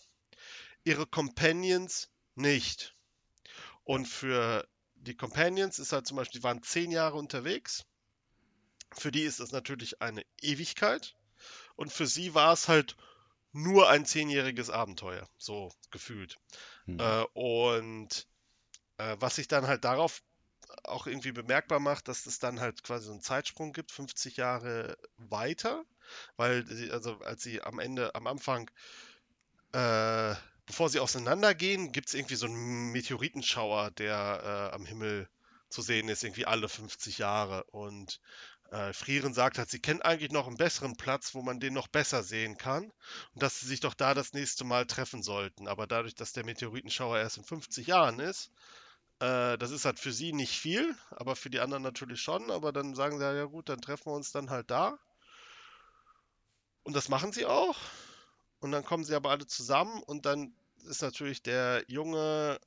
Ihre 0.83 1.07
Companions 1.07 2.09
nicht. 2.35 2.95
Und 3.83 4.07
für 4.07 4.67
die 4.93 5.15
Companions 5.15 5.79
ist 5.79 5.91
halt 5.91 6.05
zum 6.05 6.17
Beispiel, 6.17 6.39
die 6.39 6.43
waren 6.43 6.61
zehn 6.61 6.91
Jahre 6.91 7.17
unterwegs. 7.17 7.85
Für 8.91 9.11
die 9.11 9.23
ist 9.23 9.39
das 9.39 9.51
natürlich 9.51 10.01
eine 10.01 10.23
Ewigkeit. 10.41 11.15
Und 11.75 11.91
für 11.91 12.05
sie 12.05 12.35
war 12.35 12.53
es 12.53 12.67
halt 12.67 12.95
nur 13.51 13.89
ein 13.89 14.05
zehnjähriges 14.05 14.69
Abenteuer, 14.69 15.27
so 15.37 15.71
gefühlt. 15.91 16.37
Hm. 16.85 16.99
Äh, 16.99 17.23
und 17.33 18.27
äh, 18.97 19.15
was 19.19 19.35
sich 19.35 19.47
dann 19.47 19.67
halt 19.67 19.83
darauf 19.83 20.21
auch 20.83 21.07
irgendwie 21.07 21.31
bemerkbar 21.31 21.79
macht, 21.79 22.07
dass 22.07 22.25
es 22.25 22.39
dann 22.39 22.59
halt 22.59 22.83
quasi 22.83 23.05
so 23.05 23.11
einen 23.11 23.21
Zeitsprung 23.21 23.73
gibt, 23.73 23.91
50 23.91 24.37
Jahre 24.37 24.97
weiter, 25.17 25.83
weil 26.37 26.65
sie, 26.67 26.91
also 26.91 27.19
als 27.19 27.43
sie 27.43 27.61
am 27.61 27.79
Ende, 27.79 28.13
am 28.15 28.27
Anfang, 28.27 28.69
äh, 29.71 30.35
bevor 30.65 30.89
sie 30.89 30.99
auseinandergehen, 30.99 31.91
gibt 31.91 32.09
es 32.09 32.13
irgendwie 32.13 32.35
so 32.35 32.45
einen 32.45 32.91
Meteoritenschauer, 32.91 33.91
der 33.91 34.69
äh, 34.71 34.75
am 34.75 34.85
Himmel 34.85 35.27
zu 35.69 35.81
sehen 35.81 36.09
ist, 36.09 36.23
irgendwie 36.23 36.45
alle 36.45 36.69
50 36.69 37.17
Jahre. 37.19 37.63
Und 37.65 38.19
äh, 38.71 38.93
Frieren 38.93 39.33
sagt 39.33 39.57
halt, 39.57 39.69
sie 39.69 39.79
kennt 39.79 40.05
eigentlich 40.05 40.31
noch 40.31 40.47
einen 40.47 40.57
besseren 40.57 40.95
Platz, 40.95 41.33
wo 41.33 41.41
man 41.41 41.59
den 41.59 41.73
noch 41.73 41.87
besser 41.87 42.23
sehen 42.23 42.57
kann 42.57 42.91
und 43.33 43.43
dass 43.43 43.59
sie 43.59 43.65
sich 43.65 43.79
doch 43.79 43.93
da 43.93 44.13
das 44.13 44.33
nächste 44.33 44.63
Mal 44.63 44.85
treffen 44.85 45.23
sollten. 45.23 45.67
Aber 45.67 45.87
dadurch, 45.87 46.15
dass 46.15 46.33
der 46.33 46.45
Meteoritenschauer 46.45 47.17
erst 47.17 47.37
in 47.37 47.43
50 47.43 47.87
Jahren 47.87 48.19
ist, 48.19 48.51
äh, 49.19 49.57
das 49.57 49.71
ist 49.71 49.85
halt 49.85 49.99
für 49.99 50.11
sie 50.11 50.33
nicht 50.33 50.59
viel, 50.59 50.95
aber 51.09 51.35
für 51.35 51.49
die 51.49 51.59
anderen 51.59 51.83
natürlich 51.83 52.21
schon. 52.21 52.51
Aber 52.51 52.71
dann 52.71 52.93
sagen 52.93 53.17
sie, 53.17 53.23
ja 53.23 53.45
gut, 53.45 53.69
dann 53.69 53.81
treffen 53.81 54.07
wir 54.07 54.15
uns 54.15 54.31
dann 54.31 54.49
halt 54.49 54.69
da. 54.69 54.99
Und 56.83 56.95
das 56.95 57.09
machen 57.09 57.31
sie 57.31 57.45
auch. 57.45 57.77
Und 58.59 58.71
dann 58.71 58.83
kommen 58.83 59.03
sie 59.03 59.15
aber 59.15 59.31
alle 59.31 59.47
zusammen 59.47 60.03
und 60.03 60.25
dann 60.25 60.53
ist 60.87 61.01
natürlich 61.01 61.41
der 61.41 61.83
junge 61.87 62.59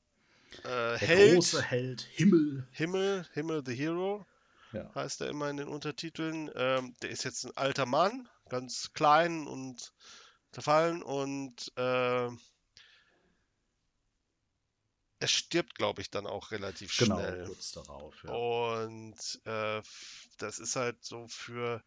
äh, 0.59 0.63
der 0.63 0.97
Held. 0.97 1.35
große 1.35 1.61
Held 1.61 2.01
Himmel. 2.01 2.67
Himmel, 2.71 3.27
Himmel 3.33 3.63
the 3.65 3.75
Hero 3.75 4.25
ja. 4.73 4.93
heißt 4.95 5.21
er 5.21 5.29
immer 5.29 5.49
in 5.49 5.57
den 5.57 5.67
Untertiteln. 5.67 6.51
Ähm, 6.55 6.95
der 7.01 7.09
ist 7.09 7.23
jetzt 7.23 7.45
ein 7.45 7.57
alter 7.57 7.85
Mann, 7.85 8.27
ganz 8.49 8.91
klein 8.93 9.47
und 9.47 9.93
zerfallen 10.51 11.01
und 11.01 11.71
äh, 11.77 12.29
er 15.23 15.27
stirbt, 15.27 15.75
glaube 15.75 16.01
ich, 16.01 16.11
dann 16.11 16.27
auch 16.27 16.51
relativ 16.51 16.97
genau, 16.97 17.17
schnell. 17.17 17.33
Genau, 17.35 17.47
kurz 17.47 17.71
darauf. 17.71 18.23
Ja. 18.23 18.33
Und 18.33 19.41
äh, 19.45 19.81
das 20.37 20.59
ist 20.59 20.75
halt 20.75 21.01
so 21.03 21.27
für 21.29 21.81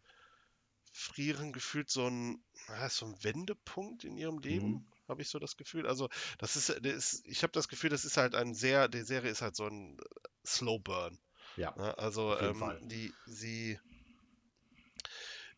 Frieren 0.90 1.52
gefühlt 1.52 1.90
so 1.90 2.08
ein, 2.08 2.42
so 2.88 3.04
ein 3.04 3.22
Wendepunkt 3.22 4.04
in 4.04 4.16
ihrem 4.16 4.38
Leben. 4.38 4.70
Mhm. 4.70 4.86
Habe 5.06 5.20
ich 5.20 5.28
so 5.28 5.38
das 5.38 5.58
Gefühl. 5.58 5.86
Also, 5.86 6.08
das 6.38 6.56
ist, 6.56 6.70
das 6.70 6.80
ist 6.80 7.26
ich 7.26 7.42
habe 7.42 7.52
das 7.52 7.68
Gefühl, 7.68 7.90
das 7.90 8.06
ist 8.06 8.16
halt 8.16 8.34
ein 8.34 8.54
sehr, 8.54 8.88
die 8.88 9.02
Serie 9.02 9.30
ist 9.30 9.42
halt 9.42 9.54
so 9.54 9.66
ein 9.66 10.00
Slow 10.44 10.78
Burn. 10.78 11.18
Ja. 11.56 11.74
Ne? 11.76 11.96
Also 11.98 12.38
ähm, 12.38 12.88
die, 12.88 13.12
sie, 13.26 13.78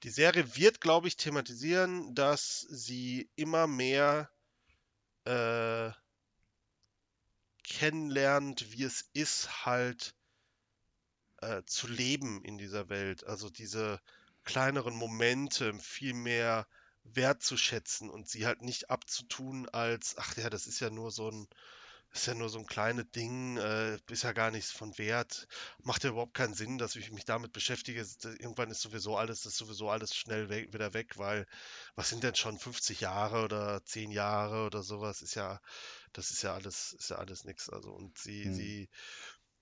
die 0.03 0.11
Serie 0.11 0.57
wird, 0.57 0.81
glaube 0.81 1.09
ich, 1.09 1.17
thematisieren, 1.17 2.15
dass 2.15 2.61
sie 2.61 3.31
immer 3.37 3.67
mehr 3.67 4.31
äh, 5.25 5.91
kennenlernt, 7.65 8.73
wie 8.73 8.85
es 8.85 9.11
ist, 9.13 9.67
halt 9.67 10.15
äh, 11.39 11.63
zu 11.67 11.87
leben 11.87 12.43
in 12.45 12.59
dieser 12.59 12.89
Welt. 12.89 13.25
Also 13.25 13.51
diese 13.51 14.01
kleineren 14.45 14.95
Momente 14.95 15.75
viel 15.79 16.15
mehr 16.15 16.67
wertzuschätzen 17.05 18.11
und 18.11 18.29
sie 18.29 18.47
halt 18.47 18.63
nicht 18.63 18.91
abzutun 18.91 19.69
als, 19.69 20.17
ach 20.19 20.37
ja, 20.37 20.51
das 20.51 20.67
ist 20.67 20.81
ja 20.81 20.91
nur 20.91 21.11
so 21.11 21.31
ein 21.31 21.49
ist 22.21 22.27
ja 22.27 22.35
nur 22.35 22.49
so 22.49 22.59
ein 22.59 22.67
kleines 22.67 23.11
Ding, 23.13 23.57
äh, 23.59 23.99
ist 24.11 24.25
ja 24.25 24.33
gar 24.33 24.51
nichts 24.51 24.71
von 24.71 24.97
Wert. 24.99 25.47
Macht 25.83 26.05
ja 26.05 26.11
überhaupt 26.11 26.35
keinen 26.35 26.55
Sinn, 26.55 26.79
dass 26.79 26.97
ich 26.97 27.11
mich 27.13 27.25
damit 27.25 27.53
beschäftige. 27.53 28.05
Irgendwann 28.23 28.71
ist 28.71 28.81
sowieso 28.81 29.17
alles, 29.17 29.47
ist 29.47 29.57
sowieso 29.57 29.89
alles 29.89 30.15
schnell 30.15 30.49
weg, 30.49 30.73
wieder 30.73 30.95
weg, 30.95 31.19
weil 31.19 31.47
was 31.95 32.09
sind 32.09 32.25
denn 32.25 32.35
schon 32.35 32.59
50 32.59 33.01
Jahre 33.01 33.45
oder 33.45 33.85
10 33.85 34.11
Jahre 34.11 34.67
oder 34.67 34.83
sowas? 34.83 35.23
Ist 35.23 35.35
ja, 35.35 35.61
das 36.13 36.31
ist 36.31 36.43
ja 36.43 36.55
alles, 36.55 36.95
ist 36.95 37.11
ja 37.11 37.17
alles 37.17 37.45
nichts. 37.45 37.71
Also 37.71 37.93
und 37.93 38.19
sie, 38.19 38.45
hm. 38.45 38.55
sie, 38.55 38.89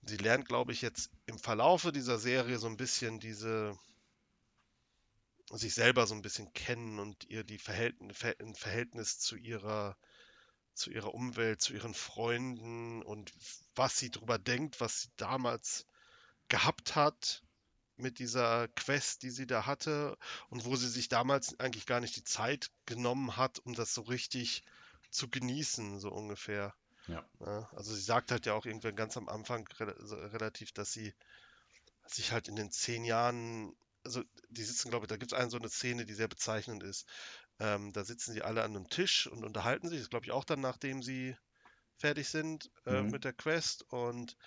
sie 0.03 0.17
lernt, 0.17 0.47
glaube 0.47 0.71
ich, 0.71 0.81
jetzt 0.81 1.11
im 1.25 1.37
Verlaufe 1.37 1.91
dieser 1.91 2.17
Serie 2.17 2.57
so 2.57 2.67
ein 2.67 2.77
bisschen 2.77 3.19
diese 3.19 3.77
sich 5.51 5.73
selber 5.73 6.07
so 6.07 6.13
ein 6.13 6.21
bisschen 6.21 6.51
kennen 6.53 6.99
und 6.99 7.23
ihr 7.29 7.43
die 7.43 7.57
Verhältnis, 7.57 8.17
Verhältnis 8.17 9.19
zu 9.19 9.37
ihrer 9.37 9.97
zu 10.77 10.91
ihrer 10.91 11.13
Umwelt, 11.13 11.61
zu 11.61 11.73
ihren 11.73 11.93
Freunden 11.93 13.01
und 13.01 13.33
was 13.75 13.97
sie 13.97 14.09
darüber 14.09 14.37
denkt, 14.37 14.79
was 14.79 15.01
sie 15.01 15.09
damals 15.17 15.85
gehabt 16.47 16.95
hat 16.95 17.43
mit 17.97 18.19
dieser 18.19 18.67
Quest, 18.69 19.23
die 19.23 19.31
sie 19.31 19.47
da 19.47 19.65
hatte 19.65 20.17
und 20.49 20.65
wo 20.65 20.75
sie 20.75 20.87
sich 20.87 21.09
damals 21.09 21.59
eigentlich 21.59 21.85
gar 21.85 21.99
nicht 21.99 22.15
die 22.15 22.23
Zeit 22.23 22.69
genommen 22.85 23.37
hat, 23.37 23.59
um 23.59 23.73
das 23.73 23.93
so 23.93 24.01
richtig 24.01 24.63
zu 25.09 25.29
genießen, 25.29 25.99
so 25.99 26.11
ungefähr. 26.11 26.75
Ja. 27.07 27.25
ja 27.39 27.69
also 27.73 27.93
sie 27.93 28.01
sagt 28.01 28.31
halt 28.31 28.45
ja 28.45 28.53
auch 28.53 28.65
irgendwann 28.65 28.95
ganz 28.95 29.17
am 29.17 29.27
Anfang 29.29 29.67
relativ, 29.67 30.71
dass 30.73 30.93
sie 30.93 31.13
sich 32.05 32.31
halt 32.31 32.47
in 32.47 32.55
den 32.55 32.71
zehn 32.71 33.03
Jahren, 33.03 33.75
also 34.03 34.23
die 34.49 34.63
sitzen, 34.63 34.89
glaube 34.89 35.05
ich, 35.05 35.09
da 35.09 35.17
gibt 35.17 35.33
es 35.33 35.37
eine 35.37 35.49
so 35.49 35.57
eine 35.57 35.69
Szene, 35.69 36.05
die 36.05 36.13
sehr 36.13 36.27
bezeichnend 36.27 36.83
ist. 36.83 37.07
Ähm, 37.59 37.91
da 37.93 38.03
sitzen 38.03 38.33
sie 38.33 38.41
alle 38.41 38.63
an 38.63 38.75
einem 38.75 38.89
Tisch 38.89 39.27
und 39.27 39.43
unterhalten 39.43 39.89
sich. 39.89 39.99
Das 39.99 40.09
glaube 40.09 40.25
ich 40.25 40.31
auch 40.31 40.43
dann, 40.43 40.61
nachdem 40.61 41.01
sie 41.01 41.35
fertig 41.97 42.29
sind 42.29 42.69
äh, 42.85 43.01
mhm. 43.01 43.11
mit 43.11 43.23
der 43.23 43.33
Quest. 43.33 43.83
Und 43.91 44.37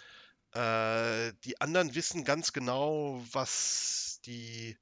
äh, 0.53 1.33
die 1.45 1.61
anderen 1.61 1.95
wissen 1.95 2.25
ganz 2.25 2.53
genau, 2.53 3.23
was 3.33 4.21
die 4.25 4.77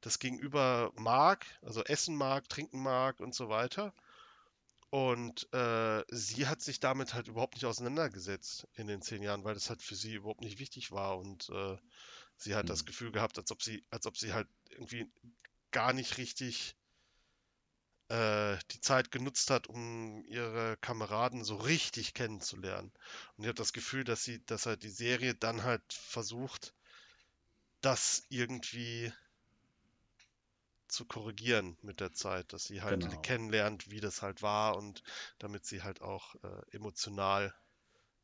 das 0.00 0.18
Gegenüber 0.18 0.92
mag, 0.96 1.46
also 1.62 1.82
essen 1.84 2.14
mag, 2.14 2.48
trinken 2.48 2.82
mag 2.82 3.20
und 3.20 3.34
so 3.34 3.48
weiter. 3.48 3.94
Und 4.90 5.52
äh, 5.52 6.04
sie 6.08 6.46
hat 6.46 6.62
sich 6.62 6.78
damit 6.78 7.14
halt 7.14 7.26
überhaupt 7.26 7.54
nicht 7.54 7.64
auseinandergesetzt 7.64 8.68
in 8.74 8.86
den 8.86 9.02
zehn 9.02 9.22
Jahren, 9.22 9.42
weil 9.42 9.54
das 9.54 9.68
halt 9.68 9.82
für 9.82 9.96
sie 9.96 10.14
überhaupt 10.14 10.42
nicht 10.42 10.60
wichtig 10.60 10.92
war. 10.92 11.18
Und 11.18 11.48
äh, 11.50 11.76
sie 12.36 12.54
hat 12.54 12.64
mhm. 12.64 12.68
das 12.68 12.84
Gefühl 12.84 13.10
gehabt, 13.10 13.38
als 13.38 13.50
ob 13.50 13.62
sie, 13.62 13.84
als 13.90 14.06
ob 14.06 14.16
sie 14.16 14.32
halt 14.32 14.46
irgendwie 14.68 15.10
gar 15.72 15.92
nicht 15.92 16.18
richtig 16.18 16.76
äh, 18.08 18.56
die 18.70 18.80
Zeit 18.80 19.10
genutzt 19.10 19.50
hat, 19.50 19.66
um 19.66 20.24
ihre 20.26 20.76
Kameraden 20.78 21.44
so 21.44 21.56
richtig 21.56 22.14
kennenzulernen. 22.14 22.92
Und 23.36 23.44
ich 23.44 23.48
habe 23.48 23.54
das 23.54 23.72
Gefühl, 23.72 24.04
dass 24.04 24.24
sie, 24.24 24.44
dass 24.46 24.66
halt 24.66 24.82
die 24.82 24.90
Serie 24.90 25.34
dann 25.34 25.62
halt 25.62 25.82
versucht, 25.92 26.74
das 27.80 28.24
irgendwie 28.28 29.12
zu 30.88 31.04
korrigieren 31.04 31.76
mit 31.82 32.00
der 32.00 32.12
Zeit, 32.12 32.52
dass 32.52 32.64
sie 32.64 32.82
halt 32.82 33.00
genau. 33.00 33.20
kennenlernt, 33.22 33.90
wie 33.90 34.00
das 34.00 34.22
halt 34.22 34.42
war 34.42 34.76
und 34.76 35.02
damit 35.38 35.64
sie 35.66 35.82
halt 35.82 36.02
auch 36.02 36.34
äh, 36.36 36.62
emotional 36.70 37.54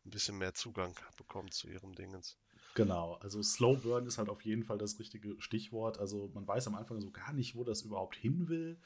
ein 0.05 0.11
bisschen 0.11 0.39
mehr 0.39 0.55
Zugang 0.55 0.99
bekommt 1.17 1.53
zu 1.53 1.69
ihrem 1.69 1.95
Dingens. 1.95 2.39
Genau, 2.75 3.15
also 3.15 3.43
Slow 3.43 3.77
Burn 3.77 4.07
ist 4.07 4.19
halt 4.19 4.29
auf 4.29 4.45
jeden 4.45 4.63
Fall 4.63 4.79
das 4.79 4.99
richtige 4.99 5.41
Stichwort. 5.41 5.99
Also 5.99 6.31
man 6.35 6.47
weiß 6.47 6.69
am 6.69 6.77
Anfang 6.77 7.01
so 7.01 7.11
gar 7.11 7.33
nicht, 7.33 7.57
wo 7.57 7.65
das 7.65 7.83
überhaupt 7.83 8.17
hin 8.17 8.49
will. 8.49 8.79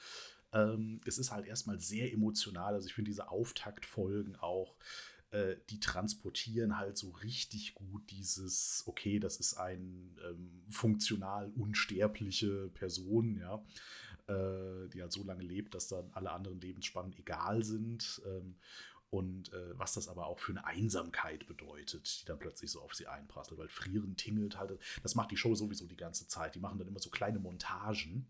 Ähm, 0.54 1.00
es 1.04 1.18
ist 1.18 1.30
halt 1.30 1.46
erstmal 1.46 1.78
sehr 1.80 2.12
emotional. 2.12 2.74
Also 2.74 2.86
ich 2.86 2.94
finde 2.94 3.10
diese 3.10 3.28
Auftaktfolgen 3.28 4.36
auch, 4.36 4.76
äh, 5.34 5.56
die 5.68 5.80
transportieren 5.80 6.78
halt 6.78 6.96
so 6.96 7.10
richtig 7.10 7.74
gut 7.74 8.08
dieses, 8.10 8.84
okay, 8.86 9.18
das 9.18 9.38
ist 9.38 9.54
ein 9.54 10.16
ähm, 10.24 10.62
funktional 10.70 11.50
unsterbliche 11.56 12.68
Person, 12.68 13.38
ja, 13.38 13.56
äh, 14.28 14.88
die 14.90 15.02
halt 15.02 15.12
so 15.12 15.24
lange 15.24 15.42
lebt, 15.42 15.74
dass 15.74 15.88
dann 15.88 16.08
alle 16.12 16.30
anderen 16.30 16.60
Lebensspannen 16.60 17.12
egal 17.18 17.64
sind. 17.64 18.22
Ähm, 18.24 18.54
und 19.10 19.52
äh, 19.52 19.78
was 19.78 19.92
das 19.94 20.08
aber 20.08 20.26
auch 20.26 20.40
für 20.40 20.50
eine 20.50 20.64
Einsamkeit 20.64 21.46
bedeutet, 21.46 22.22
die 22.22 22.24
dann 22.26 22.38
plötzlich 22.40 22.70
so 22.70 22.80
auf 22.80 22.94
sie 22.94 23.06
einprasselt, 23.06 23.58
weil 23.58 23.68
Frieren 23.68 24.16
tingelt 24.16 24.58
halt, 24.58 24.76
das 25.04 25.14
macht 25.14 25.30
die 25.30 25.36
Show 25.36 25.54
sowieso 25.54 25.86
die 25.86 25.96
ganze 25.96 26.26
Zeit. 26.26 26.56
Die 26.56 26.58
machen 26.58 26.78
dann 26.78 26.88
immer 26.88 26.98
so 26.98 27.10
kleine 27.10 27.38
Montagen, 27.38 28.26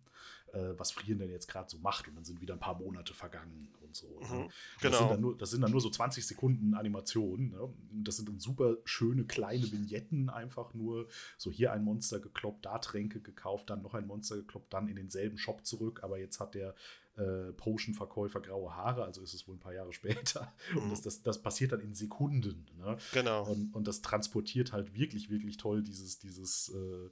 äh, 0.54 0.78
was 0.78 0.92
Frieren 0.92 1.18
denn 1.18 1.30
jetzt 1.30 1.48
gerade 1.48 1.68
so 1.68 1.78
macht 1.78 2.08
und 2.08 2.14
dann 2.14 2.24
sind 2.24 2.40
wieder 2.40 2.54
ein 2.54 2.60
paar 2.60 2.78
Monate 2.78 3.12
vergangen 3.14 3.68
und 3.82 3.94
so. 3.94 4.06
Ne? 4.20 4.26
Mhm, 4.26 4.28
genau. 4.28 4.50
das, 4.80 4.98
sind 4.98 5.10
dann 5.10 5.20
nur, 5.20 5.36
das 5.36 5.50
sind 5.50 5.60
dann 5.60 5.70
nur 5.70 5.80
so 5.80 5.90
20 5.90 6.26
Sekunden 6.26 6.74
Animation. 6.74 7.50
Ne? 7.50 7.68
Das 7.92 8.16
sind 8.16 8.28
dann 8.28 8.38
super 8.38 8.76
schöne 8.84 9.24
kleine 9.24 9.70
Vignetten, 9.70 10.30
einfach 10.30 10.74
nur 10.74 11.08
so 11.36 11.50
hier 11.50 11.72
ein 11.72 11.84
Monster 11.84 12.20
gekloppt, 12.20 12.64
da 12.66 12.78
Tränke 12.78 13.20
gekauft, 13.20 13.70
dann 13.70 13.82
noch 13.82 13.94
ein 13.94 14.06
Monster 14.06 14.36
gekloppt, 14.36 14.72
dann 14.72 14.88
in 14.88 14.96
denselben 14.96 15.38
Shop 15.38 15.64
zurück, 15.66 16.00
aber 16.02 16.18
jetzt 16.18 16.40
hat 16.40 16.54
der 16.54 16.74
äh, 17.16 17.52
Potion-Verkäufer 17.52 18.40
graue 18.40 18.74
Haare, 18.74 19.04
also 19.04 19.22
ist 19.22 19.34
es 19.34 19.46
wohl 19.46 19.54
ein 19.54 19.60
paar 19.60 19.74
Jahre 19.74 19.92
später. 19.92 20.52
Mhm. 20.72 20.78
Und 20.78 20.90
das, 20.90 21.02
das, 21.02 21.22
das, 21.22 21.42
passiert 21.42 21.72
dann 21.72 21.80
in 21.80 21.94
Sekunden. 21.94 22.66
Ne? 22.78 22.96
Genau. 23.12 23.44
Und, 23.44 23.74
und 23.74 23.86
das 23.86 24.02
transportiert 24.02 24.72
halt 24.72 24.94
wirklich, 24.94 25.30
wirklich 25.30 25.56
toll 25.56 25.82
dieses, 25.82 26.18
dieses, 26.18 26.70
äh, 26.70 27.10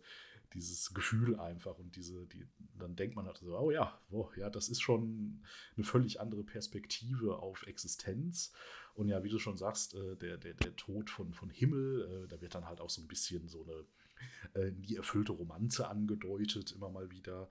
dieses 0.54 0.92
Gefühl 0.94 1.38
einfach 1.38 1.78
und 1.78 1.96
diese, 1.96 2.26
die, 2.26 2.46
dann 2.78 2.96
denkt 2.96 3.16
man 3.16 3.26
halt 3.26 3.38
so, 3.38 3.56
oh 3.56 3.70
ja, 3.70 4.00
oh, 4.10 4.28
ja, 4.36 4.50
das 4.50 4.68
ist 4.68 4.80
schon 4.80 5.42
eine 5.76 5.84
völlig 5.84 6.20
andere 6.20 6.44
Perspektive 6.44 7.38
auf 7.38 7.66
Existenz. 7.66 8.52
Und 8.94 9.08
ja, 9.08 9.24
wie 9.24 9.30
du 9.30 9.38
schon 9.38 9.56
sagst, 9.56 9.94
äh, 9.94 10.16
der, 10.16 10.36
der, 10.36 10.54
der 10.54 10.76
Tod 10.76 11.10
von, 11.10 11.32
von 11.32 11.50
Himmel, 11.50 12.24
äh, 12.24 12.28
da 12.28 12.40
wird 12.40 12.54
dann 12.54 12.66
halt 12.66 12.80
auch 12.80 12.90
so 12.90 13.00
ein 13.00 13.08
bisschen 13.08 13.48
so 13.48 13.64
eine 13.64 14.64
äh, 14.66 14.70
nie 14.72 14.96
erfüllte 14.96 15.32
Romanze 15.32 15.88
angedeutet, 15.88 16.72
immer 16.72 16.90
mal 16.90 17.10
wieder 17.10 17.48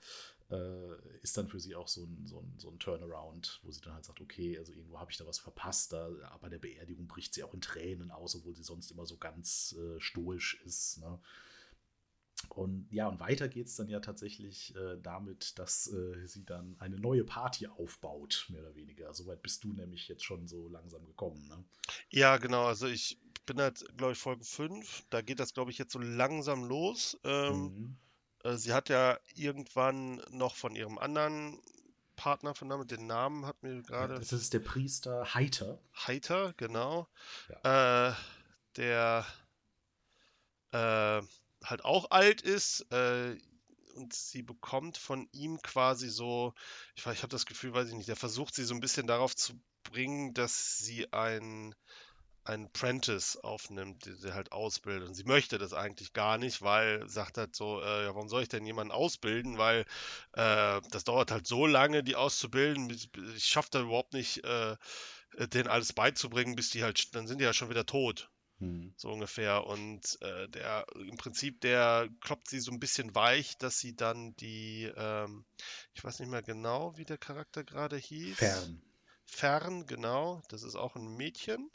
äh, 0.52 0.96
ist 1.22 1.38
dann 1.38 1.48
für 1.48 1.60
sie 1.60 1.76
auch 1.76 1.88
so 1.88 2.04
ein, 2.04 2.26
so, 2.26 2.40
ein, 2.40 2.54
so 2.58 2.70
ein 2.70 2.80
Turnaround, 2.80 3.62
wo 3.64 3.72
sie 3.72 3.82
dann 3.82 3.94
halt 3.94 4.06
sagt, 4.06 4.22
okay, 4.22 4.58
also 4.58 4.74
irgendwo 4.74 5.00
habe 5.00 5.12
ich 5.12 5.18
da 5.18 5.26
was 5.26 5.40
verpasst, 5.40 5.94
da, 5.94 6.10
bei 6.42 6.50
der 6.50 6.60
Beerdigung 6.60 7.08
bricht 7.08 7.34
sie 7.34 7.44
auch 7.44 7.54
in 7.54 7.62
Tränen 7.62 8.12
aus, 8.12 8.36
obwohl 8.36 8.56
sie 8.56 8.64
sonst 8.64 8.92
immer 8.92 9.06
so 9.06 9.18
ganz 9.18 9.76
äh, 9.80 10.00
stoisch 10.00 10.62
ist. 10.66 11.00
Ne? 11.00 11.20
Und 12.50 12.88
ja, 12.92 13.08
und 13.08 13.20
weiter 13.20 13.48
geht 13.48 13.68
es 13.68 13.76
dann 13.76 13.88
ja 13.90 14.00
tatsächlich 14.00 14.76
äh, 14.76 14.98
damit, 15.02 15.58
dass 15.60 15.88
äh, 15.88 16.26
sie 16.28 16.46
dann 16.46 16.76
eine 16.80 16.98
neue 16.98 17.24
Party 17.24 17.68
aufbaut, 17.68 18.48
mehr 18.50 18.62
oder 18.62 18.76
weniger. 18.76 19.14
Soweit 19.14 19.42
bist 19.42 19.64
du 19.64 19.74
nämlich 19.74 20.08
jetzt 20.08 20.24
schon 20.24 20.48
so 20.48 20.68
langsam 20.68 21.06
gekommen, 21.06 21.48
ne? 21.48 21.64
Ja, 22.10 22.38
genau. 22.38 22.66
Also 22.66 22.88
ich 22.88 23.18
bin 23.46 23.60
halt, 23.60 23.86
glaube 23.98 24.14
ich, 24.14 24.20
Folge 24.20 24.44
5. 24.44 25.04
Da 25.10 25.22
geht 25.22 25.40
das, 25.40 25.54
glaube 25.54 25.72
ich, 25.72 25.78
jetzt 25.78 25.94
so 25.94 26.00
langsam 26.00 26.64
los. 26.64 27.18
Ähm, 27.24 27.64
Mhm. 27.64 27.98
äh, 28.44 28.58
sie 28.58 28.74
hat 28.74 28.90
ja 28.90 29.20
irgendwann 29.36 30.22
noch 30.30 30.56
von 30.56 30.76
ihrem 30.76 30.98
anderen 30.98 31.60
Partner 32.16 32.54
von 32.54 32.68
Namen, 32.68 32.88
den 32.88 33.08
Namen 33.08 33.46
hat 33.48 33.64
mir 33.64 33.82
gerade 33.82 34.14
Das 34.16 34.32
ist 34.32 34.54
der 34.54 34.60
Priester 34.60 35.34
Heiter. 35.34 35.80
Heiter, 35.96 36.54
genau. 36.56 37.08
Äh, 37.64 38.12
der 38.76 39.26
äh, 40.72 41.22
halt 41.64 41.86
auch 41.86 42.12
alt 42.12 42.42
ist 42.42 42.92
äh, 42.92 43.38
und 43.96 44.14
sie 44.14 44.42
bekommt 44.42 44.98
von 44.98 45.28
ihm 45.32 45.62
quasi 45.62 46.10
so, 46.10 46.54
ich, 46.96 47.06
ich 47.06 47.24
habe 47.24 47.28
das 47.28 47.46
Gefühl, 47.46 47.74
weiß 47.74 47.90
ich 47.90 47.96
nicht, 47.96 48.10
der 48.10 48.16
versucht 48.16 48.56
sie 48.56 48.64
so 48.64 48.74
ein 48.74 48.80
bisschen 48.80 49.08
darauf 49.08 49.36
zu 49.36 49.54
bringen, 49.84 50.34
dass 50.34 50.78
sie 50.78 51.12
ein 51.14 51.76
einen 52.44 52.72
Prentice 52.72 53.38
aufnimmt, 53.38 54.06
den 54.06 54.16
sie 54.16 54.34
halt 54.34 54.52
ausbildet. 54.52 55.08
Und 55.08 55.14
sie 55.14 55.24
möchte 55.26 55.58
das 55.58 55.74
eigentlich 55.74 56.14
gar 56.14 56.38
nicht, 56.38 56.62
weil 56.62 57.08
sagt 57.08 57.38
halt 57.38 57.56
so, 57.56 57.82
äh, 57.82 58.06
ja, 58.06 58.16
warum 58.16 58.30
soll 58.30 58.42
ich 58.44 58.50
denn 58.50 58.66
jemanden 58.66 58.92
ausbilden? 58.92 59.58
Weil 59.58 59.82
äh, 60.34 60.82
das 60.90 61.04
dauert 61.04 61.32
halt 61.32 61.46
so 61.48 61.68
lange, 61.68 62.04
die 62.04 62.16
auszubilden. 62.16 62.90
Ich 62.90 63.46
schaffe 63.46 63.70
da 63.72 63.82
überhaupt 63.82 64.14
nicht, 64.14 64.44
äh, 64.44 64.76
denen 65.38 65.68
alles 65.70 65.94
beizubringen, 65.94 66.56
bis 66.56 66.72
die 66.72 66.84
halt, 66.84 67.14
dann 67.16 67.28
sind 67.28 67.40
die 67.40 67.46
ja 67.46 67.54
schon 67.54 67.70
wieder 67.70 67.86
tot. 67.86 68.30
Mhm. 68.62 68.94
So 68.96 69.10
ungefähr. 69.10 69.66
Und 69.66 70.22
äh, 70.22 70.48
der 70.50 70.86
im 70.96 71.18
Prinzip, 71.18 71.60
der 71.62 72.08
kloppt 72.22 72.48
sie 72.50 72.60
so 72.60 72.72
ein 72.72 72.80
bisschen 72.80 73.14
weich, 73.16 73.58
dass 73.58 73.80
sie 73.80 73.96
dann 73.96 74.36
die, 74.38 74.92
ähm, 74.96 75.46
ich 75.94 76.04
weiß 76.04 76.20
nicht 76.20 76.30
mehr 76.30 76.44
genau, 76.44 76.96
wie 76.96 77.06
der 77.06 77.18
Charakter 77.18 77.64
gerade 77.64 77.98
hieß. 77.98 78.38
Fern. 78.38 78.82
Fern, 79.26 79.86
genau. 79.88 80.44
Das 80.50 80.62
ist 80.64 80.76
auch 80.76 80.96
ein 80.96 81.16
Mädchen, 81.16 81.72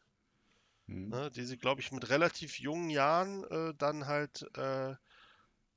Mhm. 0.87 1.09
ne, 1.09 1.31
die 1.33 1.45
sie, 1.45 1.59
glaube 1.59 1.81
ich, 1.81 1.91
mit 1.91 2.09
relativ 2.09 2.61
jungen 2.61 2.91
Jahren 2.91 3.43
äh, 3.45 3.75
dann 3.77 4.07
halt 4.07 4.43
äh, 4.57 4.95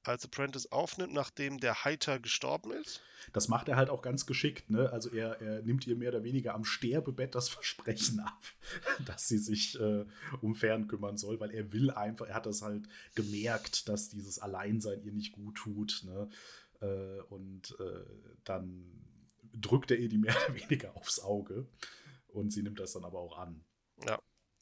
als 0.03 0.25
Apprentice 0.25 0.71
aufnimmt, 0.71 1.13
nachdem 1.13 1.59
der 1.59 1.83
Heiter 1.83 2.19
gestorben 2.19 2.71
ist. 2.71 3.01
Das 3.33 3.47
macht 3.47 3.67
er 3.67 3.75
halt 3.75 3.89
auch 3.89 4.01
ganz 4.01 4.25
geschickt, 4.25 4.69
ne? 4.69 4.91
Also 4.91 5.09
er, 5.11 5.41
er 5.41 5.61
nimmt 5.61 5.85
ihr 5.85 5.95
mehr 5.95 6.09
oder 6.09 6.23
weniger 6.23 6.55
am 6.55 6.63
Sterbebett 6.63 7.35
das 7.35 7.49
Versprechen 7.49 8.19
ab, 8.19 8.41
dass 9.05 9.27
sie 9.27 9.37
sich 9.37 9.79
äh, 9.79 10.05
um 10.41 10.55
Fern 10.55 10.87
kümmern 10.87 11.17
soll, 11.17 11.39
weil 11.39 11.51
er 11.51 11.71
will 11.73 11.91
einfach, 11.91 12.27
er 12.27 12.35
hat 12.35 12.45
das 12.45 12.61
halt 12.61 12.87
gemerkt, 13.15 13.89
dass 13.89 14.09
dieses 14.09 14.39
Alleinsein 14.39 15.03
ihr 15.03 15.11
nicht 15.11 15.33
gut 15.33 15.55
tut, 15.55 16.03
ne? 16.05 16.29
Äh, 16.81 17.21
und 17.29 17.75
äh, 17.79 18.05
dann 18.45 18.85
drückt 19.53 19.91
er 19.91 19.97
ihr 19.97 20.09
die 20.09 20.17
mehr 20.19 20.35
oder 20.45 20.55
weniger 20.55 20.95
aufs 20.95 21.19
Auge 21.19 21.67
und 22.27 22.51
sie 22.51 22.63
nimmt 22.63 22.79
das 22.79 22.93
dann 22.93 23.03
aber 23.03 23.19
auch 23.19 23.37
an. 23.37 23.63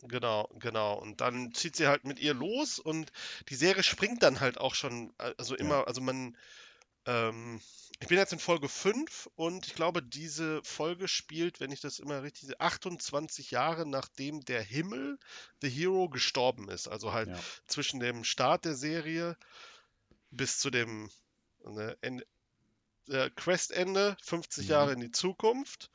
Genau, 0.04 0.48
genau. 0.60 0.94
Und 1.00 1.22
dann 1.22 1.54
zieht 1.54 1.76
sie 1.76 1.88
halt 1.88 2.04
mit 2.06 2.20
ihr 2.20 2.34
los 2.34 2.78
und 2.80 3.12
die 3.50 3.56
Serie 3.56 3.82
springt 3.84 4.22
dann 4.22 4.40
halt 4.40 4.60
auch 4.60 4.76
schon, 4.76 5.14
äh, 5.18 5.34
also 5.38 5.56
immer, 5.56 5.76
Ja. 5.76 5.88
also 5.88 6.02
man, 6.02 6.38
ähm, 7.06 7.62
ich 8.00 8.08
bin 8.08 8.18
jetzt 8.18 8.34
in 8.34 8.40
Folge 8.40 8.70
5 8.70 9.30
und 9.36 9.68
ich 9.68 9.76
glaube, 9.76 10.04
diese 10.04 10.62
Folge 10.64 11.08
spielt, 11.08 11.60
wenn 11.60 11.72
ich 11.72 11.82
das 11.82 12.00
immer 12.00 12.24
richtig 12.24 12.48
sehe, 12.48 12.60
28 12.60 13.52
Jahre 13.52 13.88
nachdem 13.88 14.42
der 14.46 14.62
Himmel, 14.64 15.20
The 15.62 15.70
Hero, 15.70 16.10
gestorben 16.10 16.70
ist. 16.70 16.88
Also 16.88 17.14
halt 17.14 17.30
Ja. 17.30 17.40
zwischen 17.68 18.00
dem 18.00 18.24
Start 18.24 18.66
der 18.66 18.76
Serie 18.76 19.38
bis 20.32 20.60
zu 20.60 20.70
dem 20.70 21.10
ne, 21.66 21.98
Ende, 22.02 22.26
äh, 23.10 23.30
Questende, 23.32 24.18
50 24.22 24.68
Mhm. 24.68 24.70
Jahre 24.70 24.94
in 24.94 25.00
die 25.02 25.12
Zukunft 25.12 25.90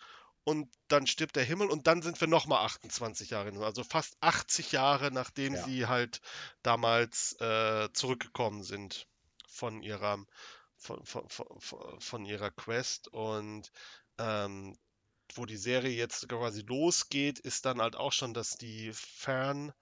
und 0.44 0.72
dann 0.88 1.06
stirbt 1.06 1.36
der 1.36 1.44
Himmel 1.44 1.70
und 1.70 1.86
dann 1.86 2.02
sind 2.02 2.20
wir 2.20 2.28
nochmal 2.28 2.64
28 2.64 3.30
Jahre, 3.30 3.52
also 3.64 3.84
fast 3.84 4.16
80 4.20 4.72
Jahre, 4.72 5.10
nachdem 5.12 5.54
Ja. 5.54 5.64
sie 5.64 5.86
halt 5.86 6.20
damals 6.62 7.34
äh, 7.40 7.88
zurückgekommen 7.92 8.62
sind 8.64 9.06
von 9.46 9.82
ihrer, 9.82 10.24
von, 10.76 11.04
von, 11.04 11.28
von, 11.28 12.00
von 12.00 12.24
ihrer 12.24 12.50
Quest 12.50 13.08
und 13.08 13.70
ähm, 14.18 14.76
wo 15.34 15.46
die 15.46 15.56
Serie 15.56 15.92
jetzt 15.94 16.28
quasi 16.28 16.62
losgeht, 16.62 17.38
ist 17.38 17.64
dann 17.64 17.80
halt 17.80 17.96
auch 17.96 18.12
schon, 18.12 18.34
dass 18.34 18.50
die 18.58 18.92
Fern, 18.92 19.72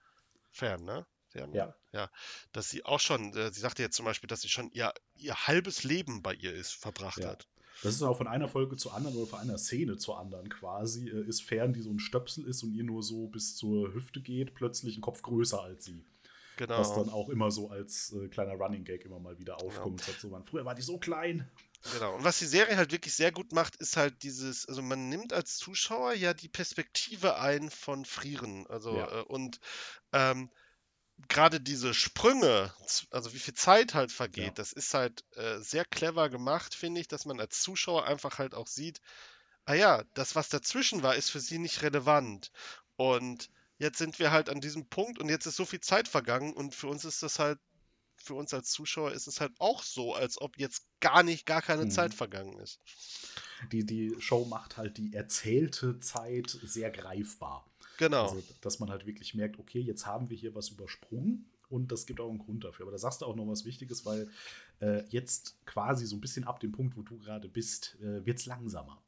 Fern, 0.51 0.83
ne? 0.83 1.05
Fern, 1.29 1.53
Ja. 1.53 1.75
ja, 1.91 2.09
dass 2.51 2.69
sie 2.69 2.85
auch 2.85 2.99
schon, 2.99 3.35
äh, 3.35 3.51
sie 3.51 3.59
sagte 3.59 3.81
jetzt 3.81 3.95
zum 3.95 4.05
Beispiel, 4.05 4.27
dass 4.27 4.41
sie 4.41 4.49
schon 4.49 4.69
ihr, 4.71 4.93
ihr 5.15 5.35
halbes 5.47 5.83
Leben 5.83 6.21
bei 6.21 6.33
ihr 6.33 6.53
ist, 6.53 6.73
verbracht 6.73 7.21
Ja. 7.21 7.29
hat. 7.29 7.47
Das 7.83 7.95
ist 7.95 8.01
auch 8.03 8.17
von 8.17 8.27
einer 8.27 8.47
Folge 8.47 8.77
zur 8.77 8.93
anderen 8.93 9.15
oder 9.17 9.27
von 9.27 9.39
einer 9.39 9.57
Szene 9.57 9.97
zur 9.97 10.19
anderen 10.19 10.49
quasi. 10.49 11.09
Äh, 11.09 11.27
ist 11.27 11.41
Fern, 11.43 11.73
die 11.73 11.81
so 11.81 11.89
ein 11.89 11.99
Stöpsel 11.99 12.45
ist 12.45 12.63
und 12.63 12.73
ihr 12.73 12.83
nur 12.83 13.01
so 13.03 13.27
bis 13.27 13.55
zur 13.55 13.93
Hüfte 13.93 14.21
geht, 14.21 14.53
plötzlich 14.53 14.97
ein 14.97 15.01
Kopf 15.01 15.21
größer 15.21 15.61
als 15.61 15.85
sie. 15.85 16.03
Genau. 16.57 16.77
Was 16.77 16.93
dann 16.93 17.09
auch 17.09 17.29
immer 17.29 17.49
so 17.49 17.69
als 17.71 18.13
äh, 18.13 18.27
kleiner 18.27 18.53
Running 18.53 18.83
Gag 18.83 19.03
immer 19.05 19.19
mal 19.19 19.39
wieder 19.39 19.61
aufkommt. 19.61 20.01
Sagt 20.03 20.19
So, 20.19 20.29
man, 20.29 20.43
früher 20.43 20.63
war 20.65 20.75
die 20.75 20.83
so 20.83 20.99
klein. 20.99 21.49
Genau. 21.93 22.15
Und 22.15 22.23
was 22.23 22.37
die 22.37 22.45
Serie 22.45 22.77
halt 22.77 22.91
wirklich 22.91 23.15
sehr 23.15 23.31
gut 23.31 23.51
macht, 23.53 23.77
ist 23.77 23.97
halt 23.97 24.21
dieses, 24.21 24.67
also 24.67 24.83
man 24.83 25.09
nimmt 25.09 25.33
als 25.33 25.57
Zuschauer 25.57 26.13
ja 26.13 26.35
die 26.35 26.49
Perspektive 26.49 27.39
ein 27.39 27.71
von 27.71 28.05
Frieren. 28.05 28.67
Also 28.67 28.95
Ja. 28.95 29.21
äh, 29.21 29.23
und 29.23 29.59
ähm, 30.13 30.49
gerade 31.29 31.59
diese 31.61 31.93
Sprünge, 31.93 32.73
also 33.11 33.33
wie 33.33 33.39
viel 33.39 33.53
Zeit 33.53 33.93
halt 33.93 34.11
vergeht, 34.11 34.45
Ja. 34.45 34.51
das 34.55 34.73
ist 34.73 34.93
halt 34.93 35.23
äh, 35.35 35.59
sehr 35.59 35.85
clever 35.85 36.29
gemacht, 36.29 36.75
finde 36.75 37.01
ich, 37.01 37.07
dass 37.07 37.25
man 37.25 37.39
als 37.39 37.61
Zuschauer 37.61 38.05
einfach 38.05 38.37
halt 38.39 38.53
auch 38.53 38.67
sieht, 38.67 39.01
ah 39.65 39.73
ja, 39.73 40.03
das, 40.13 40.35
was 40.35 40.49
dazwischen 40.49 41.03
war, 41.03 41.15
ist 41.15 41.29
für 41.29 41.39
sie 41.39 41.59
nicht 41.59 41.81
relevant. 41.81 42.51
Und 42.95 43.49
jetzt 43.77 43.97
sind 43.97 44.19
wir 44.19 44.31
halt 44.31 44.49
an 44.49 44.61
diesem 44.61 44.87
Punkt 44.87 45.19
und 45.19 45.29
jetzt 45.29 45.45
ist 45.45 45.55
so 45.55 45.65
viel 45.65 45.81
Zeit 45.81 46.07
vergangen 46.07 46.53
und 46.53 46.75
für 46.75 46.87
uns 46.87 47.05
ist 47.05 47.23
das 47.23 47.39
halt, 47.39 47.59
für 48.17 48.35
uns 48.35 48.53
als 48.53 48.69
Zuschauer 48.69 49.11
ist 49.13 49.27
es 49.27 49.41
halt 49.41 49.51
auch 49.59 49.81
so, 49.83 50.13
als 50.13 50.39
ob 50.39 50.57
jetzt 50.57 50.83
gar 50.99 51.23
nicht, 51.23 51.45
gar 51.45 51.61
keine 51.61 51.85
Mhm. 51.85 51.89
Zeit 51.89 52.13
vergangen 52.13 52.59
ist. 52.59 52.79
Die, 53.71 53.85
die 53.85 54.15
Show 54.19 54.45
macht 54.45 54.77
halt 54.77 54.97
die 54.97 55.13
erzählte 55.13 55.99
Zeit 55.99 56.57
sehr 56.63 56.91
greifbar. 56.91 57.65
Genau. 58.01 58.23
Also, 58.23 58.43
dass 58.61 58.79
man 58.79 58.89
halt 58.89 59.05
wirklich 59.05 59.35
merkt, 59.35 59.59
okay, 59.59 59.79
jetzt 59.79 60.07
haben 60.07 60.31
wir 60.31 60.35
hier 60.35 60.55
was 60.55 60.69
übersprungen 60.69 61.45
und 61.69 61.91
das 61.91 62.07
gibt 62.07 62.19
auch 62.19 62.31
einen 62.31 62.39
Grund 62.39 62.63
dafür. 62.63 62.85
Aber 62.85 62.91
da 62.91 62.97
sagst 62.97 63.21
du 63.21 63.27
auch 63.27 63.35
noch 63.35 63.47
was 63.47 63.63
Wichtiges, 63.63 64.07
weil 64.07 64.27
äh, 64.79 65.03
jetzt 65.09 65.55
quasi 65.67 66.07
so 66.07 66.15
ein 66.15 66.21
bisschen 66.21 66.43
ab 66.43 66.59
dem 66.59 66.71
Punkt, 66.71 66.97
wo 66.97 67.03
du 67.03 67.19
gerade 67.19 67.47
bist, 67.47 67.97
äh, 68.01 68.25
wird 68.25 68.39
es 68.39 68.47
langsamer. 68.47 68.99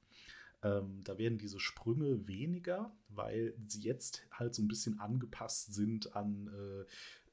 Ähm, 0.62 1.02
da 1.04 1.18
werden 1.18 1.40
diese 1.40 1.60
Sprünge 1.60 2.28
weniger, 2.28 2.92
weil 3.10 3.56
sie 3.68 3.82
jetzt 3.82 4.28
halt 4.32 4.54
so 4.54 4.62
ein 4.62 4.68
bisschen 4.68 5.00
angepasst 5.00 5.74
sind 5.74 6.16
an 6.16 6.52
äh, 6.54 6.86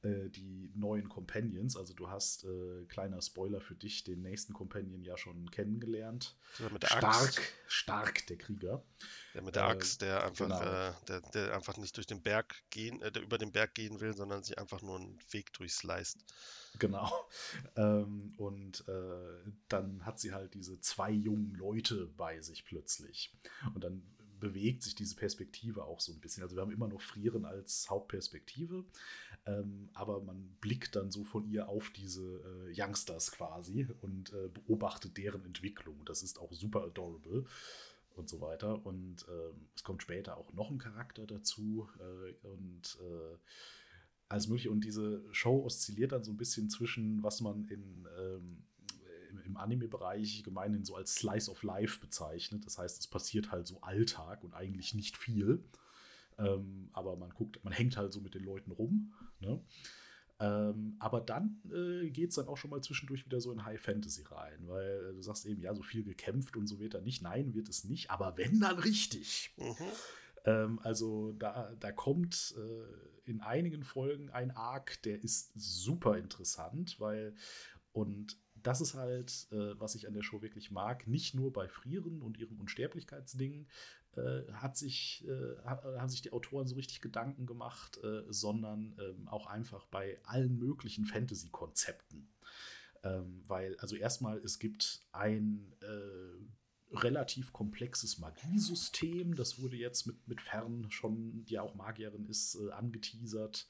äh, 0.03 0.29
die 0.29 0.71
neuen 0.75 1.09
Companions. 1.09 1.77
Also 1.77 1.93
du 1.93 2.09
hast, 2.09 2.43
äh, 2.43 2.85
kleiner 2.87 3.21
Spoiler 3.21 3.61
für 3.61 3.75
dich, 3.75 4.03
den 4.03 4.21
nächsten 4.21 4.53
Companion 4.53 5.03
ja 5.03 5.17
schon 5.17 5.51
kennengelernt. 5.51 6.35
Stark, 6.83 7.03
Axt. 7.03 7.41
stark, 7.67 8.27
der 8.27 8.37
Krieger. 8.37 8.83
Der 9.33 9.43
mit 9.43 9.55
der 9.55 9.63
Äh, 9.63 9.67
Axt, 9.67 10.01
der 10.01 10.23
einfach, 10.23 10.45
genau. 10.47 10.61
äh, 10.61 10.93
der, 11.07 11.21
der 11.33 11.53
einfach 11.53 11.77
nicht 11.77 11.95
durch 11.97 12.07
den 12.07 12.21
Berg 12.21 12.55
gehen, 12.71 13.01
äh, 13.01 13.11
der 13.11 13.21
über 13.21 13.37
den 13.37 13.51
Berg 13.51 13.75
gehen 13.75 13.99
will, 13.99 14.15
sondern 14.15 14.43
sich 14.43 14.57
einfach 14.57 14.81
nur 14.81 14.99
einen 14.99 15.19
Weg 15.31 15.53
durchs 15.53 15.83
leist. 15.83 16.17
Genau. 16.79 17.11
Ähm, 17.75 18.33
und 18.37 18.83
äh, 18.87 19.51
dann 19.69 20.05
hat 20.05 20.19
sie 20.19 20.33
halt 20.33 20.53
diese 20.53 20.79
zwei 20.81 21.09
jungen 21.09 21.53
Leute 21.55 22.07
bei 22.17 22.41
sich 22.41 22.65
plötzlich. 22.65 23.33
Und 23.73 23.83
dann 23.83 24.03
bewegt 24.41 24.83
sich 24.83 24.95
diese 24.95 25.15
Perspektive 25.15 25.85
auch 25.85 26.01
so 26.01 26.11
ein 26.11 26.19
bisschen. 26.19 26.43
Also 26.43 26.57
wir 26.57 26.61
haben 26.61 26.71
immer 26.71 26.89
noch 26.89 27.01
Frieren 27.01 27.45
als 27.45 27.89
Hauptperspektive, 27.89 28.83
ähm, 29.45 29.89
aber 29.93 30.21
man 30.21 30.57
blickt 30.59 30.97
dann 30.97 31.11
so 31.11 31.23
von 31.23 31.45
ihr 31.45 31.69
auf 31.69 31.89
diese 31.91 32.41
äh, 32.67 32.73
Youngsters 32.75 33.31
quasi 33.31 33.87
und 34.01 34.33
äh, 34.33 34.49
beobachtet 34.49 35.17
deren 35.17 35.45
Entwicklung. 35.45 36.03
Das 36.03 36.23
ist 36.23 36.39
auch 36.39 36.51
super 36.51 36.83
adorable 36.83 37.45
und 38.15 38.27
so 38.27 38.41
weiter. 38.41 38.85
Und 38.85 39.25
ähm, 39.29 39.67
es 39.75 39.83
kommt 39.83 40.01
später 40.01 40.35
auch 40.37 40.51
noch 40.53 40.69
ein 40.69 40.79
Charakter 40.79 41.25
dazu 41.25 41.87
äh, 41.99 42.33
und 42.45 42.97
äh, 42.99 43.37
alles 44.27 44.47
mögliche. 44.47 44.71
Und 44.71 44.83
diese 44.83 45.23
Show 45.31 45.63
oszilliert 45.63 46.11
dann 46.11 46.23
so 46.23 46.31
ein 46.31 46.37
bisschen 46.37 46.69
zwischen, 46.69 47.23
was 47.23 47.41
man 47.41 47.65
in, 47.67 48.07
ähm, 48.19 48.63
im, 49.31 49.39
im 49.39 49.57
Anime-Bereich 49.57 50.43
gemeinhin 50.43 50.85
so 50.85 50.95
als 50.95 51.15
Slice 51.15 51.49
of 51.49 51.63
Life 51.63 51.99
bezeichnet. 51.99 52.65
Das 52.65 52.77
heißt, 52.77 52.99
es 52.99 53.07
passiert 53.07 53.51
halt 53.51 53.67
so 53.67 53.81
Alltag 53.81 54.43
und 54.43 54.53
eigentlich 54.53 54.93
nicht 54.93 55.17
viel. 55.17 55.63
Ähm, 56.37 56.89
aber 56.93 57.15
man 57.15 57.29
guckt, 57.31 57.63
man 57.63 57.73
hängt 57.73 57.97
halt 57.97 58.13
so 58.13 58.21
mit 58.21 58.33
den 58.35 58.43
Leuten 58.43 58.71
rum. 58.71 59.13
Ne? 59.39 59.61
Ähm, 60.39 60.95
aber 60.99 61.21
dann 61.21 61.61
äh, 61.71 62.09
geht 62.09 62.29
es 62.29 62.35
dann 62.35 62.47
auch 62.47 62.57
schon 62.57 62.71
mal 62.71 62.81
zwischendurch 62.81 63.25
wieder 63.25 63.39
so 63.39 63.51
in 63.51 63.63
High 63.63 63.79
Fantasy 63.79 64.23
rein, 64.23 64.67
weil 64.67 65.09
äh, 65.09 65.13
du 65.13 65.21
sagst 65.21 65.45
eben, 65.45 65.61
ja, 65.61 65.75
so 65.75 65.83
viel 65.83 66.03
gekämpft 66.03 66.57
und 66.57 66.65
so 66.65 66.79
wird 66.79 66.95
er 66.95 67.01
nicht. 67.01 67.21
Nein, 67.21 67.53
wird 67.53 67.69
es 67.69 67.83
nicht, 67.83 68.09
aber 68.09 68.37
wenn 68.37 68.59
dann 68.59 68.79
richtig. 68.79 69.53
Mhm. 69.57 69.75
Ähm, 70.45 70.79
also 70.81 71.33
da, 71.33 71.75
da 71.79 71.91
kommt 71.91 72.55
äh, 72.57 73.29
in 73.29 73.41
einigen 73.41 73.83
Folgen 73.83 74.31
ein 74.31 74.49
Arc, 74.49 75.03
der 75.03 75.23
ist 75.23 75.51
super 75.55 76.17
interessant, 76.17 76.99
weil 76.99 77.35
und 77.93 78.37
das 78.63 78.81
ist 78.81 78.93
halt, 78.93 79.47
äh, 79.51 79.79
was 79.79 79.95
ich 79.95 80.07
an 80.07 80.13
der 80.13 80.23
Show 80.23 80.41
wirklich 80.41 80.71
mag, 80.71 81.07
nicht 81.07 81.33
nur 81.35 81.51
bei 81.53 81.67
Frieren 81.67 82.21
und 82.21 82.37
ihrem 82.37 82.59
Unsterblichkeitsding, 82.59 83.67
äh, 84.15 84.51
hat 84.53 84.77
sich, 84.77 85.25
äh, 85.27 85.63
haben 85.63 86.09
sich 86.09 86.21
die 86.21 86.33
Autoren 86.33 86.67
so 86.67 86.75
richtig 86.75 87.01
Gedanken 87.01 87.45
gemacht, 87.45 87.99
äh, 88.03 88.23
sondern 88.27 88.95
ähm, 88.99 89.27
auch 89.27 89.47
einfach 89.47 89.85
bei 89.87 90.19
allen 90.23 90.57
möglichen 90.57 91.05
Fantasy-Konzepten. 91.05 92.27
Ähm, 93.03 93.41
weil, 93.47 93.77
also 93.77 93.95
erstmal, 93.95 94.37
es 94.39 94.59
gibt 94.59 95.03
ein 95.11 95.73
äh, 95.81 96.95
relativ 96.95 97.53
komplexes 97.53 98.19
Magiesystem. 98.19 99.35
Das 99.35 99.61
wurde 99.61 99.77
jetzt 99.77 100.05
mit, 100.05 100.27
mit 100.27 100.41
Fern 100.41 100.87
schon, 100.89 101.45
die 101.45 101.53
ja 101.53 101.61
auch 101.61 101.75
Magierin 101.75 102.27
ist, 102.27 102.55
äh, 102.55 102.71
angeteasert. 102.71 103.67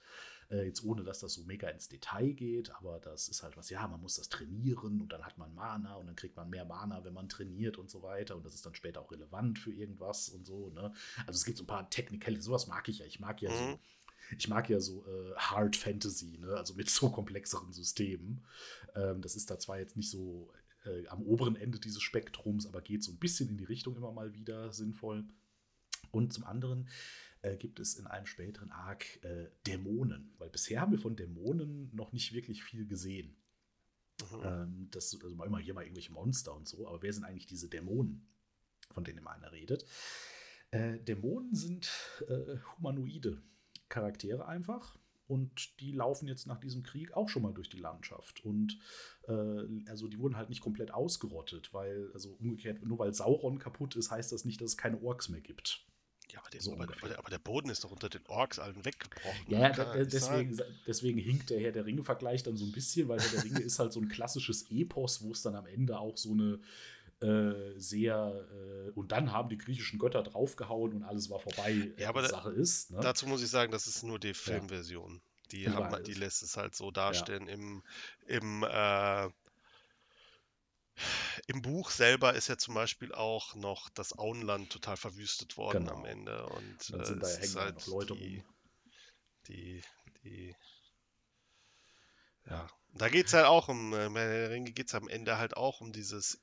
Äh, 0.52 0.66
jetzt 0.66 0.84
ohne, 0.84 1.04
dass 1.04 1.20
das 1.20 1.34
so 1.34 1.43
mega 1.43 1.70
ins 1.70 1.88
Detail 1.88 2.34
geht, 2.34 2.72
aber 2.76 2.99
das 2.99 3.30
ist 3.30 3.41
halt 3.41 3.56
was, 3.56 3.70
ja, 3.70 3.88
man 3.88 4.02
muss 4.02 4.16
das 4.16 4.28
trainieren 4.28 5.02
und 5.02 5.14
dann 5.14 5.24
hat 5.24 5.38
man 5.38 5.54
Mana 5.56 5.95
und 5.95 6.08
dann 6.08 6.16
kriegt 6.16 6.36
man 6.36 6.49
mehr 6.49 6.66
Mana, 6.66 7.04
wenn 7.06 7.14
man 7.14 7.30
trainiert 7.30 7.78
und 7.78 7.89
so 7.89 8.02
weiter. 8.04 8.36
Und 8.36 8.45
das 8.45 8.54
ist 8.54 8.66
dann 8.66 8.76
später 8.76 9.02
auch 9.02 9.12
relevant 9.12 9.60
für 9.60 9.72
irgendwas 9.72 10.30
und 10.30 10.45
so. 10.45 10.70
Ne? 10.70 10.93
Also 11.26 11.38
es 11.38 11.45
gibt 11.45 11.58
so 11.58 11.64
ein 11.64 11.68
paar 11.68 11.89
Technical, 11.89 12.39
sowas 12.41 12.68
mag 12.68 12.88
ich 12.89 12.99
ja. 12.99 13.06
Ich 13.06 13.20
mag 13.20 13.41
ja 13.41 13.49
mhm. 13.49 13.56
so 13.56 13.80
ich 14.38 14.47
mag 14.47 14.70
ja 14.70 14.80
so 14.80 15.06
äh, 15.08 15.36
Hard 15.36 15.76
Fantasy, 15.76 16.38
ne? 16.39 16.54
also 16.56 16.74
mit 16.74 16.89
so 16.89 17.10
komplexeren 17.10 17.72
Systemen. 17.74 18.43
Ähm, 18.95 19.22
das 19.22 19.36
ist 19.36 19.49
da 19.49 19.58
zwar 19.58 19.80
jetzt 19.80 19.95
nicht 19.95 20.10
so 20.10 20.52
äh, 20.86 21.08
am 21.08 21.22
oberen 21.24 21.56
Ende 21.56 21.80
dieses 21.80 22.02
Spektrums, 22.02 22.66
aber 22.66 22.82
geht 22.82 23.04
so 23.04 23.12
ein 23.12 23.20
bisschen 23.20 23.49
in 23.49 23.58
die 23.58 23.66
Richtung 23.66 23.95
immer 23.95 24.12
mal 24.12 24.34
wieder 24.34 24.74
sinnvoll. 24.74 25.26
Und 26.12 26.34
zum 26.34 26.43
anderen 26.43 26.89
äh, 27.42 27.58
gibt 27.58 27.80
es 27.80 27.96
in 27.96 28.08
einem 28.08 28.26
späteren 28.26 28.72
Arc 28.72 29.24
äh, 29.24 29.50
Dämonen, 29.68 30.34
weil 30.38 30.50
bisher 30.50 30.82
haben 30.82 30.92
wir 30.92 31.00
von 31.00 31.16
Dämonen 31.16 31.89
noch 31.94 32.12
nicht 32.12 32.34
wirklich 32.34 32.64
viel 32.64 32.86
gesehen. 32.86 33.36
Mhm. 34.32 34.42
Ähm, 34.44 34.88
das 34.92 35.14
also 35.14 35.44
immer 35.44 35.60
hier 35.60 35.74
mal 35.74 35.84
irgendwelche 35.84 36.12
Monster 36.12 36.56
und 36.56 36.68
so, 36.68 36.88
aber 36.88 37.02
wer 37.02 37.14
sind 37.14 37.24
eigentlich 37.24 37.48
diese 37.48 37.70
Dämonen, 37.70 38.28
von 38.92 39.04
denen 39.04 39.20
immer 39.20 39.32
einer 39.32 39.52
redet? 39.52 39.86
Äh, 40.72 41.00
Dämonen 41.00 41.54
sind 41.54 41.89
äh, 42.28 42.58
humanoide 42.78 43.42
Charaktere 43.89 44.48
einfach. 44.48 44.98
Und 45.28 45.80
die 45.80 45.94
laufen 45.94 46.28
jetzt 46.28 46.46
nach 46.46 46.60
diesem 46.60 46.84
Krieg 46.84 47.14
auch 47.14 47.30
schon 47.30 47.44
mal 47.44 47.54
durch 47.54 47.70
die 47.70 47.80
Landschaft. 47.80 48.44
Und 48.44 48.78
äh, 49.30 49.89
also 49.89 50.10
die 50.10 50.20
wurden 50.20 50.36
halt 50.36 50.50
nicht 50.50 50.60
komplett 50.60 50.92
ausgerottet, 50.94 51.74
weil, 51.74 52.12
also 52.14 52.34
umgekehrt, 52.34 52.86
nur 52.86 53.00
weil 53.00 53.14
Sauron 53.14 53.58
kaputt 53.58 53.96
ist, 53.96 54.12
heißt 54.12 54.34
das 54.34 54.44
nicht, 54.44 54.60
dass 54.60 54.72
es 54.72 54.78
keine 54.78 55.02
Orks 55.02 55.30
mehr 55.30 55.39
gibt. 55.39 55.86
Ja, 56.32 56.40
aber, 56.40 56.50
der, 56.50 56.62
so 56.62 56.74
aber, 56.74 56.86
der, 56.86 57.20
aber 57.20 57.30
der, 57.30 57.40
Boden 57.40 57.70
ist 57.70 57.84
doch 57.84 57.92
unter 57.92 58.10
den 58.10 58.26
Orks 58.28 58.60
allen 58.60 58.86
weggebrochen. 58.86 59.46
Ja, 59.48 59.70
da, 59.70 60.04
deswegen, 60.04 60.58
deswegen 60.88 61.20
hinkt 61.20 61.50
der 61.50 61.60
Herr 61.60 61.72
der 61.72 61.86
Ringe-Vergleich 61.86 62.44
dann 62.44 62.56
so 62.56 62.66
ein 62.66 62.72
bisschen, 62.72 63.08
weil 63.08 63.20
Herr 63.20 63.30
der 63.32 63.44
Ringe 63.44 63.60
ist 63.60 63.80
halt 63.80 63.92
so 63.92 64.00
ein 64.00 64.08
klassisches 64.08 64.70
Epos, 64.70 65.22
wo 65.24 65.32
es 65.32 65.42
dann 65.42 65.56
am 65.56 65.66
Ende 65.66 66.00
auch 66.00 66.18
so 66.18 66.32
eine 66.32 66.60
äh, 67.22 67.78
sehr 67.78 68.48
äh, 68.52 68.92
und 68.92 69.12
dann 69.12 69.32
haben 69.32 69.50
die 69.50 69.58
griechischen 69.58 70.00
Götter 70.00 70.24
draufgehauen 70.24 70.94
und 70.94 71.04
alles 71.04 71.30
war 71.30 71.40
vorbei. 71.40 71.92
Ja, 71.98 72.10
aber 72.10 72.28
Sache 72.28 72.52
ist. 72.52 72.92
Ne? 72.92 73.00
Dazu 73.02 73.28
muss 73.28 73.44
ich 73.44 73.50
sagen, 73.50 73.72
das 73.72 73.88
ist 73.88 74.04
nur 74.04 74.20
die 74.20 74.34
Filmversion. 74.34 75.16
Ja. 75.16 75.20
Die, 75.52 75.70
haben, 75.70 76.04
die 76.04 76.14
lässt 76.14 76.44
es 76.44 76.56
halt 76.58 76.76
so 76.76 76.92
darstellen. 76.92 77.48
Ja. 77.48 77.54
Im, 77.54 77.84
im, 78.26 78.64
äh, 78.64 79.30
im 81.47 81.62
Buch 81.62 81.89
selber 81.89 82.34
ist 82.34 82.47
ja 82.47 82.58
zum 82.58 82.74
Beispiel 82.74 83.14
auch 83.14 83.56
noch 83.56 83.89
das 83.89 84.18
Auenland 84.18 84.72
total 84.72 84.97
verwüstet 84.97 85.58
worden 85.58 85.86
genau. 85.86 85.97
am 85.97 86.06
Ende. 86.06 86.45
Und 86.47 86.93
dann 86.93 87.06
sind 87.06 87.18
äh, 87.18 87.22
da 87.22 87.28
hängen 87.28 87.56
halt 87.56 87.88
Leute 87.88 88.16
die, 88.16 88.38
rum. 88.38 88.45
Die, 89.47 89.84
die, 90.24 90.56
ja. 92.49 92.68
Da 92.93 93.10
geht 93.10 93.28
es 93.28 93.34
halt 93.34 93.45
auch 93.45 93.70
um, 93.70 93.93
äh, 93.93 94.10
bei 94.10 94.26
der 94.26 94.49
Ringe 94.49 94.72
geht 94.72 94.88
es 94.88 94.95
am 94.95 95.08
Ende 95.08 95.38
halt 95.38 95.56
auch 95.56 95.82
um 95.82 95.91
dieses 95.93 96.41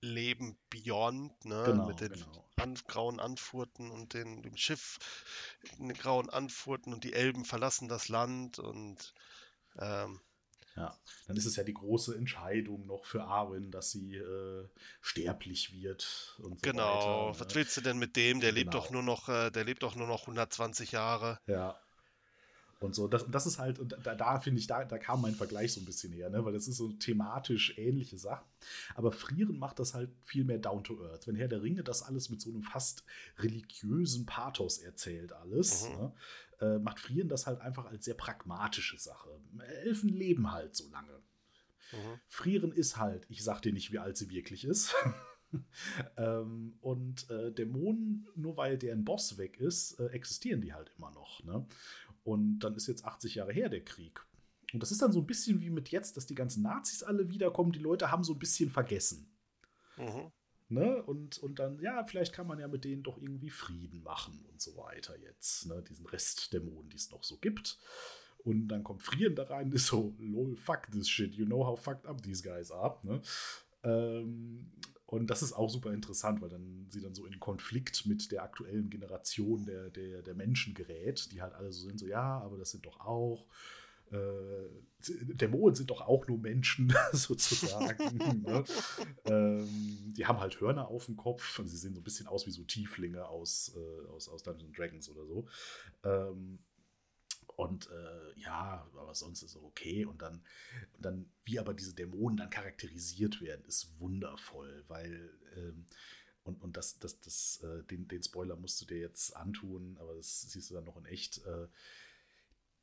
Leben 0.00 0.58
Beyond, 0.70 1.44
ne? 1.44 1.62
Genau, 1.66 1.86
mit 1.86 2.00
den 2.00 2.12
genau. 2.12 2.44
an, 2.56 2.74
grauen 2.86 3.20
Anfurten 3.20 3.90
und 3.90 4.14
den, 4.14 4.42
dem 4.42 4.56
Schiff 4.56 4.98
in 5.78 5.88
den 5.88 5.96
grauen 5.96 6.28
Anfurten 6.28 6.92
und 6.92 7.04
die 7.04 7.12
Elben 7.12 7.44
verlassen 7.44 7.88
das 7.88 8.08
Land 8.08 8.58
und 8.58 9.14
ähm, 9.78 10.20
ja, 10.76 10.96
dann 11.26 11.36
ist 11.36 11.46
es 11.46 11.56
ja 11.56 11.64
die 11.64 11.74
große 11.74 12.14
Entscheidung 12.14 12.86
noch 12.86 13.04
für 13.04 13.24
Arwen, 13.24 13.70
dass 13.70 13.90
sie 13.90 14.16
äh, 14.16 14.68
sterblich 15.00 15.72
wird 15.72 16.36
und 16.38 16.60
so 16.60 16.70
Genau, 16.70 17.28
weiter, 17.30 17.40
was 17.40 17.48
ne? 17.48 17.54
willst 17.54 17.76
du 17.76 17.80
denn 17.80 17.98
mit 17.98 18.16
dem? 18.16 18.40
Der 18.40 18.50
genau. 18.50 18.60
lebt 18.60 18.74
doch 18.74 18.90
nur 18.90 19.02
noch, 19.02 19.28
äh, 19.28 19.50
der 19.50 19.64
lebt 19.64 19.82
doch 19.82 19.96
nur 19.96 20.06
noch 20.06 20.22
120 20.22 20.92
Jahre. 20.92 21.38
Ja, 21.46 21.80
und 22.78 22.94
so. 22.94 23.08
Das, 23.08 23.24
das 23.30 23.46
ist 23.46 23.58
halt, 23.58 23.78
und 23.78 23.96
da, 24.02 24.14
da 24.14 24.38
finde 24.38 24.60
ich, 24.60 24.66
da, 24.66 24.84
da 24.84 24.98
kam 24.98 25.22
mein 25.22 25.34
Vergleich 25.34 25.72
so 25.72 25.80
ein 25.80 25.86
bisschen 25.86 26.12
her, 26.12 26.28
ne? 26.28 26.44
weil 26.44 26.52
das 26.52 26.68
ist 26.68 26.76
so 26.76 26.92
thematisch 26.92 27.78
ähnliche 27.78 28.18
Sachen. 28.18 28.46
Aber 28.94 29.12
Frieren 29.12 29.58
macht 29.58 29.78
das 29.78 29.94
halt 29.94 30.10
viel 30.22 30.44
mehr 30.44 30.58
down 30.58 30.84
to 30.84 31.02
earth. 31.02 31.26
Wenn 31.26 31.36
Herr 31.36 31.48
der 31.48 31.62
Ringe 31.62 31.82
das 31.82 32.02
alles 32.02 32.28
mit 32.28 32.40
so 32.40 32.50
einem 32.50 32.62
fast 32.62 33.04
religiösen 33.38 34.26
Pathos 34.26 34.78
erzählt, 34.78 35.32
alles, 35.32 35.88
mhm. 35.88 35.96
ne? 35.96 36.12
Äh, 36.60 36.78
macht 36.78 37.00
Frieren 37.00 37.28
das 37.28 37.46
halt 37.46 37.60
einfach 37.60 37.86
als 37.86 38.04
sehr 38.04 38.14
pragmatische 38.14 38.98
Sache. 38.98 39.40
Elfen 39.84 40.08
leben 40.08 40.52
halt 40.52 40.74
so 40.74 40.88
lange. 40.90 41.22
Mhm. 41.92 42.20
Frieren 42.28 42.72
ist 42.72 42.96
halt, 42.96 43.26
ich 43.28 43.42
sag 43.42 43.60
dir 43.62 43.72
nicht, 43.72 43.92
wie 43.92 43.98
alt 43.98 44.16
sie 44.16 44.30
wirklich 44.30 44.64
ist. 44.64 44.94
ähm, 46.16 46.76
und 46.80 47.28
äh, 47.30 47.52
Dämonen, 47.52 48.28
nur 48.34 48.56
weil 48.56 48.78
deren 48.78 49.04
Boss 49.04 49.38
weg 49.38 49.58
ist, 49.58 49.98
äh, 50.00 50.06
existieren 50.06 50.60
die 50.60 50.74
halt 50.74 50.92
immer 50.96 51.10
noch. 51.12 51.42
Ne? 51.44 51.66
Und 52.24 52.60
dann 52.60 52.74
ist 52.74 52.88
jetzt 52.88 53.04
80 53.04 53.36
Jahre 53.36 53.52
her 53.52 53.68
der 53.68 53.84
Krieg. 53.84 54.24
Und 54.72 54.82
das 54.82 54.90
ist 54.90 55.00
dann 55.00 55.12
so 55.12 55.20
ein 55.20 55.26
bisschen 55.26 55.60
wie 55.60 55.70
mit 55.70 55.90
jetzt, 55.90 56.16
dass 56.16 56.26
die 56.26 56.34
ganzen 56.34 56.62
Nazis 56.62 57.02
alle 57.02 57.28
wiederkommen. 57.28 57.72
Die 57.72 57.78
Leute 57.78 58.10
haben 58.10 58.24
so 58.24 58.32
ein 58.32 58.38
bisschen 58.38 58.68
vergessen. 58.70 59.30
Mhm. 59.96 60.32
Ne? 60.68 61.02
Und, 61.02 61.38
und 61.38 61.58
dann, 61.58 61.78
ja, 61.80 62.02
vielleicht 62.04 62.32
kann 62.32 62.46
man 62.46 62.58
ja 62.58 62.66
mit 62.66 62.84
denen 62.84 63.02
doch 63.02 63.18
irgendwie 63.18 63.50
Frieden 63.50 64.02
machen 64.02 64.44
und 64.50 64.60
so 64.60 64.76
weiter 64.76 65.16
jetzt. 65.18 65.66
Ne? 65.66 65.82
Diesen 65.88 66.06
Restdämonen, 66.06 66.90
die 66.90 66.96
es 66.96 67.10
noch 67.10 67.22
so 67.22 67.36
gibt. 67.38 67.78
Und 68.38 68.68
dann 68.68 68.84
kommt 68.84 69.02
Frieren 69.02 69.34
da 69.34 69.44
rein, 69.44 69.72
ist 69.72 69.86
so, 69.86 70.14
lol, 70.18 70.56
fuck 70.56 70.90
this 70.90 71.08
shit, 71.08 71.34
you 71.34 71.46
know 71.46 71.66
how 71.66 71.78
fucked 71.78 72.06
up 72.06 72.22
these 72.22 72.42
guys 72.42 72.70
are. 72.70 72.98
Ne? 73.02 73.20
Ähm, 73.82 74.72
und 75.06 75.28
das 75.28 75.42
ist 75.42 75.52
auch 75.52 75.70
super 75.70 75.92
interessant, 75.92 76.40
weil 76.40 76.48
dann 76.48 76.86
sie 76.90 77.00
dann 77.00 77.14
so 77.14 77.26
in 77.26 77.38
Konflikt 77.38 78.06
mit 78.06 78.32
der 78.32 78.42
aktuellen 78.42 78.90
Generation 78.90 79.64
der, 79.64 79.90
der, 79.90 80.22
der 80.22 80.34
Menschen 80.34 80.74
gerät, 80.74 81.30
die 81.30 81.42
halt 81.42 81.54
alle 81.54 81.72
so 81.72 81.88
sind, 81.88 81.98
so 81.98 82.06
ja, 82.06 82.40
aber 82.40 82.58
das 82.58 82.72
sind 82.72 82.84
doch 82.86 82.98
auch 83.00 83.46
Dämonen 84.10 85.74
sind 85.74 85.90
doch 85.90 86.00
auch 86.00 86.26
nur 86.26 86.38
Menschen, 86.38 86.92
sozusagen. 87.12 88.42
ne? 88.42 88.64
ähm, 89.24 90.14
die 90.16 90.26
haben 90.26 90.40
halt 90.40 90.60
Hörner 90.60 90.88
auf 90.88 91.06
dem 91.06 91.16
Kopf 91.16 91.58
und 91.58 91.68
sie 91.68 91.76
sehen 91.76 91.94
so 91.94 92.00
ein 92.00 92.04
bisschen 92.04 92.26
aus 92.26 92.46
wie 92.46 92.50
so 92.50 92.64
Tieflinge 92.64 93.26
aus, 93.26 93.76
äh, 93.76 94.08
aus, 94.10 94.28
aus 94.28 94.42
Dungeons 94.42 94.76
Dragons 94.76 95.08
oder 95.08 95.26
so. 95.26 95.46
Ähm, 96.04 96.58
und 97.56 97.88
äh, 97.90 98.40
ja, 98.40 98.86
aber 98.96 99.14
sonst 99.14 99.42
ist 99.42 99.56
es 99.56 99.62
okay. 99.62 100.04
Und 100.04 100.20
dann, 100.20 100.42
und 100.94 101.04
dann, 101.04 101.30
wie 101.44 101.58
aber 101.58 101.72
diese 101.74 101.94
Dämonen 101.94 102.36
dann 102.36 102.50
charakterisiert 102.50 103.40
werden, 103.40 103.64
ist 103.66 103.98
wundervoll, 103.98 104.84
weil 104.88 105.30
ähm, 105.56 105.86
und, 106.44 106.62
und 106.62 106.76
das, 106.76 106.98
das, 106.98 107.18
das, 107.20 107.60
äh, 107.64 107.82
den, 107.84 108.06
den 108.08 108.22
Spoiler 108.22 108.56
musst 108.56 108.80
du 108.80 108.84
dir 108.84 108.98
jetzt 108.98 109.34
antun, 109.36 109.96
aber 109.98 110.14
das 110.14 110.42
siehst 110.42 110.70
du 110.70 110.74
dann 110.74 110.84
noch 110.84 110.96
in 110.96 111.06
echt. 111.06 111.44
Äh, 111.44 111.66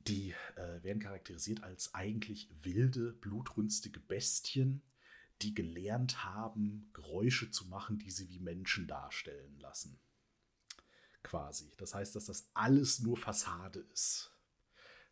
die 0.06 0.34
äh, 0.56 0.82
werden 0.82 1.00
charakterisiert 1.00 1.62
als 1.62 1.94
eigentlich 1.94 2.48
wilde, 2.62 3.12
blutrünstige 3.12 4.00
Bestien, 4.00 4.82
die 5.42 5.54
gelernt 5.54 6.24
haben, 6.24 6.90
Geräusche 6.92 7.50
zu 7.50 7.66
machen, 7.66 7.98
die 7.98 8.10
sie 8.10 8.28
wie 8.28 8.38
Menschen 8.38 8.86
darstellen 8.86 9.58
lassen. 9.58 9.98
Quasi. 11.22 11.72
Das 11.78 11.94
heißt, 11.94 12.14
dass 12.14 12.26
das 12.26 12.50
alles 12.54 13.00
nur 13.00 13.16
Fassade 13.16 13.80
ist 13.92 14.34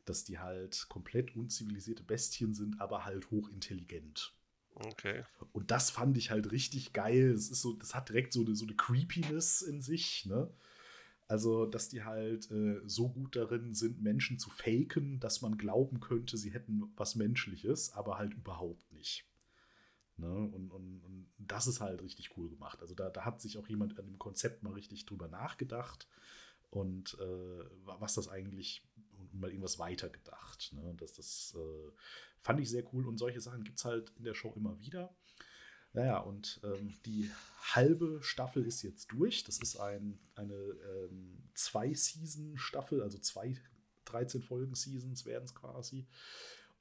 dass 0.05 0.25
die 0.25 0.39
halt 0.39 0.87
komplett 0.89 1.37
unzivilisierte 1.37 2.03
Bestien 2.03 2.55
sind, 2.55 2.81
aber 2.81 3.05
halt 3.05 3.31
hochintelligent. 3.31 4.35
Okay. 4.75 5.25
Und 5.53 5.71
das 5.71 5.91
fand 5.91 6.17
ich 6.17 6.31
halt 6.31 6.51
richtig 6.51 6.93
geil. 6.93 7.33
Es 7.33 7.51
ist 7.51 7.61
so, 7.61 7.75
das 7.75 7.95
hat 7.95 8.09
direkt 8.09 8.33
so 8.33 8.41
eine, 8.41 8.55
so 8.55 8.65
eine 8.65 8.75
Creepiness 8.75 9.63
in 9.63 9.83
sich, 9.83 10.25
ne? 10.27 10.51
Also, 11.33 11.65
dass 11.65 11.89
die 11.89 12.05
halt 12.05 12.51
äh, 12.51 12.83
so 12.85 13.09
gut 13.09 13.37
darin 13.37 13.73
sind, 13.73 14.03
Menschen 14.03 14.39
zu 14.39 14.51
faken, 14.51 15.19
dass 15.19 15.41
man 15.41 15.57
glauben 15.57 15.99
könnte, 15.99 16.37
sie 16.37 16.53
hätten 16.53 16.93
was 16.95 17.15
Menschliches, 17.15 17.95
aber 17.95 18.19
halt 18.19 18.35
überhaupt 18.35 18.93
nicht. 18.93 19.25
Ne? 20.19 20.29
Und, 20.29 20.71
und, 20.71 21.01
und 21.01 21.33
das 21.39 21.67
ist 21.67 21.81
halt 21.81 22.03
richtig 22.03 22.37
cool 22.37 22.51
gemacht. 22.51 22.83
Also, 22.83 22.95
da, 22.95 23.09
da 23.09 23.25
hat 23.25 23.41
sich 23.41 23.57
auch 23.57 23.67
jemand 23.67 23.99
an 23.99 24.05
dem 24.05 24.19
Konzept 24.19 24.63
mal 24.63 24.75
richtig 24.75 25.07
drüber 25.07 25.27
nachgedacht 25.27 26.07
und 26.69 27.17
äh, 27.19 27.65
was 27.85 28.13
das 28.13 28.29
eigentlich 28.29 28.87
mal 29.33 29.49
irgendwas 29.49 29.79
weitergedacht. 29.79 30.75
Ne? 30.75 30.95
Das, 30.99 31.15
das 31.15 31.57
äh, 31.57 31.93
fand 32.41 32.61
ich 32.61 32.69
sehr 32.69 32.85
cool 32.93 33.09
und 33.09 33.17
solche 33.17 33.41
Sachen 33.41 33.65
gibt 33.65 33.79
es 33.79 33.87
halt 33.87 34.13
in 34.19 34.25
der 34.25 34.35
Show 34.35 34.53
immer 34.55 34.79
wieder. 34.81 35.17
Naja, 35.93 36.19
und 36.19 36.61
ähm, 36.65 36.95
die 37.05 37.31
halbe 37.75 38.23
Staffel 38.23 38.65
ist 38.67 38.83
jetzt 38.83 39.13
durch. 39.13 39.45
Das 39.45 39.59
ist 39.59 39.77
ein, 39.77 40.19
eine 40.35 40.55
ähm, 40.55 41.43
Zwei-Season-Staffel, 41.55 43.03
also 43.03 43.19
zwei 43.19 43.57
13 44.07 44.43
Folgen-Seasons 44.43 45.27
werden 45.27 45.45
es 45.45 45.55
quasi. 45.55 46.07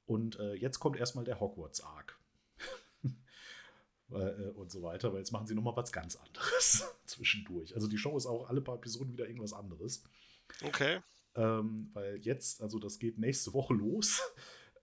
Und 0.06 0.38
äh, 0.38 0.54
jetzt 0.54 0.80
kommt 0.80 0.96
erstmal 0.96 1.24
der 1.24 1.40
Hogwarts-Arc. 1.40 2.18
äh, 4.10 4.50
und 4.54 4.70
so 4.70 4.82
weiter, 4.82 5.12
weil 5.12 5.20
jetzt 5.20 5.32
machen 5.32 5.46
sie 5.46 5.54
nochmal 5.54 5.76
was 5.76 5.92
ganz 5.92 6.16
anderes 6.16 6.84
zwischendurch. 7.04 7.74
Also 7.74 7.88
die 7.88 7.98
Show 7.98 8.16
ist 8.16 8.26
auch 8.26 8.48
alle 8.48 8.60
paar 8.60 8.76
Episoden 8.76 9.12
wieder 9.12 9.26
irgendwas 9.26 9.52
anderes. 9.52 10.02
Okay. 10.64 11.00
Ähm, 11.34 11.90
weil 11.92 12.16
jetzt, 12.22 12.62
also 12.62 12.78
das 12.78 12.98
geht 12.98 13.18
nächste 13.18 13.52
Woche 13.52 13.74
los. 13.74 14.20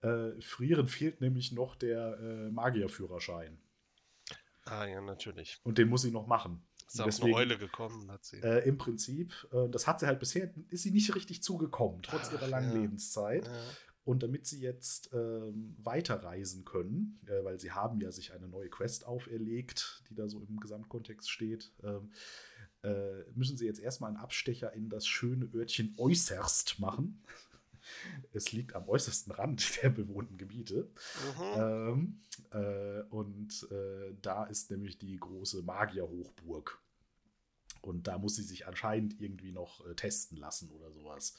Äh, 0.02 0.40
Frieren 0.40 0.88
fehlt 0.88 1.20
nämlich 1.20 1.52
noch 1.52 1.76
der 1.76 2.18
äh, 2.18 2.50
Magierführerschein. 2.50 3.58
Ah 4.70 4.86
ja, 4.86 5.00
natürlich. 5.00 5.60
Und 5.64 5.78
den 5.78 5.88
muss 5.88 6.02
sie 6.02 6.12
noch 6.12 6.26
machen. 6.26 6.62
Ist 6.86 6.98
da 6.98 7.04
auch 7.04 7.22
eine 7.22 7.34
Eule 7.34 7.58
gekommen, 7.58 8.10
hat 8.10 8.24
sie. 8.24 8.38
Äh, 8.38 8.66
Im 8.68 8.78
Prinzip, 8.78 9.32
äh, 9.52 9.68
das 9.68 9.86
hat 9.86 10.00
sie 10.00 10.06
halt 10.06 10.18
bisher, 10.18 10.52
ist 10.68 10.82
sie 10.82 10.90
nicht 10.90 11.14
richtig 11.14 11.42
zugekommen, 11.42 12.02
trotz 12.02 12.28
Ach, 12.28 12.32
ihrer 12.32 12.48
langen 12.48 12.72
ja. 12.72 12.80
Lebenszeit. 12.80 13.46
Ja. 13.46 13.52
Und 14.04 14.22
damit 14.22 14.46
sie 14.46 14.60
jetzt 14.60 15.10
ähm, 15.12 15.76
weiterreisen 15.78 16.64
können, 16.64 17.20
äh, 17.26 17.44
weil 17.44 17.60
sie 17.60 17.70
haben 17.70 18.00
ja 18.00 18.10
sich 18.10 18.32
eine 18.32 18.48
neue 18.48 18.68
Quest 18.68 19.06
auferlegt, 19.06 20.02
die 20.08 20.14
da 20.14 20.28
so 20.28 20.40
im 20.40 20.58
Gesamtkontext 20.58 21.30
steht, 21.30 21.72
ähm, 21.84 22.10
äh, 22.82 23.22
müssen 23.34 23.56
sie 23.56 23.66
jetzt 23.66 23.80
erstmal 23.80 24.08
einen 24.08 24.16
Abstecher 24.16 24.72
in 24.72 24.88
das 24.88 25.06
schöne 25.06 25.48
Örtchen 25.54 25.94
äußerst 25.98 26.80
machen. 26.80 27.22
Es 28.32 28.52
liegt 28.52 28.74
am 28.74 28.88
äußersten 28.88 29.32
Rand 29.32 29.62
der 29.82 29.90
bewohnten 29.90 30.38
Gebiete. 30.38 30.90
Mhm. 31.38 31.42
Ähm, 31.56 32.20
äh, 32.52 33.02
und 33.10 33.68
äh, 33.70 34.14
da 34.20 34.44
ist 34.44 34.70
nämlich 34.70 34.98
die 34.98 35.16
große 35.16 35.62
Magierhochburg. 35.62 36.80
Und 37.82 38.06
da 38.06 38.18
muss 38.18 38.36
sie 38.36 38.42
sich 38.42 38.66
anscheinend 38.66 39.20
irgendwie 39.20 39.52
noch 39.52 39.86
äh, 39.86 39.94
testen 39.94 40.36
lassen 40.36 40.70
oder 40.70 40.90
sowas. 40.92 41.36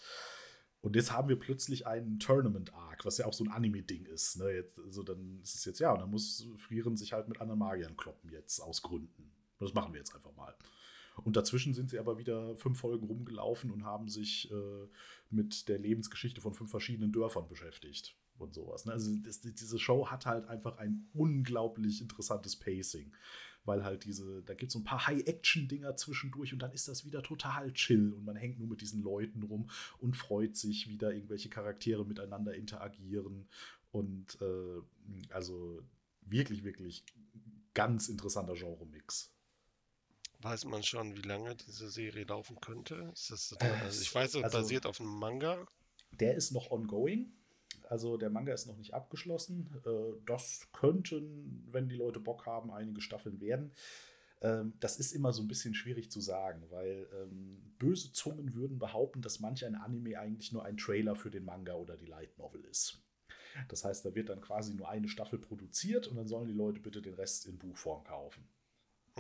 Und 0.82 0.96
jetzt 0.96 1.12
haben 1.12 1.30
wir 1.30 1.40
plötzlich 1.40 1.86
einen 1.86 2.20
Tournament-Arc, 2.20 3.06
was 3.06 3.20
ja 3.20 3.28
auch 3.28 3.34
so 3.34 3.44
ein 3.44 3.52
Anime-Ding 3.52 4.06
ist. 4.08 4.38
Ne? 4.38 4.52
Jetzt, 4.52 4.80
also 4.80 5.04
dann 5.04 5.40
ist 5.44 5.54
es 5.54 5.66
jetzt, 5.66 5.80
ja, 5.80 5.92
und 5.92 6.00
dann 6.00 6.10
muss 6.10 6.48
Frieren 6.58 6.98
sich 6.98 7.14
halt 7.14 7.28
mit 7.28 7.40
anderen 7.40 7.60
Magiern 7.60 7.96
kloppen 7.96 8.32
jetzt 8.32 8.60
aus 8.60 8.82
Gründen. 8.82 9.32
Das 9.60 9.76
machen 9.76 9.94
wir 9.94 10.00
jetzt 10.00 10.16
einfach 10.16 10.36
mal. 10.36 10.56
Und 11.24 11.36
dazwischen 11.36 11.74
sind 11.74 11.90
sie 11.90 12.00
aber 12.00 12.18
wieder 12.18 12.56
fünf 12.56 12.80
Folgen 12.80 13.06
rumgelaufen 13.06 13.72
und 13.72 13.84
haben 13.84 14.08
sich 14.10 14.52
äh, 14.52 14.88
mit 15.30 15.68
der 15.68 15.78
Lebensgeschichte 15.78 16.42
von 16.42 16.54
fünf 16.54 16.72
verschiedenen 16.72 17.12
Dörfern 17.12 17.48
beschäftigt 17.48 18.16
und 18.38 18.54
sowas. 18.54 18.86
Ne? 18.86 18.94
Also 18.94 19.16
das, 19.18 19.42
diese 19.42 19.80
Show 19.80 20.08
hat 20.08 20.26
halt 20.26 20.48
einfach 20.48 20.78
ein 20.78 21.08
unglaublich 21.14 22.02
interessantes 22.02 22.56
Pacing. 22.56 23.12
Weil 23.64 23.84
halt 23.84 24.06
diese, 24.06 24.42
da 24.42 24.56
gibt 24.56 24.70
es 24.70 24.74
so 24.74 24.80
ein 24.80 24.84
paar 24.84 25.06
High-Action-Dinger 25.06 25.96
zwischendurch 25.96 26.52
und 26.52 26.64
dann 26.64 26.72
ist 26.72 26.88
das 26.88 27.06
wieder 27.06 27.22
total 27.22 27.72
chill 27.74 28.12
und 28.12 28.26
man 28.26 28.36
hängt 28.36 28.58
nur 28.58 28.68
mit 28.68 28.82
diesen 28.82 29.04
Leuten 29.04 29.44
rum 29.44 29.70
und 30.00 30.18
freut 30.18 30.56
sich, 30.56 30.90
wie 30.90 30.98
da 30.98 31.12
irgendwelche 31.12 31.50
Charaktere 31.50 32.04
miteinander 32.04 32.56
interagieren. 32.56 33.48
Und 33.92 34.42
äh, 34.42 34.82
also 35.32 35.84
wirklich, 36.22 36.64
wirklich 36.64 37.06
ganz 37.76 38.10
interessanter 38.10 38.56
Genre-Mix. 38.56 39.32
Weiß 40.42 40.66
man 40.66 40.82
schon, 40.84 41.16
wie 41.16 41.22
lange 41.22 41.56
diese 41.56 41.90
Serie 41.90 42.24
laufen 42.26 42.60
könnte? 42.62 43.12
Das, 43.12 43.56
Äh, 43.60 43.66
also 43.66 44.02
ich 44.02 44.14
weiß, 44.14 44.36
es 44.36 44.44
also- 44.44 44.58
basiert 44.58 44.86
auf 44.86 45.00
einem 45.00 45.18
Manga. 45.20 45.68
Der 46.12 46.36
ist 46.36 46.52
noch 46.52 46.72
ongoing. 46.72 47.32
Also 47.90 48.18
der 48.18 48.30
Manga 48.30 48.54
ist 48.54 48.66
noch 48.68 48.78
nicht 48.78 48.94
abgeschlossen. 48.94 49.70
Äh, 49.86 50.20
Das 50.26 50.68
könnten, 50.74 51.68
wenn 51.72 51.90
die 51.90 51.96
Leute 51.96 52.20
Bock 52.20 52.46
haben, 52.46 52.72
einige 52.72 53.02
Staffeln 53.02 53.40
werden. 53.42 53.72
Ähm, 54.42 54.74
Das 54.80 54.98
ist 54.98 55.12
immer 55.12 55.32
so 55.34 55.42
ein 55.44 55.48
bisschen 55.48 55.74
schwierig 55.76 56.10
zu 56.10 56.20
sagen, 56.22 56.64
weil 56.70 57.08
ähm, 57.22 57.74
böse 57.78 58.12
Zungen 58.12 58.54
würden 58.56 58.80
behaupten, 58.80 59.22
dass 59.22 59.40
manch 59.40 59.66
ein 59.66 59.76
Anime 59.76 60.18
eigentlich 60.20 60.52
nur 60.52 60.66
ein 60.66 60.78
Trailer 60.78 61.16
für 61.16 61.30
den 61.30 61.46
Manga 61.46 61.74
oder 61.76 61.96
die 61.98 62.06
Light 62.08 62.38
Novel 62.38 62.64
ist. 62.66 63.00
Das 63.68 63.84
heißt, 63.84 64.06
da 64.06 64.16
wird 64.16 64.30
dann 64.30 64.40
quasi 64.42 64.74
nur 64.74 64.88
eine 64.90 65.08
Staffel 65.10 65.38
produziert 65.38 66.08
und 66.08 66.16
dann 66.16 66.28
sollen 66.28 66.48
die 66.48 66.54
Leute 66.54 66.80
bitte 66.80 67.02
den 67.02 67.14
Rest 67.16 67.46
in 67.46 67.58
Buchform 67.60 68.04
kaufen. 68.06 68.48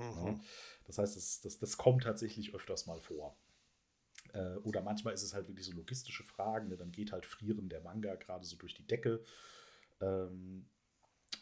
Mhm. 0.01 0.27
Ja. 0.27 0.39
Das 0.85 0.97
heißt, 0.97 1.15
das, 1.15 1.41
das, 1.41 1.59
das 1.59 1.77
kommt 1.77 2.03
tatsächlich 2.03 2.53
öfters 2.53 2.85
mal 2.85 2.99
vor. 2.99 3.37
Äh, 4.33 4.55
oder 4.57 4.81
manchmal 4.81 5.13
ist 5.13 5.23
es 5.23 5.33
halt 5.33 5.47
wirklich 5.47 5.65
so 5.65 5.73
logistische 5.73 6.23
Fragen. 6.23 6.69
Ne? 6.69 6.77
Dann 6.77 6.91
geht 6.91 7.11
halt 7.11 7.25
Frieren 7.25 7.69
der 7.69 7.81
Manga 7.81 8.15
gerade 8.15 8.45
so 8.45 8.57
durch 8.57 8.73
die 8.73 8.87
Decke. 8.87 9.23
Ähm, 9.99 10.65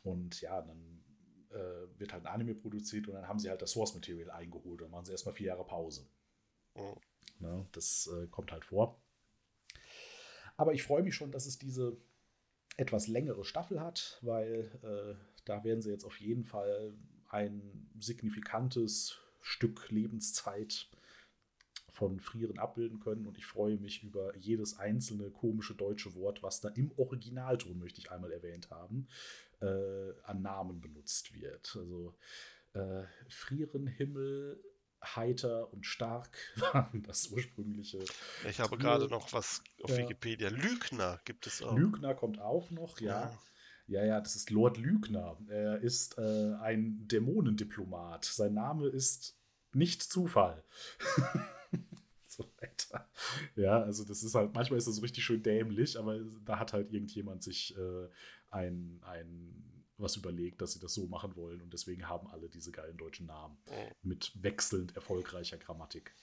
und 0.03 0.41
ja, 0.41 0.61
dann 0.61 1.03
äh, 1.49 1.99
wird 1.99 2.13
halt 2.13 2.25
ein 2.25 2.33
Anime 2.33 2.55
produziert 2.55 3.07
und 3.07 3.15
dann 3.15 3.27
haben 3.27 3.39
sie 3.39 3.49
halt 3.49 3.61
das 3.61 3.71
Source 3.71 3.93
Material 3.93 4.31
eingeholt. 4.31 4.81
Dann 4.81 4.91
machen 4.91 5.05
sie 5.05 5.11
erstmal 5.11 5.35
vier 5.35 5.47
Jahre 5.47 5.65
Pause. 5.65 6.07
Mhm. 6.75 6.95
Ne? 7.39 7.67
Das 7.71 8.09
äh, 8.13 8.27
kommt 8.27 8.51
halt 8.51 8.65
vor. 8.65 9.01
Aber 10.57 10.73
ich 10.73 10.83
freue 10.83 11.03
mich 11.03 11.15
schon, 11.15 11.31
dass 11.31 11.45
es 11.45 11.57
diese 11.57 11.97
etwas 12.75 13.07
längere 13.07 13.43
Staffel 13.43 13.81
hat, 13.81 14.19
weil 14.21 14.71
äh, 14.83 15.41
da 15.45 15.63
werden 15.63 15.81
sie 15.81 15.89
jetzt 15.89 16.05
auf 16.05 16.19
jeden 16.19 16.43
Fall 16.43 16.93
ein 17.29 17.89
signifikantes 17.99 19.19
Stück 19.41 19.89
Lebenszeit 19.89 20.89
von 21.91 22.19
Frieren 22.19 22.59
abbilden 22.59 22.99
können. 22.99 23.25
Und 23.27 23.37
ich 23.37 23.45
freue 23.45 23.77
mich 23.77 24.03
über 24.03 24.35
jedes 24.37 24.77
einzelne 24.79 25.29
komische 25.31 25.75
deutsche 25.75 26.15
Wort, 26.15 26.43
was 26.43 26.61
da 26.61 26.69
im 26.69 26.91
Originalton, 26.97 27.77
möchte 27.79 27.99
ich 27.99 28.11
einmal 28.11 28.31
erwähnt 28.31 28.69
haben, 28.69 29.07
äh, 29.61 30.11
an 30.23 30.41
Namen 30.41 30.81
benutzt 30.81 31.33
wird. 31.33 31.75
Also 31.75 32.15
äh, 32.73 33.03
Frieren, 33.27 33.87
Himmel, 33.87 34.63
heiter 35.03 35.71
und 35.73 35.85
stark 35.85 36.37
waren 36.73 37.03
das 37.03 37.27
ursprüngliche. 37.27 38.03
Ich 38.49 38.59
habe 38.59 38.77
gerade 38.77 39.07
noch 39.07 39.33
was 39.33 39.63
auf 39.83 39.91
Ja. 39.91 39.97
Wikipedia. 39.97 40.49
Lügner 40.49 41.19
gibt 41.25 41.47
es 41.47 41.61
auch. 41.61 41.77
Lügner 41.77 42.15
kommt 42.15 42.39
auch 42.39 42.69
noch, 42.71 42.99
ja. 42.99 43.23
Ja, 43.29 43.39
ja, 43.89 44.19
das 44.21 44.35
ist 44.35 44.49
Lord 44.49 44.77
Lügner. 44.77 45.37
Er 45.47 45.79
ist 45.79 46.17
äh, 46.17 46.53
ein 46.61 47.07
Dämonendiplomat. 47.07 48.25
Sein 48.25 48.53
Name 48.53 48.87
ist 48.87 49.35
nicht 49.73 50.03
Zufall. 50.03 50.63
so 52.27 52.45
weiter. 52.59 53.09
Ja, 53.55 53.81
also 53.81 54.03
das 54.03 54.23
ist 54.23 54.35
halt, 54.35 54.53
manchmal 54.53 54.77
ist 54.77 54.87
das 54.87 54.95
so 54.95 55.01
richtig 55.01 55.23
schön 55.23 55.43
dämlich, 55.43 55.97
aber 55.97 56.19
da 56.45 56.59
hat 56.59 56.73
halt 56.73 56.91
irgendjemand 56.91 57.43
sich 57.43 57.75
äh, 57.77 58.07
ein, 58.49 58.99
ein 59.03 59.65
was 59.97 60.15
überlegt, 60.15 60.61
dass 60.61 60.71
sie 60.73 60.79
das 60.79 60.93
so 60.93 61.07
machen 61.07 61.35
wollen 61.35 61.61
und 61.61 61.73
deswegen 61.73 62.07
haben 62.07 62.27
alle 62.29 62.47
diese 62.47 62.71
geilen 62.71 62.95
deutschen 62.97 63.25
Namen 63.25 63.57
Mhm. 63.67 63.91
mit 64.09 64.31
wechselnd 64.35 64.95
erfolgreicher 64.95 65.57
Grammatik. 65.57 66.15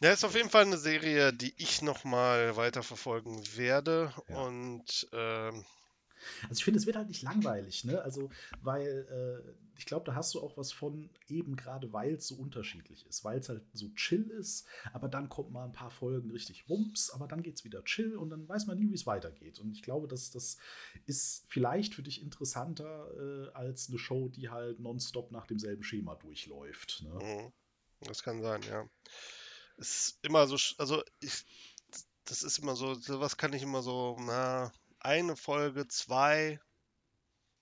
Ja, 0.00 0.12
ist 0.12 0.24
auf 0.24 0.34
jeden 0.34 0.50
Fall 0.50 0.64
eine 0.66 0.76
Serie, 0.76 1.32
die 1.32 1.54
ich 1.56 1.80
nochmal 1.80 2.56
weiterverfolgen 2.56 3.40
werde. 3.56 4.12
Ja. 4.28 4.36
Und 4.42 5.08
ähm, 5.12 5.64
Also 6.44 6.58
ich 6.58 6.64
finde, 6.64 6.78
es 6.78 6.86
wird 6.86 6.96
halt 6.96 7.08
nicht 7.08 7.22
langweilig, 7.22 7.84
ne? 7.84 8.00
Also, 8.02 8.30
weil 8.62 9.06
äh, 9.10 9.52
ich 9.76 9.86
glaube, 9.86 10.04
da 10.04 10.14
hast 10.14 10.34
du 10.34 10.40
auch 10.40 10.56
was 10.56 10.72
von, 10.72 11.10
eben 11.28 11.56
gerade 11.56 11.92
weil 11.92 12.14
es 12.14 12.28
so 12.28 12.36
unterschiedlich 12.36 13.06
ist, 13.06 13.24
weil 13.24 13.38
es 13.38 13.48
halt 13.48 13.62
so 13.72 13.88
chill 13.94 14.30
ist, 14.30 14.66
aber 14.92 15.08
dann 15.08 15.28
kommt 15.28 15.50
mal 15.50 15.64
ein 15.64 15.72
paar 15.72 15.90
Folgen 15.90 16.30
richtig 16.30 16.68
Wumps, 16.68 17.10
aber 17.10 17.26
dann 17.26 17.42
geht 17.42 17.56
es 17.56 17.64
wieder 17.64 17.82
chill 17.84 18.16
und 18.16 18.30
dann 18.30 18.48
weiß 18.48 18.66
man 18.66 18.78
nie, 18.78 18.88
wie 18.90 18.94
es 18.94 19.06
weitergeht. 19.06 19.58
Und 19.58 19.72
ich 19.72 19.82
glaube, 19.82 20.08
dass 20.08 20.30
das 20.30 20.58
ist 21.06 21.44
vielleicht 21.48 21.94
für 21.94 22.02
dich 22.02 22.22
interessanter 22.22 23.08
äh, 23.16 23.50
als 23.54 23.88
eine 23.88 23.98
Show, 23.98 24.28
die 24.28 24.50
halt 24.50 24.80
nonstop 24.80 25.32
nach 25.32 25.46
demselben 25.46 25.82
Schema 25.82 26.14
durchläuft. 26.14 27.02
Ne? 27.02 27.24
Mhm. 27.24 27.52
Das 28.06 28.22
kann 28.22 28.42
sein, 28.42 28.62
ja. 28.62 28.88
Es 29.76 30.08
ist 30.08 30.24
immer 30.24 30.46
so, 30.46 30.56
also 30.78 31.02
ich, 31.20 31.44
das 32.26 32.42
ist 32.42 32.58
immer 32.58 32.76
so, 32.76 32.94
sowas 32.94 33.36
kann 33.36 33.52
ich 33.52 33.62
immer 33.62 33.82
so, 33.82 34.16
na, 34.20 34.72
eine 35.04 35.36
Folge, 35.36 35.86
zwei, 35.88 36.58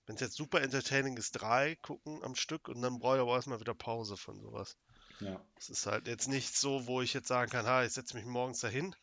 wenn 0.05 0.15
es 0.15 0.21
jetzt 0.21 0.35
super 0.35 0.61
entertaining 0.61 1.17
ist, 1.17 1.31
drei 1.33 1.75
gucken 1.81 2.23
am 2.23 2.35
Stück 2.35 2.67
und 2.67 2.81
dann 2.81 2.99
brauche 2.99 3.17
ich 3.17 3.21
aber 3.21 3.35
erstmal 3.35 3.59
wieder 3.59 3.73
Pause 3.73 4.17
von 4.17 4.39
sowas. 4.39 4.77
Ja. 5.19 5.39
Es 5.57 5.69
ist 5.69 5.85
halt 5.85 6.07
jetzt 6.07 6.27
nicht 6.27 6.57
so, 6.57 6.87
wo 6.87 7.01
ich 7.01 7.13
jetzt 7.13 7.27
sagen 7.27 7.51
kann, 7.51 7.65
ha, 7.65 7.83
ich 7.83 7.93
setze 7.93 8.17
mich 8.17 8.25
morgens 8.25 8.59
dahin, 8.59 8.95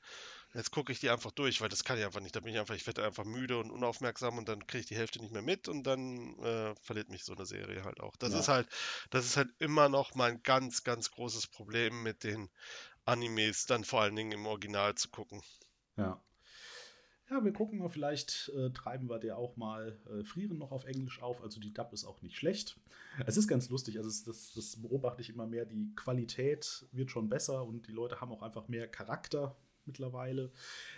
jetzt 0.52 0.72
gucke 0.72 0.92
ich 0.92 1.00
die 1.00 1.10
einfach 1.10 1.30
durch, 1.30 1.60
weil 1.60 1.68
das 1.68 1.84
kann 1.84 1.98
ich 1.98 2.04
einfach 2.04 2.20
nicht. 2.20 2.34
Da 2.34 2.40
bin 2.40 2.52
ich 2.52 2.58
einfach, 2.58 2.74
ich 2.74 2.86
werde 2.86 3.04
einfach 3.04 3.24
müde 3.24 3.58
und 3.58 3.70
unaufmerksam 3.70 4.36
und 4.36 4.48
dann 4.48 4.66
kriege 4.66 4.80
ich 4.80 4.86
die 4.86 4.96
Hälfte 4.96 5.20
nicht 5.20 5.32
mehr 5.32 5.42
mit 5.42 5.68
und 5.68 5.84
dann 5.84 6.38
äh, 6.40 6.74
verliert 6.82 7.08
mich 7.08 7.24
so 7.24 7.34
eine 7.34 7.46
Serie 7.46 7.84
halt 7.84 8.00
auch. 8.00 8.16
Das 8.16 8.32
Ja. 8.32 8.40
ist 8.40 8.48
halt, 8.48 8.68
das 9.10 9.24
ist 9.24 9.36
halt 9.36 9.50
immer 9.58 9.88
noch 9.88 10.14
mein 10.14 10.42
ganz, 10.42 10.82
ganz 10.82 11.10
großes 11.10 11.46
Problem 11.46 12.02
mit 12.02 12.24
den 12.24 12.50
Animes, 13.04 13.66
dann 13.66 13.84
vor 13.84 14.02
allen 14.02 14.16
Dingen 14.16 14.32
im 14.32 14.46
Original 14.46 14.94
zu 14.96 15.08
gucken. 15.08 15.42
Ja. 15.96 16.22
Ja, 17.30 17.44
wir 17.44 17.52
gucken 17.52 17.78
mal, 17.78 17.88
vielleicht 17.88 18.50
äh, 18.56 18.70
treiben 18.70 19.08
wir 19.08 19.20
dir 19.20 19.36
auch 19.38 19.56
mal 19.56 19.96
äh, 20.10 20.24
Frieren 20.24 20.58
noch 20.58 20.72
auf 20.72 20.84
Englisch 20.84 21.22
auf. 21.22 21.42
Also 21.42 21.60
die 21.60 21.72
Dub 21.72 21.92
ist 21.92 22.04
auch 22.04 22.20
nicht 22.22 22.36
schlecht. 22.36 22.76
Es 23.24 23.36
ist 23.36 23.46
ganz 23.46 23.68
lustig, 23.68 23.98
also 23.98 24.08
es, 24.08 24.24
das, 24.24 24.52
das 24.54 24.76
beobachte 24.82 25.22
ich 25.22 25.30
immer 25.30 25.46
mehr. 25.46 25.64
Die 25.64 25.94
Qualität 25.94 26.86
wird 26.92 27.10
schon 27.10 27.28
besser 27.28 27.64
und 27.64 27.86
die 27.86 27.92
Leute 27.92 28.20
haben 28.20 28.32
auch 28.32 28.42
einfach 28.42 28.66
mehr 28.68 28.88
Charakter 28.88 29.56
mittlerweile. 29.86 30.50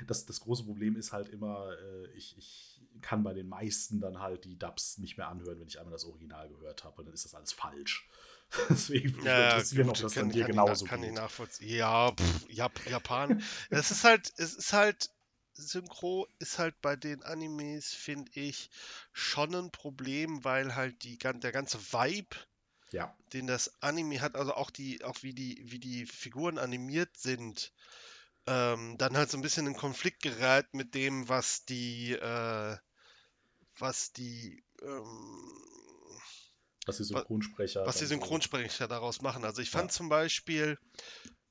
Das, 0.07 0.25
das 0.25 0.41
große 0.41 0.65
Problem 0.65 0.97
ist 0.97 1.13
halt 1.13 1.29
immer, 1.29 1.71
äh, 1.79 2.07
ich, 2.17 2.37
ich 2.39 2.81
kann 3.03 3.23
bei 3.23 3.35
den 3.35 3.49
meisten 3.49 4.01
dann 4.01 4.19
halt 4.21 4.45
die 4.47 4.59
Dubs 4.59 4.97
nicht 4.99 5.19
mehr 5.19 5.29
anhören, 5.29 5.61
wenn 5.61 5.69
ich 5.69 5.79
einmal 5.79 5.93
das 5.93 6.05
Original 6.07 6.49
gehört 6.49 6.85
habe. 6.85 6.97
Und 7.01 7.07
dann 7.07 7.15
ist 7.15 7.25
das 7.27 7.35
alles 7.35 7.53
falsch. 7.53 8.09
Deswegen 8.71 9.09
interessieren, 9.09 9.89
ob 9.89 9.95
gut, 9.97 10.05
das 10.05 10.15
kann- 10.15 10.23
dann 10.25 10.33
dir 10.33 10.41
ich 10.43 10.47
genauso 10.47 10.85
Kann 10.87 11.03
ich 11.03 11.09
geht. 11.11 11.19
nachvollziehen. 11.19 11.77
Ja, 11.77 12.11
pff, 12.13 12.49
Jap 12.51 12.87
Japan. 12.89 13.43
Es 13.71 13.91
ist 13.91 14.05
halt, 14.05 14.33
es 14.37 14.55
ist 14.55 14.73
halt 14.73 15.11
Synchro 15.63 16.29
ist 16.39 16.59
halt 16.59 16.81
bei 16.83 16.97
den 16.97 17.23
Animes, 17.23 17.95
finde 17.95 18.31
ich, 18.35 18.71
schon 19.13 19.55
ein 19.55 19.71
Problem, 19.71 20.45
weil 20.45 20.75
halt 20.75 21.03
die, 21.05 21.19
der 21.19 21.53
ganze 21.53 21.79
Vibe, 21.93 22.37
Ja. 22.91 23.17
den 23.33 23.47
das 23.47 23.83
Anime 23.83 24.21
hat, 24.21 24.37
also 24.37 24.55
auch 24.55 24.71
die, 24.71 25.03
auch 25.05 25.23
wie 25.23 25.33
die, 25.35 25.63
wie 25.71 25.79
die 25.79 26.07
Figuren 26.07 26.59
animiert 26.59 27.17
sind, 27.17 27.73
ähm, 28.47 28.99
dann 28.99 29.17
halt 29.17 29.31
so 29.31 29.39
ein 29.39 29.43
bisschen 29.43 29.67
in 29.67 29.75
Konflikt 29.77 30.23
gerät 30.23 30.75
mit 30.75 30.95
dem, 30.95 31.29
was 31.29 31.65
die, 31.65 32.13
äh, 32.13 32.77
was 33.79 34.13
die, 34.13 34.63
ähm, 34.83 35.53
Was 36.87 36.97
die 36.99 37.05
Synchronsprecher. 37.05 37.87
was 37.87 37.97
die 37.99 38.05
so- 38.05 38.09
Synchronsprecher 38.09 38.89
daraus 38.89 39.23
machen. 39.23 39.45
Also 39.45 39.63
ich 39.63 39.71
fand 39.71 39.91
Ja. 39.91 39.97
zum 39.97 40.09
Beispiel, 40.09 40.79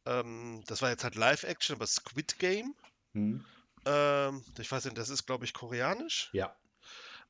ähm, 0.05 0.64
das 0.68 0.82
war 0.82 0.89
jetzt 0.89 1.03
halt 1.03 1.16
Live-Action, 1.16 1.76
aber 1.76 1.88
Squid 1.88 2.38
Game, 2.39 2.76
Hm? 3.14 3.43
Ähm, 3.86 4.43
ich 4.59 4.71
weiß 4.71 4.86
nicht, 4.86 4.97
das 4.97 5.09
ist 5.09 5.25
glaube 5.25 5.45
ich 5.45 5.53
koreanisch. 5.53 6.29
Ja. 6.34 6.55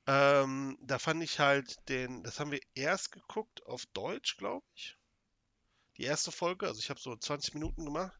Ähm, 0.08 0.78
da 0.82 0.98
fand 1.00 1.24
ich 1.24 1.40
halt 1.40 1.88
den, 1.90 2.24
das 2.24 2.40
haben 2.40 2.52
wir 2.52 2.62
erst 2.74 3.12
geguckt 3.12 3.66
auf 3.66 3.86
Deutsch, 3.88 4.38
glaube 4.38 4.66
ich. 4.76 4.98
Die 5.98 6.04
erste 6.04 6.32
Folge, 6.32 6.68
also 6.68 6.80
ich 6.80 6.90
habe 6.90 7.00
so 7.00 7.16
20 7.16 7.54
Minuten 7.54 7.86
gemacht. 7.86 8.18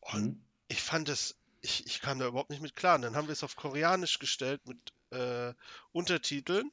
Und 0.00 0.22
Hm? 0.22 0.44
ich 0.68 0.80
fand 0.82 1.08
es, 1.08 1.36
ich, 1.60 1.84
ich 1.86 2.00
kam 2.00 2.18
da 2.18 2.26
überhaupt 2.28 2.50
nicht 2.50 2.62
mit 2.62 2.76
klar. 2.76 2.96
Und 2.96 3.02
dann 3.02 3.16
haben 3.16 3.28
wir 3.28 3.32
es 3.32 3.44
auf 3.44 3.56
Koreanisch 3.56 4.18
gestellt 4.18 4.64
mit 4.66 4.78
äh, 5.10 5.52
Untertiteln 5.92 6.72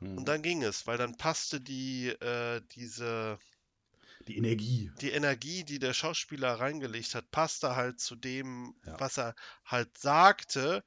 Hm. 0.00 0.18
und 0.18 0.28
dann 0.28 0.42
ging 0.42 0.62
es, 0.62 0.86
weil 0.86 0.98
dann 0.98 1.16
passte 1.16 1.60
die, 1.60 2.08
äh, 2.08 2.62
diese, 2.72 3.38
Die 4.28 4.36
Energie. 4.36 4.90
die 5.00 5.10
Energie, 5.10 5.64
die 5.64 5.78
der 5.78 5.94
Schauspieler 5.94 6.52
reingelegt 6.54 7.14
hat, 7.14 7.30
passte 7.30 7.74
halt 7.76 8.00
zu 8.00 8.16
dem, 8.16 8.74
Ja. 8.86 9.00
was 9.00 9.18
er 9.18 9.34
halt 9.64 9.96
sagte. 9.98 10.84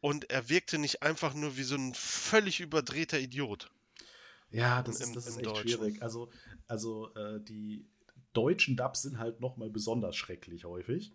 Und 0.00 0.30
er 0.30 0.48
wirkte 0.50 0.78
nicht 0.78 1.02
einfach 1.02 1.32
nur 1.34 1.56
wie 1.56 1.62
so 1.62 1.76
ein 1.76 1.94
völlig 1.94 2.60
überdrehter 2.60 3.18
Idiot. 3.18 3.70
Ja, 4.50 4.82
das 4.82 5.00
Im- 5.00 5.08
ist, 5.08 5.16
das 5.16 5.26
ist 5.28 5.36
echt 5.38 5.46
Deutschen. 5.46 5.68
schwierig. 5.68 6.02
Also, 6.02 6.30
also 6.68 7.12
äh, 7.14 7.40
die 7.42 7.86
deutschen 8.34 8.76
Dubs 8.76 9.02
sind 9.02 9.18
halt 9.18 9.40
noch 9.40 9.56
mal 9.56 9.70
besonders 9.70 10.14
schrecklich 10.16 10.64
häufig. 10.64 11.12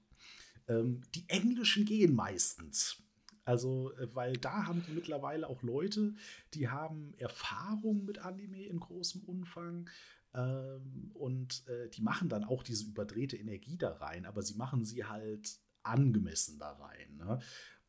Ähm, 0.68 1.02
die 1.16 1.24
englischen 1.30 1.86
gehen 1.86 2.16
meistens. 2.16 2.98
Also, 3.46 3.92
äh, 3.98 4.14
weil 4.16 4.34
da 4.34 4.66
haben 4.66 4.84
die 4.88 4.92
mittlerweile 4.92 5.48
auch 5.48 5.62
Leute, 5.64 6.14
die 6.54 6.68
haben 6.68 7.14
Erfahrung 7.18 8.06
mit 8.06 8.20
Anime 8.20 8.64
in 8.66 8.80
großem 8.80 9.22
Umfang. 9.24 9.90
Ähm, 10.34 11.12
und 11.14 11.68
äh, 11.68 11.90
die 11.90 12.02
machen 12.02 12.30
dann 12.30 12.44
auch 12.44 12.64
diese 12.64 12.86
überdrehte 12.86 13.38
Energie 13.38 13.78
da 13.78 13.94
rein, 13.94 14.26
aber 14.26 14.42
sie 14.42 14.56
machen 14.56 14.86
sie 14.86 15.06
halt 15.06 15.60
angemessen 15.84 16.60
da 16.60 16.72
rein. 16.74 17.18
Ne? 17.18 17.40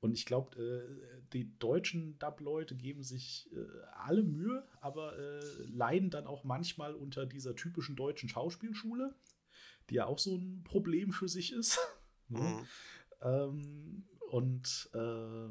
Und 0.01 0.13
ich 0.13 0.25
glaube, 0.25 0.57
äh, 0.59 1.23
die 1.33 1.59
deutschen 1.59 2.19
Dub-Leute 2.19 2.75
geben 2.75 3.03
sich 3.03 3.51
äh, 3.53 3.59
alle 3.93 4.23
Mühe, 4.23 4.67
aber 4.81 5.19
äh, 5.19 5.63
leiden 5.67 6.09
dann 6.11 6.27
auch 6.27 6.45
manchmal 6.45 6.95
unter 6.95 7.27
dieser 7.27 7.55
typischen 7.55 7.97
deutschen 7.97 8.29
Schauspielschule, 8.29 9.15
die 9.91 9.97
ja 9.97 10.07
auch 10.07 10.19
so 10.19 10.37
ein 10.37 10.63
Problem 10.65 11.13
für 11.13 11.29
sich 11.29 11.53
ist. 11.53 11.79
Ne? 12.33 12.39
Mhm. 12.39 12.67
Ähm, 13.23 14.05
und 14.31 14.89
äh, 14.95 15.49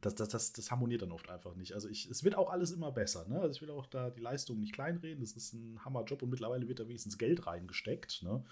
das, 0.00 0.14
das, 0.14 0.28
das, 0.28 0.52
das 0.52 0.70
harmoniert 0.70 1.02
dann 1.02 1.12
oft 1.12 1.28
einfach 1.28 1.54
nicht. 1.54 1.72
Also 1.72 1.88
ich, 1.88 2.08
es 2.08 2.22
wird 2.22 2.36
auch 2.36 2.50
alles 2.50 2.70
immer 2.70 2.92
besser. 2.92 3.26
Ne? 3.28 3.40
Also 3.40 3.56
ich 3.56 3.62
will 3.62 3.70
auch 3.70 3.86
da 3.86 4.10
die 4.10 4.20
Leistung 4.20 4.60
nicht 4.60 4.72
kleinreden. 4.72 5.20
Das 5.20 5.32
ist 5.32 5.52
ein 5.54 5.84
Hammerjob 5.84 6.22
und 6.22 6.30
mittlerweile 6.30 6.68
wird 6.68 6.80
da 6.80 6.88
wenigstens 6.88 7.18
Geld 7.18 7.46
reingesteckt. 7.46 8.22
Ne? 8.22 8.44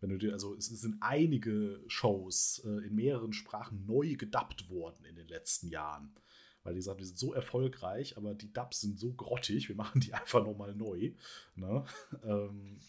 Wenn 0.00 0.10
du 0.10 0.18
dir, 0.18 0.32
also 0.32 0.54
es 0.54 0.66
sind 0.66 0.96
einige 1.00 1.80
Shows 1.86 2.62
äh, 2.64 2.86
in 2.86 2.94
mehreren 2.94 3.32
Sprachen 3.32 3.84
neu 3.86 4.14
gedubbt 4.16 4.70
worden 4.70 5.04
in 5.04 5.16
den 5.16 5.28
letzten 5.28 5.68
Jahren. 5.68 6.14
Weil 6.62 6.74
die 6.74 6.82
sagen, 6.82 6.98
die 6.98 7.04
sind 7.04 7.18
so 7.18 7.32
erfolgreich, 7.32 8.16
aber 8.16 8.34
die 8.34 8.52
Dubs 8.52 8.80
sind 8.80 8.98
so 8.98 9.12
grottig, 9.12 9.68
wir 9.68 9.76
machen 9.76 10.00
die 10.00 10.12
einfach 10.14 10.44
nochmal 10.44 10.74
neu. 10.74 11.12
Ne? 11.54 11.84
Ähm, 12.24 12.80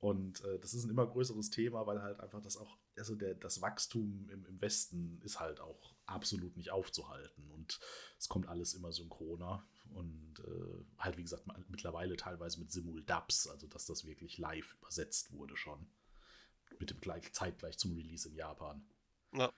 und 0.00 0.44
äh, 0.44 0.58
das 0.58 0.74
ist 0.74 0.84
ein 0.84 0.90
immer 0.90 1.06
größeres 1.06 1.50
Thema, 1.50 1.86
weil 1.86 2.02
halt 2.02 2.20
einfach 2.20 2.42
das 2.42 2.56
auch, 2.56 2.76
also 2.96 3.14
der, 3.14 3.34
das 3.34 3.60
Wachstum 3.60 4.28
im, 4.30 4.44
im 4.46 4.60
Westen 4.60 5.20
ist 5.22 5.40
halt 5.40 5.60
auch 5.60 5.94
absolut 6.06 6.56
nicht 6.56 6.70
aufzuhalten. 6.70 7.50
Und 7.50 7.80
es 8.18 8.28
kommt 8.28 8.48
alles 8.48 8.74
immer 8.74 8.92
synchroner. 8.92 9.66
Und 9.94 10.40
äh, 10.40 10.84
halt, 10.98 11.16
wie 11.16 11.22
gesagt, 11.22 11.44
mittlerweile 11.68 12.16
teilweise 12.16 12.58
mit 12.60 12.72
Simul-Dubs, 12.72 13.48
also 13.48 13.66
dass 13.66 13.86
das 13.86 14.06
wirklich 14.06 14.38
live 14.38 14.74
übersetzt 14.80 15.32
wurde 15.32 15.56
schon. 15.56 15.86
Mit 16.78 16.90
dem 16.90 17.00
gleich, 17.00 17.32
zeitgleich 17.32 17.78
zum 17.78 17.94
Release 17.94 18.28
in 18.28 18.34
Japan. 18.34 18.84
Ja. 19.32 19.52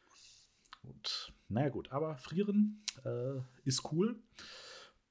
Und 0.83 1.33
naja, 1.49 1.71
gut, 1.71 1.91
aber 1.93 2.19
Frieren 2.19 2.85
äh, 3.05 3.41
ist 3.65 3.91
cool 3.93 4.23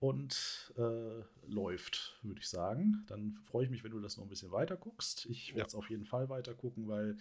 und 0.04 0.74
äh, 0.76 1.24
läuft, 1.47 2.20
würde 2.24 2.41
ich 2.41 2.49
sagen. 2.49 3.06
Dann 3.08 3.32
freue 3.32 3.64
ich 3.64 3.72
mich, 3.72 3.86
wenn 3.86 3.91
du 3.91 4.01
das 4.01 4.18
noch 4.18 4.26
ein 4.26 4.30
bisschen 4.30 4.51
weiter 4.51 4.76
guckst. 4.76 5.26
Ich 5.28 5.51
werde 5.51 5.60
Ja. 5.62 5.66
es 5.68 5.76
auf 5.76 5.89
jeden 5.89 6.04
Fall 6.04 6.28
weiter 6.28 6.54
gucken, 6.54 6.89
weil 6.89 7.16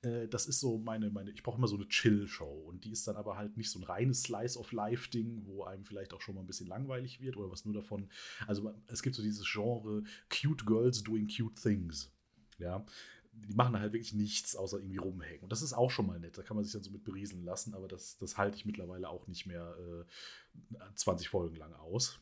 äh, 0.00 0.28
das 0.28 0.46
ist 0.46 0.58
so 0.58 0.78
meine, 0.78 1.10
meine, 1.10 1.30
ich 1.30 1.42
brauche 1.42 1.58
immer 1.58 1.68
so 1.68 1.76
eine 1.76 1.86
Chill-Show 1.88 2.50
und 2.68 2.84
die 2.86 2.90
ist 2.92 3.06
dann 3.06 3.16
aber 3.16 3.36
halt 3.36 3.58
nicht 3.58 3.70
so 3.70 3.78
ein 3.78 3.82
reines 3.84 4.22
Slice-of-Life-Ding, 4.22 5.44
wo 5.44 5.64
einem 5.64 5.84
vielleicht 5.84 6.14
auch 6.14 6.22
schon 6.22 6.34
mal 6.34 6.40
ein 6.40 6.46
bisschen 6.46 6.68
langweilig 6.68 7.20
wird 7.20 7.36
oder 7.36 7.50
was 7.50 7.66
nur 7.66 7.74
davon. 7.74 8.08
Also 8.46 8.72
es 8.86 9.02
gibt 9.02 9.14
so 9.14 9.22
dieses 9.22 9.46
Genre 9.46 10.02
Cute 10.30 10.64
Girls 10.64 11.02
Doing 11.02 11.28
Cute 11.28 11.60
Things. 11.60 12.10
Ja, 12.58 12.86
die 13.32 13.54
machen 13.54 13.78
halt 13.78 13.92
wirklich 13.92 14.12
nichts, 14.12 14.54
außer 14.56 14.78
irgendwie 14.78 14.98
rumhängen. 14.98 15.42
Und 15.42 15.50
das 15.52 15.62
ist 15.62 15.72
auch 15.72 15.90
schon 15.90 16.06
mal 16.06 16.20
nett. 16.20 16.36
Da 16.38 16.42
kann 16.42 16.54
man 16.56 16.64
sich 16.64 16.72
dann 16.72 16.82
so 16.82 16.90
mit 16.90 17.02
berieseln 17.04 17.44
lassen, 17.44 17.74
aber 17.74 17.88
das, 17.88 18.16
das 18.18 18.36
halte 18.36 18.56
ich 18.56 18.64
mittlerweile 18.66 19.08
auch 19.08 19.26
nicht 19.26 19.46
mehr 19.46 19.74
äh, 19.78 20.94
20 20.94 21.28
Folgen 21.28 21.56
lang 21.56 21.72
aus. 21.74 22.20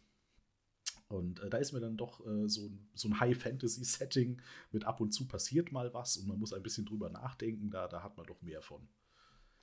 Und 1.08 1.40
äh, 1.40 1.50
da 1.50 1.58
ist 1.58 1.72
mir 1.72 1.80
dann 1.80 1.96
doch 1.96 2.24
äh, 2.26 2.48
so, 2.48 2.66
ein- 2.68 2.88
so 2.94 3.08
ein 3.08 3.18
High-Fantasy-Setting 3.18 4.40
mit 4.70 4.84
ab 4.84 5.00
und 5.00 5.11
zu 5.12 5.26
passiert 5.26 5.72
mal 5.72 5.92
was 5.92 6.16
und 6.16 6.28
man 6.28 6.38
muss 6.38 6.52
ein 6.52 6.62
bisschen 6.62 6.86
drüber 6.86 7.11
nachdenken. 7.11 7.70
Da, 7.70 7.88
da 7.88 8.02
hat 8.04 8.16
man 8.16 8.26
doch 8.26 8.40
mehr 8.42 8.62
von. 8.62 8.88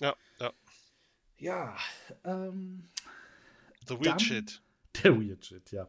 Ja, 0.01 0.15
ja. 0.39 0.51
Ja, 1.37 1.77
ähm, 2.25 2.89
The 3.87 3.95
Dann- 3.95 4.05
Weird 4.05 4.21
Shit. 4.21 4.61
der 5.03 5.15
Weird 5.19 5.45
Shit, 5.45 5.71
ja. 5.71 5.87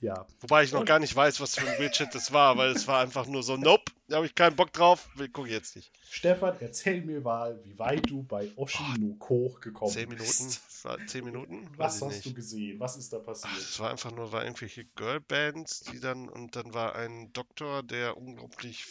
Ja, 0.00 0.26
Wobei 0.40 0.64
ich 0.64 0.72
noch 0.72 0.84
gar 0.84 0.98
nicht 0.98 1.14
weiß, 1.14 1.40
was 1.40 1.56
für 1.56 1.66
ein 1.68 1.78
Weird 1.78 1.96
Shit 1.96 2.14
das 2.14 2.32
war, 2.32 2.56
weil 2.56 2.70
es 2.70 2.86
war 2.88 3.00
einfach 3.00 3.26
nur 3.26 3.42
so, 3.42 3.56
nope, 3.56 3.92
da 4.08 4.16
habe 4.16 4.26
ich 4.26 4.34
keinen 4.34 4.56
Bock 4.56 4.72
drauf, 4.72 5.08
will 5.14 5.28
gucke 5.28 5.50
jetzt 5.50 5.76
nicht. 5.76 5.92
Stefan, 6.10 6.56
erzähl 6.60 7.02
mir 7.02 7.20
mal, 7.20 7.58
wie 7.64 7.78
weit 7.78 8.08
du 8.10 8.22
bei 8.22 8.50
Oshinoko 8.56 9.56
gekommen 9.60 9.92
Zehn 9.92 10.08
Minuten, 10.08 10.24
bist. 10.26 10.60
zehn 11.06 11.24
Minuten, 11.24 11.68
Was 11.76 11.96
ich 11.96 12.02
hast 12.02 12.14
nicht. 12.14 12.26
du 12.26 12.34
gesehen? 12.34 12.80
Was 12.80 12.96
ist 12.96 13.12
da 13.12 13.18
Ach, 13.18 13.24
passiert? 13.24 13.56
Es 13.56 13.78
war 13.78 13.90
einfach 13.90 14.10
nur, 14.10 14.32
war 14.32 14.44
irgendwelche 14.44 14.84
Girlbands, 14.96 15.80
die 15.80 16.00
dann, 16.00 16.28
und 16.28 16.56
dann 16.56 16.74
war 16.74 16.94
ein 16.96 17.32
Doktor, 17.32 17.82
der 17.82 18.16
unglaublich, 18.16 18.84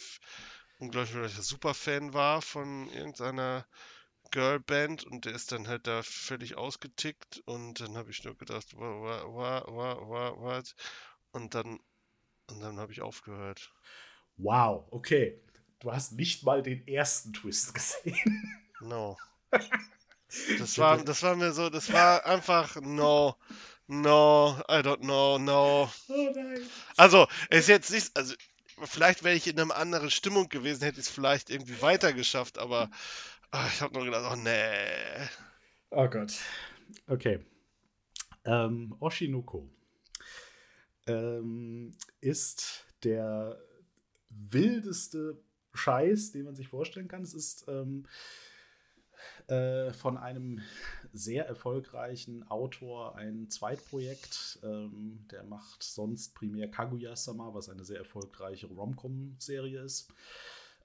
unglaublicher 0.78 1.28
Superfan 1.28 2.14
war 2.14 2.40
von 2.40 2.88
irgendeiner 2.90 3.66
Girlband 4.30 5.04
und 5.04 5.24
der 5.24 5.34
ist 5.34 5.52
dann 5.52 5.68
halt 5.68 5.86
da 5.86 6.02
völlig 6.02 6.56
ausgetickt 6.56 7.42
und 7.46 7.80
dann 7.80 7.96
habe 7.96 8.10
ich 8.10 8.24
nur 8.24 8.36
gedacht, 8.36 8.76
wa, 8.76 8.80
wa, 8.80 9.24
wa, 9.26 9.64
wa, 9.66 10.08
wa, 10.08 10.36
what? 10.36 10.74
Und 11.32 11.54
dann, 11.54 11.80
und 12.50 12.60
dann 12.60 12.78
habe 12.78 12.92
ich 12.92 13.02
aufgehört. 13.02 13.72
Wow, 14.36 14.86
okay. 14.90 15.40
Du 15.80 15.92
hast 15.92 16.12
nicht 16.12 16.44
mal 16.44 16.62
den 16.62 16.86
ersten 16.86 17.32
Twist 17.32 17.74
gesehen. 17.74 18.62
No. 18.80 19.16
Das 20.58 20.78
war, 20.78 20.98
das 20.98 21.22
war 21.22 21.34
mir 21.36 21.52
so, 21.52 21.70
das 21.70 21.92
war 21.92 22.24
einfach 22.24 22.76
no, 22.76 23.36
no, 23.88 24.56
I 24.68 24.74
don't 24.76 25.00
know, 25.00 25.38
no. 25.38 25.90
Oh 26.08 26.32
nein. 26.34 26.60
Also, 26.96 27.26
es 27.48 27.60
ist 27.60 27.68
jetzt 27.68 27.90
nicht, 27.90 28.16
also 28.16 28.34
vielleicht 28.84 29.24
wäre 29.24 29.34
ich 29.34 29.46
in 29.48 29.58
einer 29.58 29.74
anderen 29.74 30.10
Stimmung 30.10 30.48
gewesen, 30.48 30.84
hätte 30.84 31.00
ich 31.00 31.06
es 31.06 31.12
vielleicht 31.12 31.50
irgendwie 31.50 31.82
weiter 31.82 32.12
geschafft, 32.12 32.58
aber 32.58 32.90
ah, 33.50 33.66
ich 33.72 33.80
habe 33.80 33.94
nur 33.94 34.04
gedacht, 34.04 34.30
oh 34.32 34.36
nee. 34.36 35.28
Oh 35.90 36.08
Gott. 36.08 36.32
Okay. 37.06 37.44
Ähm, 38.44 38.94
Oshinoko 39.00 39.68
ähm, 41.06 41.92
ist 42.20 42.86
der 43.02 43.60
wildeste 44.28 45.42
Scheiß, 45.74 46.32
den 46.32 46.44
man 46.44 46.56
sich 46.56 46.68
vorstellen 46.68 47.08
kann. 47.08 47.22
Es 47.22 47.34
ist 47.34 47.66
ähm, 47.68 48.06
äh, 49.48 49.92
von 49.92 50.16
einem 50.16 50.60
sehr 51.12 51.46
erfolgreichen 51.46 52.48
Autor 52.48 53.16
ein 53.16 53.50
Zweitprojekt. 53.50 54.60
Ähm, 54.62 55.26
der 55.30 55.44
macht 55.44 55.82
sonst 55.82 56.34
primär 56.34 56.70
Kaguya-sama, 56.70 57.52
was 57.54 57.68
eine 57.68 57.84
sehr 57.84 57.98
erfolgreiche 57.98 58.66
Rom-Com-Serie 58.68 59.82
ist. 59.82 60.12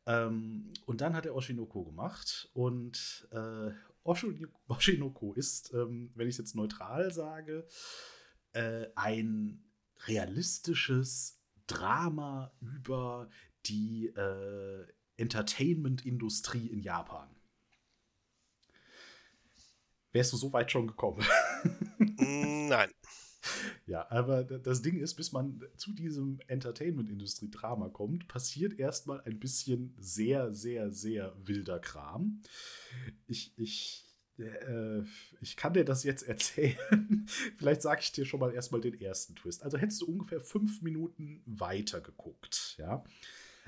Ähm, 0.08 0.72
und 0.86 1.02
dann 1.02 1.16
hat 1.16 1.26
er 1.26 1.36
Oshinoko 1.36 1.84
gemacht. 1.84 2.50
Und 2.54 3.28
äh, 3.32 3.72
Oshin- 4.04 4.48
Oshinoko 4.68 5.34
ist, 5.34 5.74
ähm, 5.74 6.12
wenn 6.16 6.28
ich 6.28 6.36
es 6.36 6.40
jetzt 6.40 6.56
neutral 6.56 7.12
sage, 7.12 7.68
äh, 8.54 8.88
ein 8.96 9.64
realistisches 10.08 11.40
Drama 11.68 12.52
über 12.62 13.30
die 13.66 14.08
äh, 14.08 14.86
Entertainment-Industrie 15.18 16.68
in 16.68 16.82
Japan. 16.82 17.30
Wärst 20.12 20.34
du 20.34 20.38
so 20.38 20.54
weit 20.54 20.72
schon 20.72 20.88
gekommen? 20.88 21.26
Mm, 21.98 22.68
Nein. 22.68 22.92
Ja, 23.88 24.10
aber 24.10 24.44
das 24.44 24.82
Ding 24.82 24.98
ist, 24.98 25.16
bis 25.16 25.32
man 25.32 25.62
zu 25.78 25.94
diesem 25.94 26.40
Entertainment-Industrie-Drama 26.48 27.90
kommt, 27.90 28.28
passiert 28.28 28.80
erstmal 28.80 29.22
ein 29.22 29.40
bisschen 29.40 29.94
sehr, 30.00 30.54
sehr, 30.54 30.92
sehr 30.92 31.36
wilder 31.44 31.80
Kram. 31.80 32.42
Ich, 33.28 33.54
ich, 33.58 34.06
äh, 34.40 35.02
ich 35.42 35.56
kann 35.56 35.74
dir 35.74 35.86
das 35.86 36.04
jetzt 36.04 36.24
erzählen. 36.28 37.28
Vielleicht 37.58 37.82
sage 37.82 38.02
ich 38.02 38.12
dir 38.12 38.26
schon 38.26 38.40
mal 38.40 38.54
erstmal 38.54 38.82
den 38.82 39.00
ersten 39.00 39.36
Twist. 39.36 39.64
Also 39.64 39.78
hättest 39.78 40.02
du 40.02 40.08
ungefähr 40.08 40.42
fünf 40.42 40.82
Minuten 40.82 41.42
weiter 41.46 42.02
geguckt, 42.02 42.76
ja. 42.78 43.04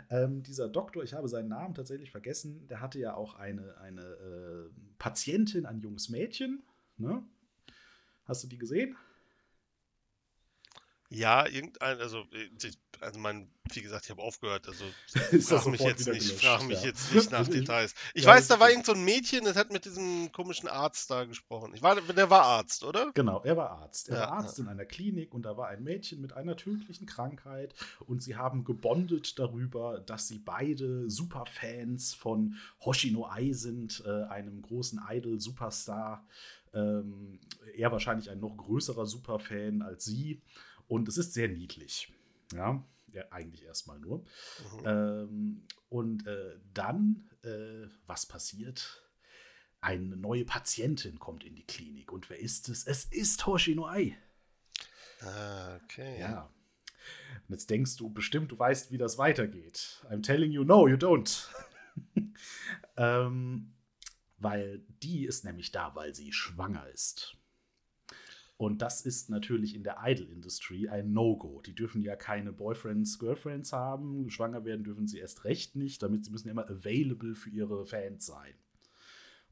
Ähm, 0.10 0.44
dieser 0.44 0.70
Doktor, 0.70 1.04
ich 1.04 1.14
habe 1.16 1.28
seinen 1.28 1.50
Namen 1.50 1.74
tatsächlich 1.74 2.12
vergessen, 2.12 2.68
der 2.68 2.82
hatte 2.82 3.00
ja 3.00 3.16
auch 3.16 3.34
eine, 3.34 3.78
eine 3.80 4.04
äh, 4.04 4.70
Patientin, 5.00 5.66
ein 5.66 5.82
junges 5.82 6.10
Mädchen. 6.10 6.62
Ne? 6.98 7.24
Hast 8.26 8.44
du 8.44 8.48
die 8.48 8.60
gesehen? 8.60 8.96
Ja, 11.10 11.48
irgendein, 11.48 12.02
also, 12.02 12.24
äh, 12.34 12.50
also 13.00 13.18
mein, 13.20 13.50
wie 13.72 13.82
gesagt, 13.82 14.06
ich 14.06 14.12
habe 14.12 14.22
aufgehört, 14.22 14.68
also 14.68 14.84
frag 15.42 15.66
mich 15.68 15.80
jetzt 15.80 16.06
nicht, 16.08 16.28
gelöscht, 16.28 16.44
frag 16.44 16.64
mich 16.64 16.82
ja. 16.82 16.88
jetzt 16.88 17.14
nicht 17.14 17.32
nach 17.32 17.48
Details. 17.48 17.94
Ich 18.14 18.24
ja, 18.24 18.32
weiß, 18.32 18.48
da 18.48 18.60
war 18.60 18.68
stimmt. 18.68 18.72
irgend 18.72 18.86
so 18.88 18.92
ein 18.94 19.06
Mädchen, 19.06 19.46
das 19.46 19.56
hat 19.56 19.72
mit 19.72 19.86
diesem 19.86 20.32
komischen 20.34 20.68
Arzt 20.68 21.10
da 21.10 21.24
gesprochen. 21.24 21.74
Ich 21.74 21.82
war, 21.82 21.96
der 21.96 22.30
war 22.30 22.44
Arzt, 22.44 22.84
oder? 22.84 23.12
Genau, 23.14 23.42
er 23.44 23.56
war 23.56 23.70
Arzt. 23.72 24.10
Er 24.10 24.16
Ja, 24.16 24.22
war 24.24 24.32
Arzt 24.34 24.60
in 24.60 24.68
einer 24.68 24.84
Klinik 24.84 25.34
und 25.34 25.44
da 25.44 25.56
war 25.56 25.70
ein 25.70 25.82
Mädchen 25.82 26.20
mit 26.20 26.34
einer 26.34 26.58
tödlichen 26.58 27.06
Krankheit 27.06 27.74
und 28.06 28.22
sie 28.22 28.36
haben 28.36 28.66
gebondet 28.66 29.40
darüber, 29.40 30.02
dass 30.02 30.28
sie 30.28 30.40
beide 30.40 31.10
Superfans 31.10 32.16
von 32.16 32.56
Hoshino 32.84 33.28
Ai 33.28 33.54
sind, 33.54 34.04
äh, 34.06 34.24
einem 34.24 34.62
großen 34.62 35.00
Idol-Superstar. 35.10 36.26
Ähm, 36.74 37.40
er 37.76 37.94
wahrscheinlich 37.94 38.30
ein 38.30 38.42
noch 38.42 38.58
größerer 38.58 39.06
Superfan 39.06 39.82
als 39.82 40.04
sie 40.04 40.42
und 40.88 41.08
es 41.08 41.18
ist 41.18 41.34
sehr 41.34 41.48
niedlich. 41.48 42.14
Ja, 42.54 42.84
ja 43.12 43.24
eigentlich 43.32 43.64
erstmal 43.64 44.00
nur. 44.00 44.20
Mhm. 44.20 44.86
Ähm, 44.86 45.62
und 45.90 46.28
äh, 46.28 46.60
dann, 46.74 47.30
äh, 47.44 47.88
was 48.06 48.26
passiert? 48.26 49.04
Eine 49.80 50.18
neue 50.18 50.46
Patientin 50.46 51.20
kommt 51.20 51.44
in 51.44 51.56
die 51.56 51.66
Klinik. 51.66 52.12
Und 52.12 52.30
wer 52.30 52.40
ist 52.40 52.70
es? 52.70 52.86
Es 52.86 53.06
ist 53.06 53.46
Hoshino 53.46 53.88
Ai. 53.88 54.18
Ah, 55.22 55.80
okay. 55.84 56.20
Ja. 56.20 56.52
Und 57.48 57.54
jetzt 57.54 57.70
denkst 57.70 57.96
du 57.96 58.10
bestimmt, 58.10 58.52
du 58.52 58.60
weißt, 58.60 58.92
wie 58.92 58.98
das 58.98 59.18
weitergeht. 59.18 60.06
I'm 60.10 60.22
telling 60.22 60.52
you, 60.52 60.64
no, 60.64 60.88
you 60.88 60.96
don't. 60.96 61.48
ähm, 62.98 63.74
weil 64.38 64.84
die 65.02 65.26
ist 65.26 65.46
nämlich 65.46 65.72
da, 65.72 65.96
weil 65.96 66.14
sie 66.14 66.34
schwanger 66.34 66.88
ist. 66.90 67.37
Und 68.58 68.82
das 68.82 69.02
ist 69.02 69.30
natürlich 69.30 69.76
in 69.76 69.84
der 69.84 69.98
Idol-Industrie 70.04 70.90
ein 70.90 71.14
No-Go. 71.14 71.62
Die 71.62 71.76
dürfen 71.76 72.02
ja 72.02 72.16
keine 72.16 72.52
Boyfriends, 72.52 73.20
Girlfriends 73.20 73.72
haben. 73.72 74.32
Schwanger 74.32 74.66
werden 74.66 74.84
dürfen 74.84 75.08
sie 75.08 75.20
erst 75.20 75.44
recht 75.46 75.76
nicht, 75.76 76.02
damit 76.02 76.26
sie 76.26 76.32
müssen 76.32 76.50
immer 76.50 76.68
available 76.68 77.36
für 77.36 77.52
ihre 77.52 77.86
Fans 77.86 78.26
sein. 78.26 78.56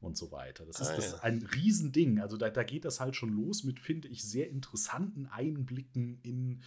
Und 0.00 0.16
so 0.16 0.30
weiter. 0.32 0.66
Das 0.66 0.80
ist, 0.80 0.88
Ah, 0.88 0.96
das 0.96 1.06
ist 1.06 1.12
ja. 1.12 1.22
ein 1.22 1.42
Riesending. 1.54 2.18
Also 2.20 2.36
da, 2.36 2.50
da 2.50 2.64
geht 2.64 2.84
das 2.84 2.98
halt 3.00 3.14
schon 3.16 3.30
los 3.30 3.62
mit, 3.64 3.78
finde 3.80 4.08
ich, 4.08 4.24
sehr 4.24 4.50
interessanten 4.50 5.26
Einblicken 5.26 6.18
in 6.22 6.60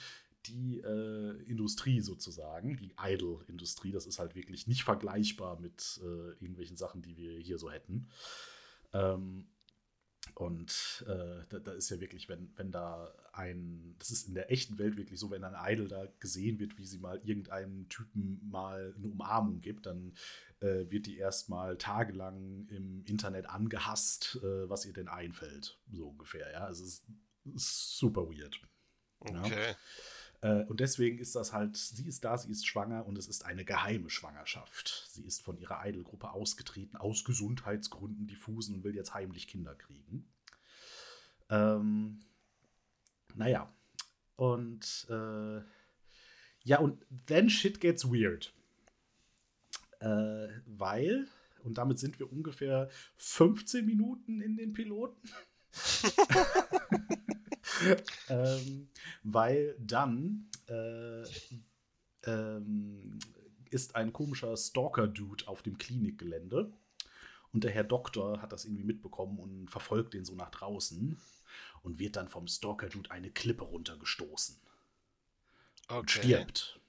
die 0.45 0.79
äh, 0.79 1.43
Industrie 1.43 1.99
sozusagen, 1.99 2.77
die 2.77 2.93
Idol-Industrie. 2.97 3.91
Das 3.91 4.07
ist 4.07 4.17
halt 4.17 4.35
wirklich 4.35 4.65
nicht 4.65 4.83
vergleichbar 4.83 5.59
mit 5.59 5.99
äh, 6.01 6.31
irgendwelchen 6.41 6.77
Sachen, 6.77 7.01
die 7.01 7.17
wir 7.17 7.37
hier 7.37 7.57
so 7.59 7.69
hätten. 7.69 8.07
Ähm, 8.93 9.47
und 10.35 11.03
äh, 11.07 11.45
da, 11.49 11.59
da 11.59 11.71
ist 11.71 11.89
ja 11.89 11.99
wirklich, 11.99 12.29
wenn, 12.29 12.51
wenn 12.55 12.71
da 12.71 13.13
ein, 13.33 13.95
das 13.99 14.11
ist 14.11 14.27
in 14.27 14.33
der 14.33 14.51
echten 14.51 14.77
Welt 14.77 14.97
wirklich 14.97 15.19
so, 15.19 15.31
wenn 15.31 15.43
ein 15.43 15.73
Idol 15.73 15.87
da 15.87 16.05
gesehen 16.19 16.59
wird, 16.59 16.77
wie 16.77 16.85
sie 16.85 16.99
mal 16.99 17.19
irgendeinem 17.23 17.89
Typen 17.89 18.39
mal 18.49 18.93
eine 18.97 19.07
Umarmung 19.07 19.59
gibt, 19.61 19.85
dann 19.85 20.13
äh, 20.61 20.89
wird 20.89 21.05
die 21.05 21.17
erstmal 21.17 21.77
tagelang 21.77 22.67
im 22.67 23.03
Internet 23.05 23.49
angehasst, 23.49 24.39
äh, 24.43 24.69
was 24.69 24.85
ihr 24.85 24.93
denn 24.93 25.07
einfällt, 25.07 25.79
so 25.91 26.09
ungefähr. 26.09 26.51
Ja, 26.51 26.65
also 26.65 26.83
es 26.83 27.03
ist, 27.55 27.97
super 27.97 28.29
weird. 28.29 28.59
Ja. 29.25 29.75
Äh, 30.41 30.63
und 30.65 30.79
deswegen 30.79 31.19
ist 31.19 31.35
das 31.35 31.53
halt, 31.53 31.75
sie 31.75 32.07
ist 32.07 32.23
da, 32.23 32.37
sie 32.37 32.51
ist 32.51 32.65
schwanger 32.65 33.05
und 33.05 33.17
es 33.17 33.27
ist 33.27 33.45
eine 33.45 33.65
geheime 33.65 34.09
Schwangerschaft. 34.09 35.07
Sie 35.09 35.23
ist 35.23 35.41
von 35.41 35.57
ihrer 35.57 35.85
Idolgruppe 35.85 36.31
ausgetreten, 36.31 36.97
aus 36.97 37.23
Gesundheitsgründen 37.23 38.27
diffusen 38.27 38.75
und 38.75 38.83
will 38.83 38.95
jetzt 38.95 39.13
heimlich 39.13 39.47
Kinder 39.47 39.75
kriegen. 39.75 40.27
Ähm, 41.49 42.19
naja, 43.35 43.71
und 44.35 45.07
äh, 45.09 45.61
ja, 46.63 46.79
und 46.79 47.05
then 47.25 47.49
shit 47.49 47.79
gets 47.81 48.05
weird. 48.05 48.53
Äh, 49.99 50.47
weil, 50.65 51.27
und 51.63 51.77
damit 51.77 51.99
sind 51.99 52.19
wir 52.19 52.31
ungefähr 52.31 52.89
15 53.17 53.85
Minuten 53.85 54.41
in 54.41 54.55
den 54.55 54.71
Piloten. 54.71 55.29
ähm, 58.29 58.87
weil 59.23 59.75
dann 59.79 60.49
äh, 60.67 61.23
ähm, 62.25 63.19
ist 63.69 63.95
ein 63.95 64.13
komischer 64.13 64.55
Stalker-Dude 64.57 65.47
auf 65.47 65.61
dem 65.61 65.77
Klinikgelände. 65.77 66.71
Und 67.51 67.63
der 67.63 67.71
Herr 67.71 67.83
Doktor 67.83 68.41
hat 68.41 68.51
das 68.51 68.65
irgendwie 68.65 68.83
mitbekommen 68.83 69.39
und 69.39 69.69
verfolgt 69.69 70.13
den 70.13 70.23
so 70.25 70.35
nach 70.35 70.51
draußen 70.51 71.19
und 71.81 71.97
wird 71.99 72.15
dann 72.15 72.27
vom 72.27 72.47
Stalker-Dude 72.47 73.09
eine 73.09 73.31
Klippe 73.31 73.63
runtergestoßen 73.63 74.55
und 75.89 75.97
Okay. 75.97 76.19
stirbt. 76.19 76.79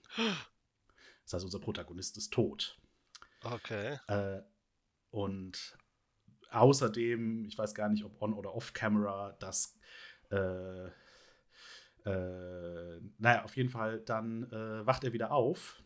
Das 1.25 1.33
heißt, 1.33 1.45
unser 1.45 1.61
Protagonist 1.61 2.17
ist 2.19 2.33
tot. 2.33 2.79
Okay. 3.43 3.99
Äh, 4.09 4.43
und 5.11 5.79
außerdem, 6.51 7.47
ich 7.47 7.57
weiß 7.57 7.75
gar 7.75 7.89
nicht, 7.89 8.05
ob 8.05 8.21
on- 8.21 8.35
oder 8.35 8.55
off-camera, 8.55 9.33
das, 9.41 9.79
äh, 10.31 10.87
äh, 12.05 13.01
naja, 13.19 13.45
auf 13.45 13.57
jeden 13.57 13.69
Fall, 13.69 14.01
dann 14.01 14.45
äh, 14.51 14.87
wacht 14.87 15.05
er 15.05 15.13
wieder 15.13 15.33
auf 15.33 15.83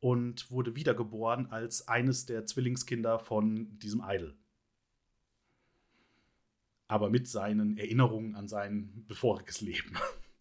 und 0.00 0.50
wurde 0.50 0.74
wiedergeboren 0.76 1.50
als 1.50 1.88
eines 1.88 2.26
der 2.26 2.46
Zwillingskinder 2.46 3.18
von 3.18 3.78
diesem 3.78 4.02
Idol. 4.06 4.36
Aber 6.86 7.10
mit 7.10 7.28
seinen 7.28 7.76
Erinnerungen 7.76 8.34
an 8.34 8.48
sein 8.48 9.04
bevoriges 9.06 9.60
Leben 9.60 9.92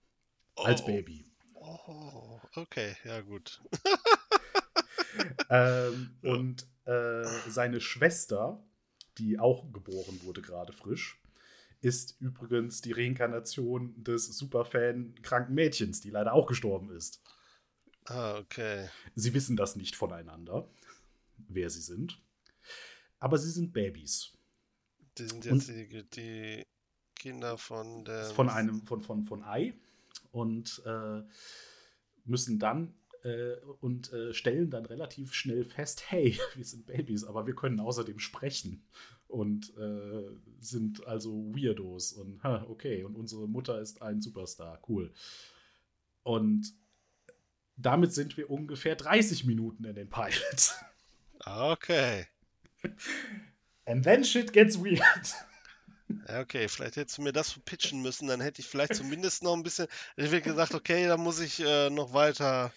als 0.55 0.81
Oh. 0.83 0.85
Baby. 0.85 1.25
Oh, 1.55 2.39
okay, 2.55 2.95
ja 3.03 3.21
gut. 3.21 3.61
Ähm, 5.49 6.15
Ja. 6.21 6.33
Und 6.33 6.67
äh, 6.85 7.23
seine 7.49 7.79
Schwester, 7.81 8.61
die 9.17 9.39
auch 9.39 9.71
geboren 9.71 10.19
wurde, 10.23 10.41
gerade 10.41 10.73
frisch, 10.73 11.19
ist 11.81 12.19
übrigens 12.19 12.81
die 12.81 12.91
Reinkarnation 12.91 14.03
des 14.03 14.37
Superfan 14.37 15.15
kranken 15.21 15.53
Mädchens, 15.53 16.01
die 16.01 16.09
leider 16.09 16.33
auch 16.33 16.47
gestorben 16.47 16.91
ist. 16.91 17.21
Ah, 18.05 18.37
okay. 18.37 18.89
Sie 19.15 19.33
wissen 19.33 19.55
das 19.57 19.75
nicht 19.75 19.95
voneinander, 19.95 20.69
wer 21.49 21.69
sie 21.69 21.81
sind. 21.81 22.21
Aber 23.19 23.37
sie 23.37 23.51
sind 23.51 23.73
Babys. 23.73 24.33
Die 25.17 25.25
sind 25.25 25.45
jetzt 25.45 25.67
die, 25.67 26.09
die 26.09 26.63
Kinder 27.15 27.57
von 27.57 28.05
der. 28.05 28.25
von 28.25 28.49
einem, 28.49 28.85
von, 28.85 29.01
von, 29.01 29.23
von 29.23 29.43
Ei 29.43 29.73
und 30.31 30.81
äh, 30.85 31.21
müssen 32.23 32.59
dann 32.59 32.93
und 33.81 34.11
äh, 34.13 34.33
stellen 34.33 34.69
dann 34.69 34.85
relativ 34.85 35.33
schnell 35.33 35.65
fest, 35.65 36.03
hey, 36.09 36.37
wir 36.55 36.65
sind 36.65 36.85
Babys, 36.85 37.23
aber 37.23 37.47
wir 37.47 37.55
können 37.55 37.79
außerdem 37.79 38.19
sprechen 38.19 38.83
und 39.27 39.73
äh, 39.77 40.23
sind 40.59 41.05
also 41.05 41.31
Weirdos 41.53 42.13
und 42.13 42.43
ha, 42.43 42.65
okay, 42.69 43.03
und 43.03 43.15
unsere 43.15 43.47
Mutter 43.47 43.81
ist 43.81 44.01
ein 44.01 44.21
Superstar, 44.21 44.81
cool. 44.87 45.11
Und 46.23 46.73
damit 47.75 48.13
sind 48.13 48.37
wir 48.37 48.49
ungefähr 48.49 48.95
30 48.95 49.45
Minuten 49.45 49.83
in 49.85 49.95
den 49.95 50.09
Pilot. 50.09 50.73
Okay. 51.45 52.27
And 53.85 54.03
then 54.03 54.23
shit 54.23 54.51
gets 54.51 54.77
weird. 54.77 55.35
Okay, 56.27 56.67
vielleicht 56.67 56.95
hättest 56.95 57.17
du 57.17 57.21
mir 57.21 57.33
das 57.33 57.57
pitchen 57.65 58.01
müssen, 58.01 58.27
dann 58.27 58.41
hätte 58.41 58.61
ich 58.61 58.67
vielleicht 58.67 58.95
zumindest 58.95 59.43
noch 59.43 59.53
ein 59.53 59.63
bisschen. 59.63 59.87
Ich 60.15 60.25
hätte 60.25 60.41
gesagt, 60.41 60.73
okay, 60.73 61.07
da 61.07 61.17
muss 61.17 61.39
ich 61.39 61.59
äh, 61.59 61.89
noch 61.89 62.13
weiter. 62.13 62.71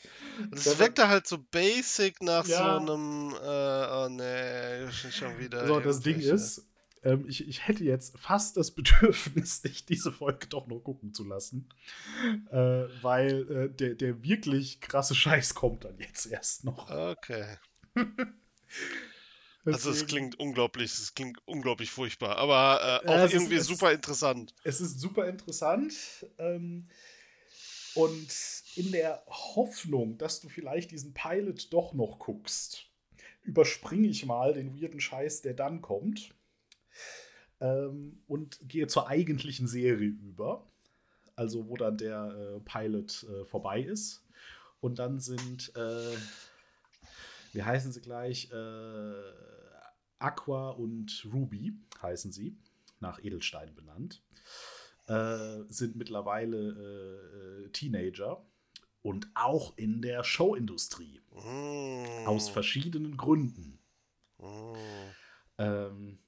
Das 0.50 0.64
Ja, 0.64 0.78
wirkte 0.78 1.08
halt 1.08 1.26
so 1.26 1.38
basic 1.38 2.22
nach 2.22 2.46
Ja. 2.46 2.58
so 2.58 2.92
einem. 2.92 3.34
Äh, 3.34 3.86
oh 3.92 4.08
nee, 4.08 4.90
schon 5.12 5.38
wieder. 5.38 5.66
So, 5.66 5.80
das 5.80 6.00
Ding 6.00 6.20
ist, 6.20 6.66
ähm, 7.02 7.24
ich, 7.28 7.48
ich 7.48 7.66
hätte 7.66 7.84
jetzt 7.84 8.18
fast 8.18 8.56
das 8.56 8.70
Bedürfnis, 8.74 9.62
dich 9.62 9.84
diese 9.86 10.12
Folge 10.12 10.46
doch 10.48 10.66
noch 10.66 10.80
gucken 10.80 11.14
zu 11.14 11.24
lassen. 11.24 11.68
Äh, 12.50 12.56
weil 13.02 13.50
äh, 13.50 13.68
der, 13.74 13.94
der 13.94 14.22
wirklich 14.22 14.80
krasse 14.80 15.14
Scheiß 15.14 15.54
kommt 15.54 15.84
dann 15.84 15.98
jetzt 15.98 16.26
erst 16.26 16.64
noch. 16.64 16.90
Okay. 16.90 17.56
Also 19.64 19.90
es 19.90 20.06
klingt 20.06 20.38
unglaublich, 20.38 20.90
es 20.92 21.14
klingt 21.14 21.38
unglaublich 21.46 21.90
furchtbar, 21.90 22.36
aber 22.36 23.02
äh, 23.04 23.08
auch 23.08 23.14
Ja, 23.14 23.26
irgendwie 23.26 23.56
ist- 23.56 23.66
super 23.66 23.92
interessant. 23.92 24.54
Es 24.64 24.80
ist 24.80 24.98
super 25.00 25.28
interessant. 25.28 25.92
Ähm, 26.38 26.88
und 27.94 28.28
in 28.76 28.92
der 28.92 29.22
Hoffnung, 29.26 30.16
dass 30.16 30.40
du 30.40 30.48
vielleicht 30.48 30.90
diesen 30.92 31.12
Pilot 31.12 31.72
doch 31.72 31.92
noch 31.92 32.18
guckst, 32.18 32.86
überspringe 33.42 34.08
ich 34.08 34.24
mal 34.26 34.54
den 34.54 34.80
weirden 34.80 35.00
Scheiß, 35.00 35.42
der 35.42 35.54
dann 35.54 35.82
kommt. 35.82 36.34
Ähm, 37.60 38.22
und 38.26 38.58
gehe 38.66 38.86
zur 38.86 39.08
eigentlichen 39.08 39.66
Serie 39.66 40.08
über. 40.08 40.66
Also, 41.36 41.68
wo 41.68 41.76
dann 41.76 41.98
der 41.98 42.56
äh, 42.56 42.60
Pilot 42.60 43.24
äh, 43.24 43.44
vorbei 43.44 43.82
ist. 43.82 44.22
Und 44.80 44.98
dann 44.98 45.20
sind, 45.20 45.72
äh, 45.76 46.16
wie 47.52 47.62
heißen 47.62 47.92
sie 47.92 48.00
gleich? 48.00 48.50
Äh, 48.52 49.14
Aqua 50.18 50.70
und 50.70 51.26
Ruby 51.32 51.74
heißen 52.02 52.32
sie, 52.32 52.58
nach 53.00 53.22
Edelstein 53.22 53.74
benannt 53.74 54.22
äh, 55.10 55.64
sind 55.68 55.96
mittlerweile 55.96 56.56
äh, 56.56 57.64
äh, 57.64 57.68
Teenager 57.70 58.46
und 59.02 59.28
auch 59.34 59.76
in 59.76 60.02
der 60.02 60.22
Showindustrie. 60.22 61.20
Mm. 61.32 62.26
Aus 62.26 62.48
verschiedenen 62.48 63.16
Gründen. 63.16 63.80
Mm. 64.38 64.74
Ähm, 65.58 66.18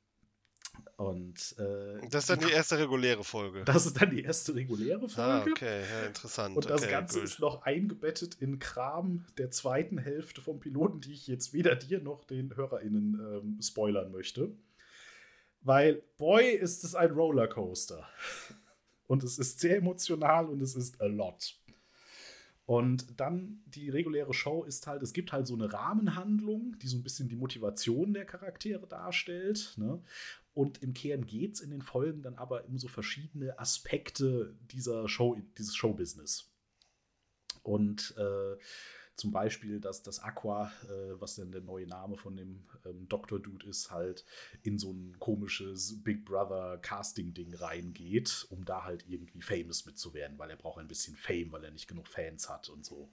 und 1.03 1.57
äh, 1.59 2.07
Das 2.09 2.25
ist 2.25 2.31
dann 2.31 2.39
die 2.41 2.53
erste 2.53 2.79
reguläre 2.79 3.25
Folge. 3.25 3.65
das 3.65 3.87
ist 3.87 4.01
dann 4.01 4.11
die 4.11 4.23
erste 4.23 4.55
reguläre 4.55 5.09
Folge. 5.09 5.21
Ah, 5.21 5.47
okay, 5.51 5.81
ja, 5.81 6.07
interessant. 6.07 6.57
Und 6.57 6.69
das 6.71 6.83
okay, 6.83 6.91
Ganze 6.91 7.19
gut. 7.19 7.25
ist 7.29 7.41
noch 7.41 7.63
eingebettet 7.63 8.37
in 8.41 8.59
Kram 8.59 9.27
der 9.39 9.51
zweiten 9.51 9.99
Hälfte 9.99 10.41
vom 10.41 10.61
Piloten, 10.61 11.01
die 11.01 11.13
ich 11.13 11.27
jetzt 11.27 11.53
weder 11.53 11.75
dir 11.77 12.01
noch 12.01 12.25
den 12.25 12.55
HörerInnen 12.57 13.21
ähm, 13.21 13.59
spoilern 13.61 14.13
möchte. 14.13 14.53
Weil, 15.61 16.03
boy, 16.17 16.51
ist 16.51 16.85
es 16.85 16.95
ein 16.95 17.11
Rollercoaster. 17.11 18.09
Und 19.07 19.23
es 19.23 19.39
ist 19.39 19.61
sehr 19.61 19.77
emotional 19.77 20.47
und 20.47 20.63
es 20.63 20.75
ist 20.75 21.01
a 21.01 21.07
lot. 21.07 21.57
Und 22.65 23.21
dann 23.21 23.61
die 23.67 23.91
reguläre 23.91 24.33
Show 24.33 24.63
ist 24.65 24.87
halt, 24.87 25.03
es 25.03 25.13
gibt 25.13 25.33
halt 25.33 25.47
so 25.47 25.55
eine 25.55 25.73
Rahmenhandlung, 25.73 26.77
die 26.79 26.87
so 26.87 26.97
ein 26.97 27.03
bisschen 27.03 27.29
die 27.29 27.37
Motivation 27.37 28.15
der 28.15 28.25
Charaktere 28.25 28.87
darstellt. 28.87 29.75
Ne? 29.77 30.01
Und 30.55 30.83
im 30.83 30.93
Kern 30.93 31.27
geht 31.27 31.55
es 31.55 31.61
in 31.61 31.71
den 31.71 31.83
Folgen 31.83 32.23
dann 32.23 32.37
aber 32.37 32.67
um 32.67 32.79
so 32.79 32.89
verschiedene 32.89 33.59
Aspekte 33.59 34.55
dieser 34.71 35.09
Show, 35.09 35.37
dieses 35.57 35.75
Showbusiness. 35.75 36.51
Und 37.63 38.15
äh, 38.19 38.57
zum 39.17 39.31
Beispiel, 39.31 39.81
dass 39.81 40.03
das 40.03 40.19
Aqua, 40.19 40.73
äh, 40.85 41.21
was 41.21 41.37
denn 41.37 41.53
der 41.53 41.61
neue 41.61 41.87
Name 41.87 42.17
von 42.17 42.37
dem 42.37 42.65
ähm, 42.85 43.09
Doktor-Dude 43.09 43.67
ist, 43.67 43.91
halt 43.91 44.25
in 44.63 44.79
so 44.79 44.93
ein 44.93 45.19
komisches 45.19 46.03
Big 46.03 46.25
Brother-Casting-Ding 46.25 47.55
reingeht, 47.55 48.47
um 48.51 48.65
da 48.65 48.85
halt 48.85 49.07
irgendwie 49.09 49.43
famous 49.43 49.87
mitzuwerden, 49.87 50.39
weil 50.39 50.51
er 50.51 50.57
braucht 50.57 50.81
ein 50.81 50.89
bisschen 50.89 51.17
Fame, 51.17 51.53
weil 51.53 51.65
er 51.65 51.71
nicht 51.71 51.89
genug 51.89 52.09
Fans 52.09 52.49
hat 52.49 52.69
und 52.69 52.85
so 52.85 53.11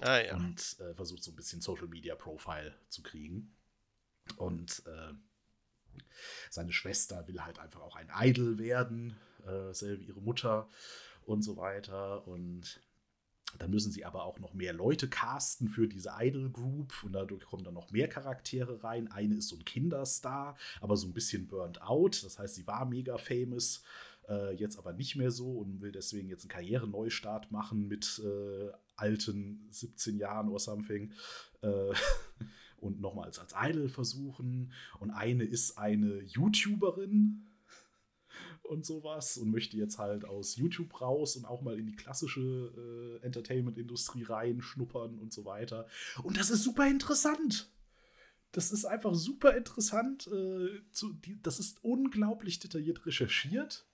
Ah 0.00 0.20
ja. 0.20 0.34
und 0.36 0.76
äh, 0.80 0.94
versucht 0.94 1.22
so 1.22 1.30
ein 1.30 1.36
bisschen 1.36 1.60
Social 1.60 1.88
Media 1.88 2.14
Profile 2.14 2.74
zu 2.88 3.02
kriegen. 3.02 3.54
Und 4.36 4.82
äh, 4.86 5.12
seine 6.50 6.72
Schwester 6.72 7.26
will 7.28 7.40
halt 7.44 7.58
einfach 7.58 7.80
auch 7.80 7.96
ein 7.96 8.10
Idol 8.20 8.58
werden, 8.58 9.16
äh, 9.46 9.72
selbe 9.72 10.04
ihre 10.04 10.20
Mutter 10.20 10.68
und 11.24 11.42
so 11.42 11.56
weiter. 11.56 12.26
Und 12.26 12.80
dann 13.58 13.70
müssen 13.70 13.90
sie 13.90 14.04
aber 14.04 14.24
auch 14.24 14.38
noch 14.38 14.54
mehr 14.54 14.72
Leute 14.72 15.08
casten 15.08 15.68
für 15.68 15.88
diese 15.88 16.12
Idol 16.18 16.50
Group 16.50 16.92
und 17.02 17.12
dadurch 17.12 17.44
kommen 17.44 17.64
dann 17.64 17.74
noch 17.74 17.90
mehr 17.90 18.08
Charaktere 18.08 18.82
rein. 18.84 19.10
Eine 19.10 19.36
ist 19.36 19.48
so 19.48 19.56
ein 19.56 19.64
Kinderstar, 19.64 20.56
aber 20.80 20.96
so 20.96 21.08
ein 21.08 21.12
bisschen 21.12 21.48
burnt 21.48 21.82
out. 21.82 22.22
Das 22.22 22.38
heißt, 22.38 22.54
sie 22.54 22.66
war 22.66 22.84
mega 22.84 23.18
famous, 23.18 23.82
äh, 24.28 24.54
jetzt 24.54 24.78
aber 24.78 24.92
nicht 24.92 25.16
mehr 25.16 25.30
so 25.30 25.50
und 25.58 25.80
will 25.80 25.92
deswegen 25.92 26.28
jetzt 26.28 26.42
einen 26.42 26.50
Karriereneustart 26.50 27.50
machen 27.50 27.88
mit 27.88 28.22
äh, 28.24 28.70
alten 28.96 29.66
17 29.70 30.18
Jahren 30.18 30.48
oder 30.48 30.60
something. 30.60 31.12
Äh, 31.62 31.92
und 32.80 33.00
nochmals 33.00 33.38
als 33.38 33.54
Idol 33.56 33.88
versuchen. 33.88 34.72
Und 34.98 35.10
eine 35.10 35.44
ist 35.44 35.78
eine 35.78 36.22
YouTuberin 36.22 37.46
und 38.62 38.86
sowas 38.86 39.36
und 39.36 39.50
möchte 39.50 39.76
jetzt 39.76 39.98
halt 39.98 40.24
aus 40.24 40.56
YouTube 40.56 41.00
raus 41.00 41.36
und 41.36 41.44
auch 41.44 41.60
mal 41.60 41.78
in 41.78 41.86
die 41.86 41.96
klassische 41.96 43.20
äh, 43.20 43.24
Entertainment-Industrie 43.26 44.22
reinschnuppern 44.22 45.18
und 45.18 45.32
so 45.32 45.44
weiter. 45.44 45.86
Und 46.22 46.38
das 46.38 46.50
ist 46.50 46.62
super 46.62 46.86
interessant. 46.86 47.70
Das 48.52 48.72
ist 48.72 48.84
einfach 48.84 49.14
super 49.14 49.56
interessant. 49.56 50.26
Äh, 50.28 50.80
zu, 50.90 51.12
die, 51.14 51.40
das 51.42 51.58
ist 51.60 51.82
unglaublich 51.82 52.58
detailliert 52.58 53.06
recherchiert. 53.06 53.86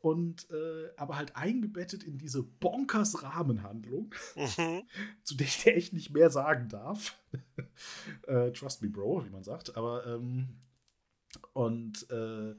Und 0.00 0.48
äh, 0.50 0.90
aber 0.96 1.16
halt 1.16 1.36
eingebettet 1.36 2.04
in 2.04 2.18
diese 2.18 2.42
bonkers 2.42 3.22
Rahmenhandlung, 3.22 4.14
Mhm. 4.36 4.82
zu 5.24 5.36
der 5.36 5.46
ich 5.46 5.62
dir 5.62 5.74
echt 5.74 5.92
nicht 5.92 6.10
mehr 6.10 6.30
sagen 6.30 6.68
darf. 6.68 7.20
äh, 8.26 8.52
trust 8.52 8.82
me, 8.82 8.88
Bro, 8.88 9.26
wie 9.26 9.30
man 9.30 9.42
sagt. 9.42 9.76
Aber 9.76 10.06
ähm, 10.06 10.60
und 11.52 12.08
äh, 12.10 12.54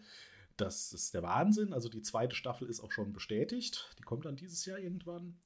das 0.57 0.91
ist 0.93 1.13
der 1.13 1.23
Wahnsinn. 1.23 1.73
Also 1.73 1.89
die 1.89 2.01
zweite 2.01 2.35
Staffel 2.35 2.67
ist 2.69 2.81
auch 2.81 2.91
schon 2.91 3.13
bestätigt. 3.13 3.89
Die 3.97 4.03
kommt 4.03 4.25
dann 4.25 4.35
dieses 4.35 4.65
Jahr 4.65 4.77
irgendwann. 4.79 5.39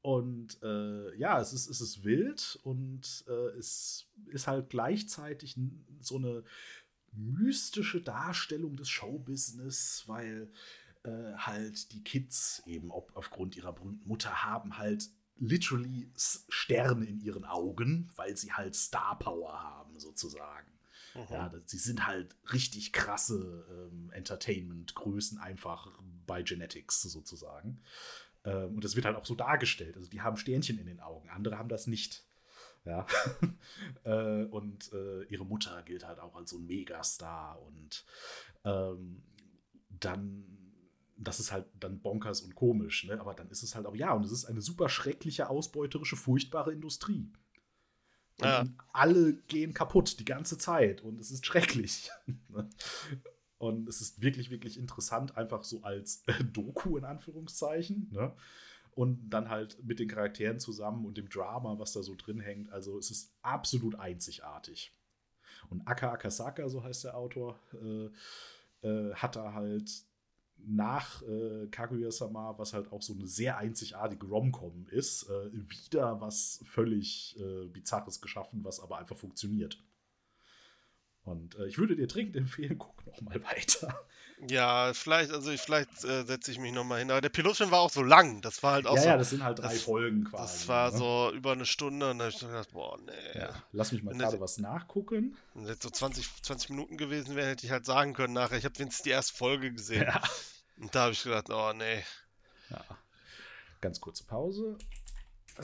Und 0.00 0.62
äh, 0.62 1.14
ja, 1.16 1.40
es 1.40 1.52
ist, 1.52 1.68
es 1.68 1.80
ist 1.80 2.04
wild 2.04 2.58
und 2.62 3.24
äh, 3.28 3.58
es 3.58 4.06
ist 4.26 4.46
halt 4.46 4.70
gleichzeitig 4.70 5.58
so 6.00 6.16
eine 6.16 6.44
mystische 7.12 8.00
Darstellung 8.00 8.76
des 8.76 8.88
Showbusiness, 8.88 10.04
weil 10.06 10.50
äh, 11.04 11.34
halt 11.36 11.92
die 11.92 12.02
Kids 12.02 12.62
eben 12.66 12.90
ob, 12.90 13.12
aufgrund 13.14 13.56
ihrer 13.56 13.72
berühmten 13.72 14.08
Mutter 14.08 14.44
haben 14.44 14.78
halt 14.78 15.08
literally 15.36 16.10
Sterne 16.48 17.06
in 17.06 17.20
ihren 17.20 17.44
Augen, 17.44 18.10
weil 18.16 18.36
sie 18.36 18.52
halt 18.52 18.74
Star 18.74 19.18
Power 19.18 19.62
haben 19.62 19.98
sozusagen. 19.98 20.72
Mhm. 21.14 21.26
Ja, 21.30 21.52
sie 21.64 21.78
sind 21.78 22.06
halt 22.06 22.36
richtig 22.52 22.92
krasse 22.92 23.64
ähm, 23.70 24.10
Entertainment-Größen 24.10 25.38
einfach 25.38 25.92
bei 26.26 26.42
Genetics 26.42 27.02
sozusagen. 27.02 27.80
Ähm, 28.44 28.74
und 28.74 28.84
das 28.84 28.96
wird 28.96 29.06
halt 29.06 29.16
auch 29.16 29.24
so 29.24 29.34
dargestellt. 29.34 29.96
Also 29.96 30.10
die 30.10 30.20
haben 30.20 30.36
Sternchen 30.36 30.78
in 30.78 30.86
den 30.86 31.00
Augen, 31.00 31.28
andere 31.30 31.58
haben 31.58 31.68
das 31.68 31.86
nicht. 31.86 32.24
Ja. 32.84 33.06
äh, 34.04 34.44
und 34.44 34.92
äh, 34.92 35.24
ihre 35.24 35.44
Mutter 35.44 35.82
gilt 35.82 36.06
halt 36.06 36.18
auch 36.18 36.34
als 36.34 36.50
so 36.50 36.58
ein 36.58 36.66
Megastar 36.66 37.60
und 37.62 38.04
ähm, 38.64 39.22
dann, 39.90 40.57
das 41.18 41.40
ist 41.40 41.52
halt 41.52 41.66
dann 41.80 42.00
bonkers 42.00 42.40
und 42.42 42.54
komisch, 42.54 43.04
ne? 43.04 43.20
aber 43.20 43.34
dann 43.34 43.48
ist 43.50 43.62
es 43.62 43.74
halt 43.74 43.86
auch, 43.86 43.94
ja, 43.96 44.12
und 44.12 44.24
es 44.24 44.32
ist 44.32 44.44
eine 44.44 44.60
super 44.60 44.88
schreckliche, 44.88 45.50
ausbeuterische, 45.50 46.16
furchtbare 46.16 46.72
Industrie. 46.72 47.30
Und 48.40 48.46
Ja. 48.46 48.64
alle 48.92 49.34
gehen 49.48 49.74
kaputt 49.74 50.20
die 50.20 50.24
ganze 50.24 50.58
Zeit 50.58 51.00
und 51.02 51.18
es 51.20 51.30
ist 51.30 51.44
schrecklich. 51.44 52.10
Ne? 52.48 52.68
und 53.58 53.88
es 53.88 54.00
ist 54.00 54.22
wirklich, 54.22 54.50
wirklich 54.50 54.78
interessant, 54.78 55.36
einfach 55.36 55.64
so 55.64 55.82
als 55.82 56.22
äh, 56.26 56.44
Doku 56.52 56.96
in 56.96 57.04
Anführungszeichen. 57.04 58.08
Ne? 58.12 58.32
Und 58.92 59.30
dann 59.30 59.48
halt 59.48 59.82
mit 59.84 59.98
den 59.98 60.08
Charakteren 60.08 60.60
zusammen 60.60 61.04
und 61.04 61.16
dem 61.18 61.28
Drama, 61.28 61.78
was 61.78 61.92
da 61.92 62.02
so 62.02 62.14
drin 62.14 62.40
hängt. 62.40 62.70
Also 62.72 62.98
es 62.98 63.10
ist 63.10 63.32
absolut 63.42 63.96
einzigartig. 63.96 64.92
Und 65.70 65.86
Aka 65.86 66.12
Akasaka, 66.12 66.68
so 66.68 66.82
heißt 66.84 67.04
der 67.04 67.16
Autor, 67.16 67.58
äh, 67.74 68.86
äh, 68.86 69.14
hat 69.14 69.36
da 69.36 69.52
halt 69.52 69.90
nach 70.66 71.22
äh, 71.22 71.66
Kaguya-sama, 71.70 72.58
was 72.58 72.72
halt 72.72 72.92
auch 72.92 73.02
so 73.02 73.14
eine 73.14 73.26
sehr 73.26 73.58
einzigartige 73.58 74.26
Rom-Com 74.26 74.86
ist, 74.90 75.28
äh, 75.28 75.50
wieder 75.52 76.20
was 76.20 76.62
völlig 76.64 77.38
äh, 77.38 77.66
Bizarres 77.66 78.20
geschaffen, 78.20 78.64
was 78.64 78.80
aber 78.80 78.98
einfach 78.98 79.16
funktioniert. 79.16 79.82
Und 81.24 81.56
äh, 81.56 81.66
ich 81.66 81.78
würde 81.78 81.96
dir 81.96 82.06
dringend 82.06 82.36
empfehlen, 82.36 82.78
guck 82.78 83.06
noch 83.06 83.20
mal 83.22 83.42
weiter. 83.42 84.06
Ja, 84.46 84.92
vielleicht, 84.94 85.32
also 85.32 85.50
ich, 85.50 85.60
vielleicht 85.60 86.04
äh, 86.04 86.22
setze 86.24 86.52
ich 86.52 86.58
mich 86.60 86.72
nochmal 86.72 87.00
hin. 87.00 87.10
Aber 87.10 87.20
der 87.20 87.28
Pilotfilm 87.28 87.72
war 87.72 87.80
auch 87.80 87.90
so 87.90 88.02
lang. 88.02 88.40
Das 88.40 88.62
war 88.62 88.74
halt 88.74 88.86
auch 88.86 88.94
ja, 88.94 89.02
so. 89.02 89.08
ja, 89.08 89.16
das 89.16 89.30
sind 89.30 89.42
halt 89.42 89.58
drei 89.58 89.72
das- 89.72 89.82
Folgen 89.82 90.24
quasi. 90.24 90.52
das 90.52 90.68
war 90.68 90.92
ne? 90.92 90.96
so 90.98 91.32
über 91.34 91.52
eine 91.52 91.66
Stunde 91.66 92.10
und 92.10 92.18
da 92.18 92.26
habe 92.26 92.34
ich 92.34 92.40
gedacht, 92.40 92.70
boah, 92.72 92.98
nee. 93.04 93.12
Ja, 93.38 93.50
lass 93.72 93.90
mich 93.90 94.02
mal 94.02 94.12
Wenn 94.12 94.18
das- 94.20 94.30
gerade 94.30 94.40
was 94.40 94.58
nachgucken. 94.58 95.36
Wenn 95.54 95.62
das 95.64 95.72
jetzt 95.72 95.82
so 95.82 95.90
20, 95.90 96.42
20 96.42 96.70
Minuten 96.70 96.96
gewesen 96.96 97.34
wäre, 97.34 97.48
hätte 97.48 97.66
ich 97.66 97.72
halt 97.72 97.84
sagen 97.84 98.14
können 98.14 98.32
nachher, 98.34 98.58
ich 98.58 98.64
habe 98.64 98.78
wenigstens 98.78 99.02
die 99.02 99.10
erste 99.10 99.34
Folge 99.36 99.72
gesehen. 99.72 100.02
Ja. 100.02 100.22
Und 100.78 100.94
da 100.94 101.02
habe 101.02 101.12
ich 101.12 101.22
gedacht, 101.24 101.50
oh 101.50 101.72
nee. 101.72 102.04
ja. 102.70 102.84
Ganz 103.80 104.00
kurze 104.00 104.24
Pause. 104.24 104.76
Äh. 105.58 105.62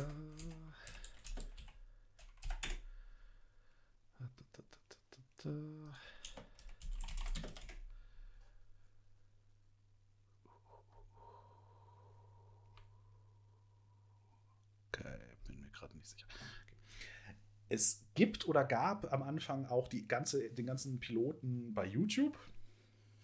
Okay, 14.93 15.19
bin 15.47 15.61
mir 15.61 15.71
gerade 15.71 15.95
nicht 15.97 16.09
sicher. 16.09 16.27
Okay. 16.31 17.37
Es 17.75 18.05
gibt 18.15 18.49
oder 18.49 18.65
gab 18.65 19.13
am 19.13 19.23
Anfang 19.23 19.67
auch 19.67 19.89
die 19.89 20.07
ganze, 20.07 20.51
den 20.51 20.67
ganzen 20.67 21.01
Piloten 21.01 21.75
bei 21.75 21.87
YouTube, 21.87 22.39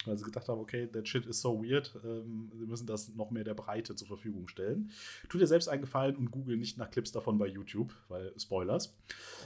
weil 0.05 0.17
sie 0.19 0.25
gedacht 0.25 0.49
haben, 0.49 0.61
okay, 0.61 0.87
that 0.87 1.07
shit 1.07 1.27
is 1.27 1.41
so 1.41 1.63
weird, 1.63 1.95
ähm, 2.05 2.51
wir 2.55 2.67
müssen 2.67 2.87
das 2.87 3.09
noch 3.15 3.31
mehr 3.31 3.45
der 3.45 3.55
Breite 3.55 3.95
zur 3.95 4.09
Verfügung 4.09 4.49
stellen. 4.49 4.91
Tu 5.29 5.39
dir 5.39 5.47
selbst 5.47 5.69
einen 5.69 5.83
Gefallen 5.83 6.17
und 6.17 6.31
google 6.31 6.57
nicht 6.57 6.79
nach 6.79 6.91
Clips 6.91 7.13
davon 7.13 7.39
bei 7.39 7.47
YouTube, 7.47 7.95
weil 8.09 8.33
Spoilers. 8.39 8.97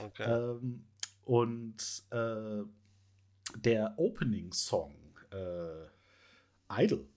Okay. 0.03 0.23
Ähm, 0.23 0.85
und 1.23 2.03
äh, 2.11 2.63
der 3.57 3.93
Opening-Song 3.97 4.95
äh, 5.31 6.83
Idol 6.83 7.07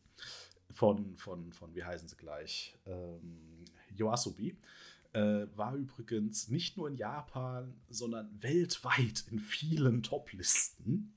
von, 0.70 1.16
von, 1.16 1.52
von, 1.52 1.74
wie 1.74 1.84
heißen 1.84 2.08
sie 2.08 2.16
gleich, 2.16 2.76
ähm, 2.86 3.64
Yoasobi, 3.96 4.56
äh, 5.18 5.56
war 5.56 5.74
übrigens 5.74 6.48
nicht 6.48 6.76
nur 6.76 6.88
in 6.88 6.96
Japan, 6.96 7.74
sondern 7.88 8.30
weltweit 8.42 9.24
in 9.30 9.40
vielen 9.40 10.02
Top-Listen. 10.02 11.14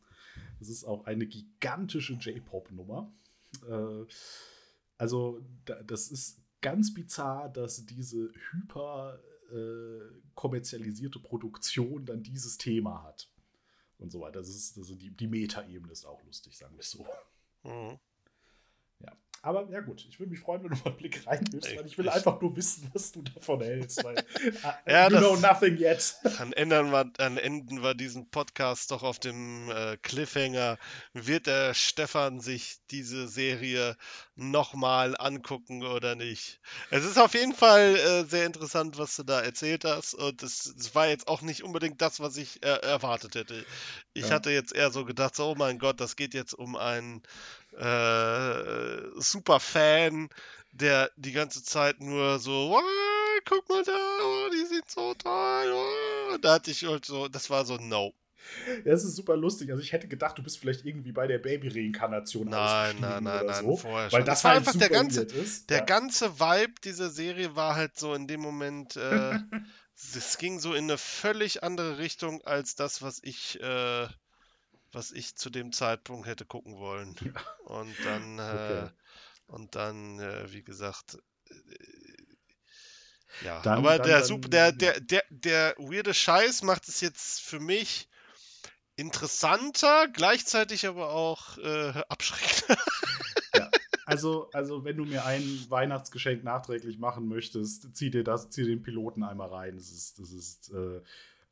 Das 0.59 0.69
ist 0.69 0.83
auch 0.83 1.05
eine 1.05 1.27
gigantische 1.27 2.13
J-Pop-Nummer. 2.13 3.13
Äh, 3.67 4.05
also, 4.97 5.41
da, 5.65 5.81
das 5.83 6.09
ist 6.09 6.41
ganz 6.61 6.93
bizarr, 6.93 7.49
dass 7.49 7.85
diese 7.85 8.31
hyper 8.51 9.19
äh, 9.51 9.99
kommerzialisierte 10.35 11.19
Produktion 11.19 12.05
dann 12.05 12.23
dieses 12.23 12.57
Thema 12.57 13.03
hat. 13.03 13.29
Und 13.97 14.11
so 14.11 14.21
weiter. 14.21 14.39
Das 14.39 14.49
ist, 14.49 14.77
also 14.77 14.95
die, 14.95 15.11
die 15.11 15.27
Meta-Ebene 15.27 15.91
ist 15.91 16.05
auch 16.05 16.23
lustig, 16.23 16.57
sagen 16.57 16.75
wir 16.75 16.79
es 16.79 16.91
so. 16.91 17.05
Mhm. 17.63 17.99
Aber 19.43 19.67
ja 19.71 19.79
gut, 19.79 20.05
ich 20.07 20.19
würde 20.19 20.29
mich 20.31 20.39
freuen, 20.39 20.63
wenn 20.63 20.69
du 20.69 20.75
mal 20.77 20.85
einen 20.87 20.97
Blick 20.97 21.25
reinwirfst, 21.25 21.75
weil 21.75 21.85
ich 21.87 21.97
will 21.97 22.09
einfach 22.09 22.39
nur 22.41 22.55
wissen, 22.55 22.87
was 22.93 23.11
du 23.11 23.23
davon 23.23 23.59
hältst. 23.61 24.03
Weil, 24.03 24.17
äh, 24.85 24.91
Ja, 24.93 25.09
you 25.09 25.17
know 25.17 25.35
nothing 25.35 25.77
yet. 25.77 26.15
Dann 26.37 26.53
ändern 26.53 26.91
wir, 26.91 27.05
dann 27.05 27.37
enden 27.37 27.81
wir 27.81 27.95
diesen 27.95 28.29
Podcast 28.29 28.91
doch 28.91 29.01
auf 29.01 29.17
dem 29.17 29.69
äh, 29.71 29.97
Cliffhanger. 29.97 30.77
Wird 31.13 31.47
der 31.47 31.73
Stefan 31.73 32.39
sich 32.39 32.77
diese 32.91 33.27
Serie 33.27 33.97
nochmal 34.35 35.15
angucken 35.17 35.83
oder 35.83 36.15
nicht? 36.15 36.59
Es 36.91 37.03
ist 37.03 37.17
auf 37.17 37.33
jeden 37.33 37.53
Fall 37.55 37.95
äh, 37.95 38.23
sehr 38.25 38.45
interessant, 38.45 38.97
was 38.99 39.15
du 39.15 39.23
da 39.23 39.41
erzählt 39.41 39.85
hast. 39.85 40.13
Und 40.13 40.43
es, 40.43 40.67
es 40.77 40.93
war 40.93 41.07
jetzt 41.07 41.27
auch 41.27 41.41
nicht 41.41 41.63
unbedingt 41.63 41.99
das, 42.01 42.19
was 42.19 42.37
ich 42.37 42.63
äh, 42.63 42.69
erwartet 42.81 43.33
hätte. 43.35 43.65
Ich 44.13 44.29
Ja. 44.29 44.35
hatte 44.35 44.51
jetzt 44.51 44.73
eher 44.73 44.91
so 44.91 45.03
gedacht, 45.05 45.35
so, 45.35 45.49
oh 45.51 45.55
mein 45.55 45.79
Gott, 45.79 45.99
das 45.99 46.15
geht 46.15 46.33
jetzt 46.35 46.53
um 46.53 46.75
einen 46.75 47.23
äh, 47.77 49.19
Superfan, 49.19 50.29
der 50.71 51.11
die 51.15 51.31
ganze 51.31 51.63
Zeit 51.63 51.99
nur 51.99 52.39
so, 52.39 52.69
"Wow, 52.69 52.83
guck 53.45 53.69
mal 53.69 53.83
da, 53.83 53.91
oh, 54.23 54.49
die 54.51 54.65
sind 54.65 54.89
so 54.89 55.13
toll. 55.13 55.73
Oh. 55.73 56.37
Da 56.41 56.53
hatte 56.53 56.71
ich 56.71 56.85
halt 56.85 57.05
so, 57.05 57.27
das 57.27 57.49
war 57.49 57.65
so, 57.65 57.77
no. 57.77 58.13
Ja, 58.85 58.93
es 58.93 59.03
ist 59.03 59.15
super 59.15 59.37
lustig. 59.37 59.69
Also 59.69 59.83
ich 59.83 59.91
hätte 59.91 60.07
gedacht, 60.07 60.37
du 60.37 60.43
bist 60.43 60.57
vielleicht 60.57 60.85
irgendwie 60.85 61.11
bei 61.11 61.27
der 61.27 61.37
Baby-Reinkarnation 61.37 62.49
Nein, 62.49 62.97
nein, 62.99 63.23
nein, 63.23 63.43
oder 63.43 63.51
nein, 63.51 63.63
so. 63.63 63.77
vorher 63.77 64.11
Weil 64.11 64.21
schon. 64.21 64.25
das 64.25 64.43
war 64.43 64.51
halt 64.51 64.59
einfach 64.59 64.73
super 64.73 64.87
der 64.87 64.97
ganze, 64.97 65.21
ist. 65.23 65.69
der 65.69 65.79
ja. 65.79 65.85
ganze 65.85 66.39
Vibe 66.39 66.73
dieser 66.83 67.09
Serie 67.09 67.55
war 67.55 67.75
halt 67.75 67.97
so 67.97 68.13
in 68.13 68.27
dem 68.27 68.41
Moment, 68.41 68.95
äh, 68.95 69.37
es 70.15 70.37
ging 70.37 70.59
so 70.59 70.73
in 70.73 70.85
eine 70.85 70.97
völlig 70.97 71.63
andere 71.63 71.99
Richtung 71.99 72.41
als 72.43 72.75
das, 72.75 73.01
was 73.01 73.19
ich, 73.23 73.61
äh, 73.61 74.07
was 74.91 75.11
ich 75.11 75.35
zu 75.35 75.49
dem 75.49 75.71
Zeitpunkt 75.71 76.27
hätte 76.27 76.45
gucken 76.45 76.77
wollen. 76.77 77.15
Und 77.65 77.95
dann, 78.03 78.39
äh, 78.39 78.41
Okay. 78.41 78.89
und 79.47 79.75
dann, 79.75 80.19
äh, 80.19 80.51
wie 80.51 80.63
gesagt, 80.63 81.17
äh, 81.49 81.53
ja, 83.45 83.61
Dann- 83.61 83.77
aber 83.79 83.97
dann- 83.97 84.07
der 84.07 84.23
super, 84.23 84.49
der, 84.49 84.71
der, 84.71 84.99
der, 84.99 85.23
der 85.29 85.75
weirde 85.77 86.13
Scheiß 86.13 86.63
macht 86.63 86.87
es 86.87 87.01
jetzt 87.01 87.41
für 87.41 87.59
mich 87.59 88.07
interessanter, 88.95 90.07
gleichzeitig 90.09 90.85
aber 90.85 91.09
auch 91.11 91.57
äh, 91.57 92.03
abschreckender. 92.09 92.77
Also, 94.03 94.49
also, 94.51 94.83
wenn 94.83 94.97
du 94.97 95.05
mir 95.05 95.23
ein 95.25 95.65
Weihnachtsgeschenk 95.69 96.43
nachträglich 96.43 96.97
machen 96.97 97.27
möchtest, 97.29 97.95
zieh 97.95 98.09
dir 98.09 98.25
das, 98.25 98.49
zieh 98.49 98.65
den 98.65 98.81
Piloten 98.81 99.23
einmal 99.23 99.47
rein. 99.47 99.75
Das 99.77 99.89
ist, 99.89 100.19
das 100.19 100.31
ist 100.31 100.69
äh, 100.73 101.01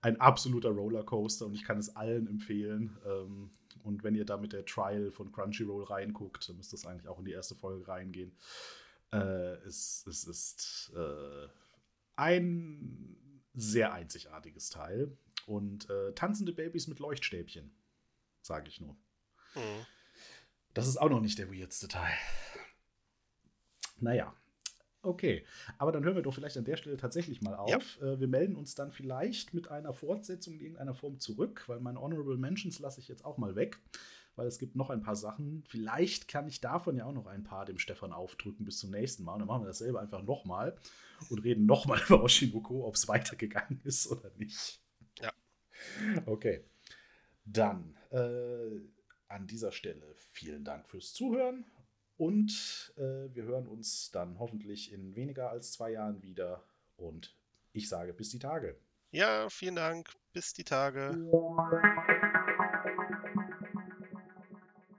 ein 0.02 0.20
absoluter 0.20 0.70
Rollercoaster 0.70 1.46
und 1.46 1.54
ich 1.54 1.64
kann 1.64 1.78
es 1.78 1.96
allen 1.96 2.28
empfehlen. 2.28 2.98
Ähm, 3.06 3.52
und 3.84 4.04
wenn 4.04 4.16
ihr 4.16 4.26
da 4.26 4.38
mit 4.38 4.54
der 4.54 4.66
Trial 4.66 5.12
von 5.12 5.32
Crunchyroll 5.32 5.84
reinguckt, 5.84 6.48
dann 6.50 6.58
müsst 6.58 6.74
ihr 6.74 6.78
das 6.78 6.86
eigentlich 6.86 7.08
auch 7.08 7.20
in 7.20 7.26
die 7.26 7.32
erste 7.32 7.56
Folge 7.56 7.88
reingehen. 7.88 8.32
Äh, 9.12 9.56
es, 9.66 10.06
es 10.08 10.26
ist 10.26 10.92
äh, 10.96 11.48
ein 12.16 13.18
sehr 13.54 13.94
einzigartiges 13.94 14.70
Teil. 14.70 15.18
Und 15.46 15.90
äh, 15.90 16.14
tanzende 16.14 16.54
Babys 16.54 16.88
mit 16.88 17.00
Leuchtstäbchen, 17.00 17.72
sage 18.42 18.68
ich 18.68 18.82
nur. 18.82 18.94
Mhm. 19.56 19.86
Das 20.74 20.88
ist 20.88 20.98
auch 20.98 21.10
noch 21.10 21.22
nicht 21.22 21.40
der 21.40 21.52
weirdste 21.52 21.88
Teil. 21.88 22.14
Naja. 24.00 24.34
Okay, 25.02 25.46
aber 25.78 25.94
dann 25.94 26.04
hören 26.04 26.16
wir 26.16 26.22
doch 26.22 26.34
vielleicht 26.34 26.58
an 26.58 26.66
der 26.66 26.76
Stelle 26.76 26.98
tatsächlich 26.98 27.42
mal 27.42 27.56
auf. 27.56 28.02
Äh, 28.02 28.20
wir 28.20 28.28
melden 28.28 28.56
uns 28.56 28.76
dann 28.76 28.92
vielleicht 28.92 29.54
mit 29.54 29.70
einer 29.70 29.94
Fortsetzung 29.94 30.56
in 30.56 30.60
irgendeiner 30.60 30.94
Form 30.94 31.20
zurück, 31.20 31.64
weil 31.68 31.80
meine 31.80 32.02
Honorable 32.02 32.38
Mentions 32.38 32.80
lasse 32.80 33.00
ich 33.00 33.08
jetzt 33.08 33.24
auch 33.24 33.38
mal 33.38 33.56
weg, 33.56 33.80
weil 34.36 34.48
es 34.48 34.60
gibt 34.60 34.76
noch 34.76 34.90
ein 34.90 35.02
paar 35.02 35.16
Sachen. 35.16 35.64
Vielleicht 35.66 36.28
kann 36.28 36.48
ich 36.50 36.60
davon 36.60 36.98
ja 36.98 37.06
auch 37.06 37.14
noch 37.14 37.28
ein 37.28 37.44
paar 37.44 37.66
dem 37.66 37.78
Stefan 37.78 38.12
aufdrücken 38.12 38.66
bis 38.66 38.80
zum 38.80 38.92
nächsten 38.92 39.24
Mal. 39.24 39.34
Und 39.34 39.40
dann 39.40 39.48
machen 39.48 39.64
wir 39.64 39.68
dasselbe 39.68 40.02
einfach 40.02 40.24
nochmal 40.24 40.76
und 41.30 41.40
reden 41.46 41.66
nochmal 41.66 42.02
über 42.06 42.22
Oshinoko, 42.22 42.86
ob 42.86 42.96
es 42.96 43.08
weitergegangen 43.08 43.80
ist 43.86 44.08
oder 44.12 44.32
nicht. 44.36 44.82
Ja. 45.22 45.32
Okay. 46.26 46.66
Dann 47.46 47.96
äh, 48.12 48.82
an 49.30 49.48
dieser 49.48 49.72
Stelle 49.72 50.14
vielen 50.34 50.66
Dank 50.66 50.90
fürs 50.90 51.14
Zuhören 51.14 51.66
und 52.20 52.94
äh, 52.98 53.34
wir 53.34 53.44
hören 53.44 53.66
uns 53.66 54.12
dann 54.12 54.40
hoffentlich 54.40 54.92
in 54.92 55.16
weniger 55.16 55.50
als 55.50 55.72
zwei 55.72 55.92
Jahren 55.92 56.22
wieder. 56.22 56.62
Und 56.98 57.34
ich 57.72 57.88
sage 57.88 58.14
bis 58.14 58.30
die 58.30 58.40
Tage. 58.40 58.76
Ja, 59.12 59.50
vielen 59.50 59.76
Dank. 59.76 60.10
Bis 60.34 60.54
die 60.54 60.66
Tage. 60.66 61.18